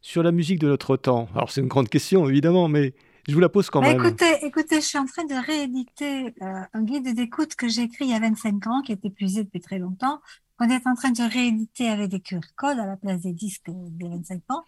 sur 0.00 0.22
la 0.22 0.32
musique 0.32 0.58
de 0.58 0.68
notre 0.68 0.96
temps? 0.96 1.28
Alors 1.34 1.50
c'est 1.50 1.60
une 1.60 1.68
grande 1.68 1.88
question 1.88 2.28
évidemment, 2.28 2.66
mais 2.66 2.94
je 3.28 3.34
vous 3.34 3.40
la 3.40 3.48
pose 3.48 3.70
quand 3.70 3.80
bah, 3.80 3.94
même. 3.94 4.04
Écoutez, 4.04 4.44
écoutez, 4.44 4.80
je 4.80 4.86
suis 4.86 4.98
en 4.98 5.06
train 5.06 5.24
de 5.24 5.46
rééditer 5.46 6.34
un 6.40 6.82
guide 6.82 7.14
d'écoute 7.14 7.54
que 7.54 7.68
j'ai 7.68 7.82
écrit 7.82 8.06
il 8.06 8.10
y 8.10 8.14
a 8.14 8.18
25 8.18 8.66
ans, 8.66 8.82
qui 8.82 8.90
est 8.90 9.04
épuisé 9.04 9.44
depuis 9.44 9.60
très 9.60 9.78
longtemps, 9.78 10.20
on 10.62 10.70
est 10.70 10.86
en 10.86 10.94
train 10.94 11.10
de 11.10 11.22
rééditer 11.22 11.88
avec 11.88 12.08
des 12.08 12.20
QR 12.20 12.38
codes 12.54 12.78
à 12.78 12.86
la 12.86 12.96
place 12.96 13.22
des 13.22 13.32
disques 13.32 13.68
des 13.68 14.08
25 14.08 14.42
ans. 14.50 14.64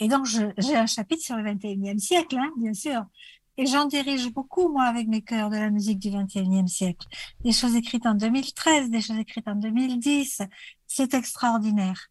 Et 0.00 0.08
donc, 0.08 0.26
j'ai 0.26 0.76
un 0.76 0.86
chapitre 0.86 1.22
sur 1.22 1.36
le 1.36 1.44
21e 1.44 1.98
siècle, 1.98 2.36
hein, 2.36 2.50
bien 2.56 2.74
sûr. 2.74 3.04
Et 3.56 3.66
j'en 3.66 3.84
dirige 3.84 4.32
beaucoup, 4.32 4.68
moi, 4.68 4.84
avec 4.84 5.06
mes 5.06 5.22
chœurs 5.22 5.48
de 5.50 5.56
la 5.56 5.70
musique 5.70 6.00
du 6.00 6.10
21e 6.10 6.66
siècle. 6.66 7.06
Des 7.44 7.52
choses 7.52 7.76
écrites 7.76 8.06
en 8.06 8.14
2013, 8.14 8.90
des 8.90 9.00
choses 9.00 9.18
écrites 9.18 9.46
en 9.46 9.54
2010. 9.54 10.42
C'est 10.88 11.14
extraordinaire. 11.14 12.10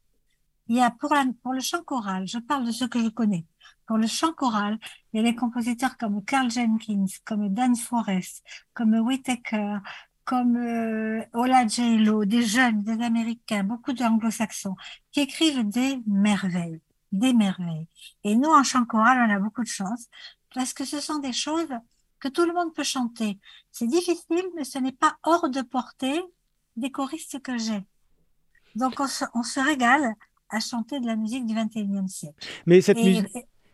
Il 0.70 0.78
y 0.78 0.82
a 0.82 0.90
pour, 0.90 1.14
le 1.54 1.60
chant 1.60 1.84
choral, 1.84 2.28
je 2.28 2.40
parle 2.40 2.66
de 2.66 2.72
ce 2.72 2.86
que 2.86 3.02
je 3.02 3.10
connais. 3.10 3.46
Pour 3.88 3.98
le 3.98 4.08
chant 4.08 4.34
choral, 4.34 4.80
il 5.12 5.18
y 5.18 5.20
a 5.20 5.24
des 5.24 5.36
compositeurs 5.36 5.98
comme 5.98 6.24
Carl 6.24 6.50
Jenkins, 6.50 7.06
comme 7.26 7.50
Dan 7.50 7.76
Forrest, 7.76 8.44
comme 8.74 8.94
Whittaker, 8.96 9.80
comme 10.28 10.58
euh, 10.58 11.24
Ola 11.34 11.66
J. 11.66 11.98
Lo, 12.00 12.26
des 12.26 12.44
jeunes, 12.44 12.84
des 12.84 13.02
Américains, 13.02 13.64
beaucoup 13.64 13.94
d'anglo-saxons, 13.94 14.76
qui 15.12 15.22
écrivent 15.22 15.68
des 15.68 16.00
merveilles, 16.06 16.82
des 17.14 17.32
merveilles. 17.32 17.88
Et 18.26 18.36
nous, 18.36 18.50
en 18.50 18.62
chant 18.62 18.84
choral, 18.86 19.26
on 19.26 19.34
a 19.34 19.40
beaucoup 19.40 19.64
de 19.64 19.70
chance, 19.70 20.08
parce 20.54 20.74
que 20.74 20.84
ce 20.84 21.00
sont 21.00 21.20
des 21.20 21.32
choses 21.32 21.70
que 22.20 22.28
tout 22.28 22.46
le 22.46 22.54
monde 22.54 22.74
peut 22.74 22.84
chanter. 22.84 23.40
C'est 23.72 23.88
difficile, 23.88 24.44
mais 24.54 24.66
ce 24.66 24.80
n'est 24.80 24.92
pas 24.92 25.16
hors 25.24 25.50
de 25.50 25.62
portée 25.62 26.22
des 26.76 26.92
choristes 26.92 27.42
que 27.42 27.58
j'ai. 27.58 27.86
Donc, 28.76 29.00
on 29.00 29.08
se, 29.08 29.24
on 29.34 29.44
se, 29.44 29.62
régale 29.62 30.14
à 30.50 30.60
chanter 30.60 31.00
de 31.00 31.06
la 31.06 31.16
musique 31.16 31.46
du 31.46 31.56
21e 31.56 32.10
siècle. 32.10 32.46
Mais 32.66 32.82
cette 32.82 32.98
musique... 32.98 33.28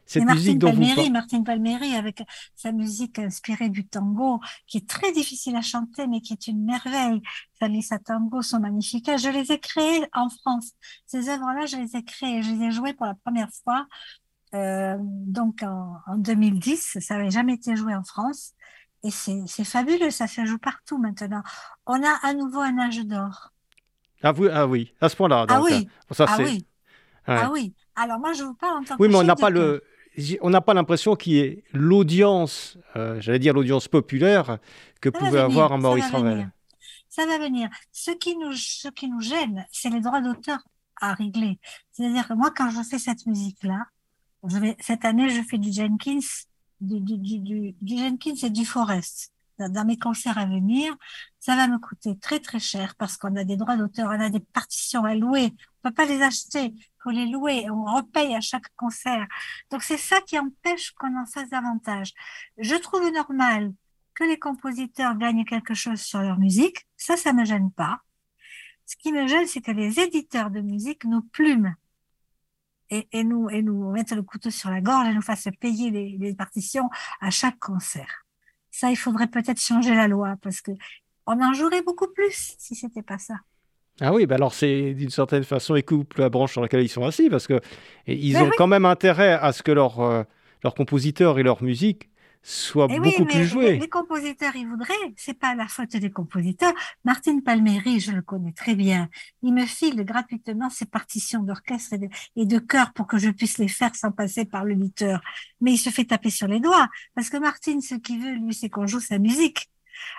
Cette 0.06 0.26
musique 0.26 0.60
dont 0.60 0.70
Palmieri, 0.70 1.06
vous... 1.06 1.12
Martine 1.12 1.44
Palmieri, 1.44 1.96
avec 1.96 2.24
sa 2.56 2.72
musique 2.72 3.20
inspirée 3.20 3.70
du 3.70 3.88
tango, 3.88 4.40
qui 4.68 4.78
est 4.78 4.88
très 4.88 5.12
difficile 5.12 5.56
à 5.56 5.62
chanter, 5.62 6.08
mais 6.08 6.22
qui 6.22 6.34
est 6.34 6.48
une 6.48 6.64
merveille. 6.64 7.22
Salissa 7.60 8.00
Tango 8.00 8.42
sont 8.42 8.60
magnifiques. 8.60 9.10
Je 9.18 9.30
les 9.30 9.52
ai 9.52 9.60
créées 9.60 10.06
en 10.14 10.30
France. 10.30 10.72
Ces 11.06 11.30
œuvres-là, 11.30 11.66
je 11.66 11.78
les 11.78 11.96
ai 11.96 12.04
créées. 12.04 12.44
Je 12.44 12.52
les 12.52 12.66
ai 12.66 12.72
jouées 12.72 12.94
pour 12.94 13.06
la 13.06 13.16
première 13.16 13.50
fois, 13.64 13.88
euh, 14.54 14.98
donc 15.00 15.64
en, 15.64 15.98
en, 16.06 16.18
2010. 16.18 16.98
Ça 17.00 17.16
n'avait 17.16 17.32
jamais 17.32 17.54
été 17.54 17.76
joué 17.76 17.96
en 17.96 18.04
France. 18.04 18.54
Et 19.04 19.12
c'est 19.12 19.66
fabuleux, 19.66 20.12
ça 20.12 20.28
se 20.28 20.46
joue 20.46 20.58
partout 20.58 20.98
maintenant. 20.98 21.44
On 21.86 22.02
a 22.02 22.20
à 22.24 22.34
nouveau 22.34 22.62
un 22.62 22.78
âge 22.78 23.00
d'or. 23.06 23.52
Ah, 24.22 24.32
oui, 24.38 24.48
ah 24.52 24.66
oui, 24.66 24.94
à 25.02 25.10
ce 25.10 25.16
point-là. 25.18 25.46
Ah 25.50 25.62
oui, 25.62 25.90
ça, 26.12 26.26
ah 26.30 26.38
oui. 26.40 26.66
Ouais. 27.28 27.40
Ah 27.42 27.50
oui. 27.52 27.74
Alors 27.96 28.20
moi, 28.20 28.32
je 28.32 28.44
vous 28.44 28.54
parle 28.54 28.80
en 28.80 28.84
tant 28.84 28.96
oui, 28.98 29.08
que 29.08 29.12
mais 29.12 29.20
on 29.20 29.24
n'a 29.24 29.36
pas 29.36 29.50
le 29.50 29.84
on 30.42 30.50
n'a 30.50 30.62
pas 30.62 30.74
l'impression 30.74 31.16
qu'il 31.16 31.34
y 31.34 31.40
ait 31.40 31.64
l'audience, 31.74 32.78
euh, 32.96 33.20
j'allais 33.20 33.40
dire 33.40 33.54
l'audience 33.54 33.88
populaire, 33.88 34.60
que 35.02 35.10
ça 35.12 35.20
pouvait 35.20 35.40
avoir 35.40 35.74
un 35.74 35.78
Maurice 35.78 36.10
Ravel. 36.12 36.50
Ça 37.10 37.26
va 37.26 37.38
venir. 37.38 37.70
Ce 37.92 38.12
qui 38.12 38.36
nous, 38.38 38.54
ce 38.54 38.88
qui 38.90 39.08
nous 39.08 39.22
gêne, 39.22 39.66
c'est 39.72 39.90
les 39.90 40.02
droits 40.02 40.22
d'auteur 40.22 40.60
à 41.00 41.14
régler. 41.14 41.60
C'est-à-dire 41.92 42.28
que 42.28 42.34
moi, 42.34 42.52
quand 42.56 42.70
je 42.70 42.82
fais 42.82 43.00
cette 43.00 43.26
musique-là, 43.26 43.86
je 44.48 44.58
vais, 44.58 44.76
cette 44.80 45.06
année, 45.06 45.30
je 45.30 45.42
fais 45.42 45.58
du 45.58 45.72
Jenkins, 45.72 46.20
du, 46.82 47.00
du, 47.00 47.18
du, 47.18 47.76
du 47.82 47.98
Jenkins 47.98 48.36
et 48.44 48.50
du 48.50 48.66
Forest 48.66 49.34
dans 49.60 49.86
mes 49.86 49.98
concerts 49.98 50.38
à 50.38 50.46
venir, 50.46 50.96
ça 51.40 51.56
va 51.56 51.68
me 51.68 51.78
coûter 51.78 52.18
très 52.18 52.40
très 52.40 52.60
cher 52.60 52.96
parce 52.96 53.18
qu'on 53.18 53.36
a 53.36 53.44
des 53.44 53.58
droits 53.58 53.78
d'auteur, 53.78 54.08
on 54.10 54.20
a 54.20 54.30
des 54.30 54.40
partitions 54.40 55.06
à 55.06 55.16
louer, 55.16 55.54
on 55.84 55.90
peut 55.90 55.94
pas 55.94 56.06
les 56.06 56.22
acheter, 56.22 56.74
faut 57.04 57.12
les 57.12 57.28
louer, 57.28 57.70
on 57.70 57.84
repaye 57.84 58.34
à 58.34 58.42
chaque 58.42 58.74
concert. 58.76 59.28
Donc 59.70 59.84
c'est 59.84 59.98
ça 59.98 60.22
qui 60.22 60.40
empêche 60.40 60.92
qu'on 60.92 61.16
en 61.18 61.26
fasse 61.26 61.50
davantage. 61.50 62.14
Je 62.58 62.76
trouve 62.76 63.12
normal 63.12 63.74
que 64.14 64.24
les 64.24 64.40
compositeurs 64.40 65.18
gagnent 65.18 65.46
quelque 65.46 65.74
chose 65.74 66.02
sur 66.02 66.22
leur 66.22 66.40
musique, 66.40 66.88
ça, 66.98 67.18
ça 67.18 67.34
me 67.34 67.46
gêne 67.46 67.72
pas. 67.72 68.02
Ce 68.86 68.96
qui 68.96 69.12
me 69.12 69.28
gêne, 69.28 69.48
c'est 69.48 69.62
que 69.62 69.72
les 69.72 70.00
éditeurs 70.00 70.52
de 70.52 70.62
musique 70.62 71.04
nous 71.06 71.22
plument 71.22 71.74
et, 72.90 73.08
et, 73.12 73.24
nous, 73.24 73.50
et 73.50 73.62
nous 73.62 73.92
mettent 73.92 74.12
le 74.12 74.24
couteau 74.24 74.52
sur 74.52 74.70
la 74.70 74.82
gorge 74.82 75.08
et 75.08 75.14
nous 75.14 75.22
fassent 75.22 75.50
payer 75.60 75.90
les, 75.90 76.18
les 76.18 76.36
partitions 76.36 76.90
à 77.22 77.30
chaque 77.32 77.58
concert. 77.60 78.26
Ça, 78.72 78.92
il 78.92 78.96
faudrait 78.96 79.28
peut-être 79.28 79.60
changer 79.60 79.96
la 79.96 80.08
loi 80.08 80.36
parce 80.42 80.62
que 80.62 80.72
on 81.26 81.42
en 81.42 81.54
jouerait 81.54 81.82
beaucoup 81.82 82.12
plus 82.14 82.56
si 82.60 82.76
c'était 82.76 83.02
pas 83.02 83.18
ça. 83.18 83.36
Ah 84.02 84.12
oui, 84.14 84.26
bah 84.26 84.36
alors 84.36 84.54
c'est 84.54 84.94
d'une 84.96 85.12
certaine 85.12 85.44
façon, 85.44 85.76
ils 85.76 85.84
coupent 85.84 86.16
la 86.18 86.30
branche 86.30 86.54
sur 86.54 86.62
laquelle 86.62 86.82
ils 86.82 86.90
sont 86.90 87.06
assis 87.06 87.30
parce 87.30 87.46
que 87.48 87.62
ils 88.08 88.34
Mais 88.34 88.42
ont 88.42 88.50
oui. 88.50 88.56
quand 88.58 88.68
même 88.68 88.86
intérêt 88.86 89.34
à 89.34 89.52
ce 89.54 89.62
que 89.64 89.72
leurs 89.72 90.00
euh, 90.00 90.24
leurs 90.64 90.74
compositeurs 90.74 91.38
et 91.40 91.44
leur 91.44 91.62
musique 91.64 92.10
soient 92.42 92.88
Eh 92.90 93.00
oui, 93.00 93.00
beaucoup 93.00 93.26
mais 93.26 93.26
plus 93.26 93.40
les, 93.40 93.46
joués. 93.46 93.78
les 93.78 93.88
compositeurs, 93.90 94.56
ils 94.56 94.68
voudraient. 94.68 94.94
C'est 95.16 95.36
pas 95.40 95.56
la 95.56 95.68
faute 95.68 95.96
des 95.96 96.12
compositeurs. 96.12 96.74
Martine 97.06 97.42
Palmieri, 97.44 98.00
je 98.00 98.12
le 98.12 98.22
connais 98.22 98.52
très 98.52 98.76
bien. 98.76 99.10
Il 99.44 99.54
me 99.54 99.66
file 99.66 100.04
gratuitement 100.04 100.70
ses 100.70 100.86
partitions 100.86 101.44
d'orchestre 101.44 101.94
et 101.94 101.98
de, 102.00 102.08
et 102.36 102.46
de 102.46 102.60
chœur 102.60 102.92
pour 102.94 103.08
que 103.08 103.18
je 103.18 103.30
puisse 103.30 103.60
les 103.60 103.68
faire 103.70 103.96
sans 103.96 104.12
passer 104.12 104.44
par 104.46 104.66
l'éditeur. 104.66 105.22
Mais 105.62 105.74
il 105.74 105.78
se 105.78 105.90
fait 105.90 106.06
taper 106.06 106.32
sur 106.32 106.48
les 106.48 106.60
doigts 106.60 106.90
parce 107.16 107.30
que 107.30 107.38
Martine, 107.38 107.80
ce 107.82 107.96
qu'il 107.96 108.20
veut, 108.22 108.34
lui, 108.34 108.54
c'est 108.54 108.70
qu'on 108.70 108.88
joue 108.88 109.00
sa 109.00 109.20
musique. 109.20 109.70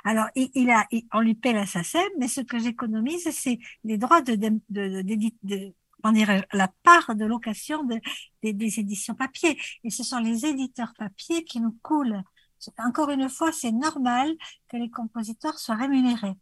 Alors, 0.04 0.26
il, 0.34 0.70
a, 0.70 0.86
on 1.12 1.20
lui 1.20 1.34
paie 1.34 1.52
la 1.52 1.66
SACEM, 1.66 2.02
mais 2.18 2.28
ce 2.28 2.40
que 2.40 2.58
j'économise, 2.58 3.30
c'est 3.30 3.58
les 3.84 3.98
droits 3.98 4.22
de, 4.22 4.34
de, 4.34 4.60
de, 4.70 5.02
de- 5.42 5.74
comment 6.02 6.12
dirais-je, 6.14 6.56
la 6.56 6.68
part 6.82 7.14
de 7.14 7.24
location 7.24 7.84
de- 7.84 8.00
des, 8.42 8.52
des 8.52 8.80
éditions 8.80 9.14
papier. 9.14 9.58
Et 9.84 9.90
ce 9.90 10.02
sont 10.04 10.18
les 10.18 10.46
éditeurs 10.46 10.92
papier 10.98 11.44
qui 11.44 11.60
nous 11.60 11.78
coulent. 11.82 12.22
Encore 12.78 13.10
une 13.10 13.28
fois, 13.28 13.52
c'est 13.52 13.72
normal 13.72 14.34
que 14.68 14.76
les 14.76 14.90
compositeurs 14.90 15.58
soient 15.58 15.76
rémunérés. 15.76 16.34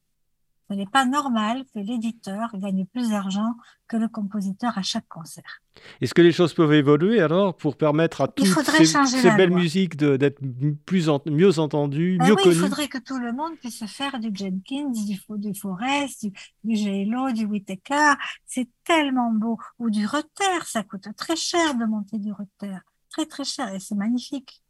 Ce 0.70 0.74
n'est 0.74 0.86
pas 0.86 1.04
normal 1.04 1.64
que 1.74 1.80
l'éditeur 1.80 2.50
gagne 2.54 2.86
plus 2.86 3.10
d'argent 3.10 3.54
que 3.88 3.96
le 3.98 4.08
compositeur 4.08 4.78
à 4.78 4.82
chaque 4.82 5.06
concert. 5.08 5.60
Est-ce 6.00 6.14
que 6.14 6.22
les 6.22 6.32
choses 6.32 6.54
peuvent 6.54 6.72
évoluer 6.72 7.20
alors 7.20 7.54
pour 7.56 7.76
permettre 7.76 8.22
à 8.22 8.28
Il 8.38 8.44
toutes 8.54 8.64
ces, 8.64 9.30
belles 9.36 9.50
loi. 9.50 9.58
musiques 9.58 9.96
de- 9.96 10.16
d'être 10.16 10.40
m- 10.42 10.76
plus 10.86 11.08
en- 11.10 11.20
mieux 11.26 11.58
entendues, 11.58 12.16
Ben 12.18 12.26
mieux 12.28 12.32
oui, 12.34 12.40
il 12.40 12.48
connues? 12.50 12.56
faudrait 12.60 12.88
que 12.88 12.98
tout 12.98 13.18
le 13.18 13.32
monde 13.32 13.56
puisse 13.58 13.84
faire 13.86 14.18
du 14.18 14.30
Jenkins, 14.34 14.90
du, 14.90 15.16
Fo- 15.16 15.38
du 15.38 15.54
Forest, 15.58 16.24
du, 16.26 16.32
du 16.64 16.76
J.Lo, 16.76 17.32
du 17.32 17.44
Whittaker. 17.44 18.14
C'est 18.46 18.68
tellement 18.84 19.30
beau. 19.32 19.58
Ou 19.78 19.90
du 19.90 20.06
Rutter, 20.06 20.64
ça 20.64 20.82
coûte 20.84 21.08
très 21.16 21.36
cher 21.36 21.74
de 21.74 21.84
monter 21.84 22.18
du 22.18 22.32
Rutter. 22.32 22.76
Très, 23.10 23.26
très 23.26 23.44
cher. 23.44 23.74
Et 23.74 23.80
c'est 23.80 23.94
magnifique. 23.94 24.62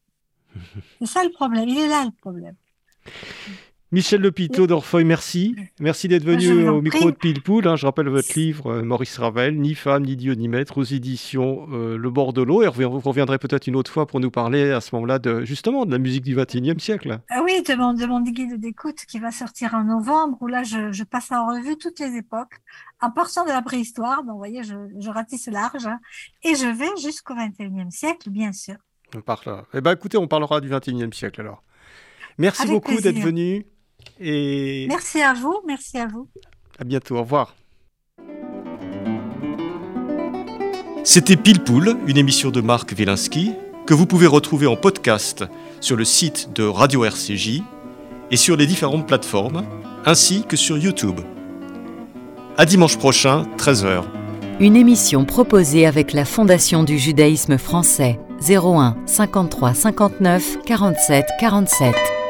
C'est 0.99 1.07
ça 1.07 1.23
le 1.25 1.31
problème. 1.31 1.69
Il 1.69 1.79
est 1.79 1.89
là 1.89 2.05
le 2.05 2.11
problème. 2.11 2.57
Michel 3.93 4.23
Lepiteau 4.23 4.67
d'Orfeuille, 4.67 5.05
merci. 5.05 5.55
Merci 5.79 6.09
d'être 6.09 6.25
venu 6.25 6.67
au 6.67 6.81
micro 6.81 7.11
de 7.11 7.17
Pilpoul. 7.17 7.69
hein. 7.69 7.77
Je 7.77 7.85
rappelle 7.85 8.09
votre 8.09 8.33
livre, 8.39 8.69
euh, 8.73 8.83
Maurice 8.83 9.19
Ravel, 9.19 9.61
Ni 9.61 9.75
femme, 9.75 10.05
ni 10.07 10.17
dieu, 10.17 10.33
ni 10.33 10.49
maître, 10.49 10.79
aux 10.79 10.83
éditions 10.83 11.67
euh, 11.73 11.99
Le 11.99 12.11
Bord 12.11 12.33
de 12.33 12.41
l'eau. 12.41 12.63
Et 12.63 12.69
vous 12.69 13.01
reviendrez 13.01 13.39
peut-être 13.39 13.67
une 13.67 13.77
autre 13.77 13.91
fois 13.93 14.07
pour 14.07 14.19
nous 14.19 14.31
parler 14.31 14.71
à 14.71 14.81
ce 14.81 14.95
moment-là 14.95 15.19
de, 15.19 15.45
justement 15.45 15.85
de 15.85 15.91
la 15.93 15.99
musique 15.99 16.25
du 16.25 16.35
XXIe 16.35 16.81
siècle. 16.81 17.21
Ah 17.29 17.43
oui, 17.45 17.63
de 17.63 17.75
mon, 17.75 17.93
de 17.93 18.07
mon 18.07 18.23
guide 18.23 18.59
d'écoute 18.59 18.97
qui 19.07 19.19
va 19.19 19.31
sortir 19.31 19.75
en 19.75 19.85
novembre, 19.85 20.39
où 20.41 20.47
là, 20.47 20.63
je, 20.63 20.91
je 20.91 21.05
passe 21.05 21.31
en 21.31 21.47
revue 21.49 21.77
toutes 21.77 22.01
les 22.01 22.17
époques, 22.17 22.55
en 23.03 23.11
partant 23.11 23.45
de 23.45 23.51
la 23.51 23.61
préhistoire. 23.61 24.23
Donc, 24.23 24.33
vous 24.33 24.39
voyez, 24.39 24.63
je, 24.63 24.75
je 25.01 25.11
ratisse 25.11 25.49
large. 25.49 25.87
hein. 25.87 26.01
et 26.45 26.55
je 26.55 26.67
vais 26.67 26.89
jusqu'au 27.03 27.35
21e 27.35 27.91
siècle, 27.91 28.31
bien 28.31 28.53
sûr. 28.53 28.77
On 29.15 29.21
parle. 29.21 29.65
Eh 29.75 29.83
ben, 29.83 29.93
écoutez, 29.93 30.17
on 30.17 30.29
parlera 30.29 30.63
du 30.63 30.71
XXIe 30.71 31.11
siècle 31.13 31.43
alors. 31.43 31.63
Merci 32.39 32.63
Avec 32.63 32.73
beaucoup 32.73 32.99
d'être 32.99 33.19
venu. 33.19 33.67
Et 34.21 34.87
Merci 34.89 35.21
à 35.23 35.35
vous, 35.35 35.61
merci 35.67 35.99
à 35.99 36.07
vous. 36.07 36.29
à 36.79 36.85
bientôt. 36.85 37.17
Au 37.17 37.21
revoir. 37.23 37.55
C'était 41.05 41.37
Pile 41.37 41.61
Poule, 41.61 41.97
une 42.07 42.17
émission 42.17 42.51
de 42.51 42.61
Marc 42.61 42.93
Wielinski 42.97 43.53
que 43.87 43.95
vous 43.95 44.07
pouvez 44.07 44.29
retrouver 44.29 44.69
en 44.69 44.77
podcast 44.77 45.45
sur 45.81 45.97
le 45.97 46.05
site 46.05 46.51
de 46.55 46.63
Radio 46.63 47.05
RCJ 47.05 47.63
et 48.31 48.37
sur 48.37 48.57
les 48.57 48.67
différentes 48.67 49.09
plateformes, 49.09 49.65
ainsi 50.07 50.45
que 50.49 50.57
sur 50.57 50.79
YouTube. 50.79 51.21
À 52.57 52.65
dimanche 52.65 52.97
prochain, 52.97 53.47
13h. 53.59 54.05
Une 54.61 54.77
émission 54.77 55.25
proposée 55.25 55.87
avec 55.87 56.13
la 56.13 56.25
Fondation 56.25 56.85
du 56.85 56.99
judaïsme 56.99 57.59
français 57.59 58.21
01 58.49 58.97
53 59.07 59.75
59 59.75 60.59
47 60.65 61.27
47. 61.41 62.22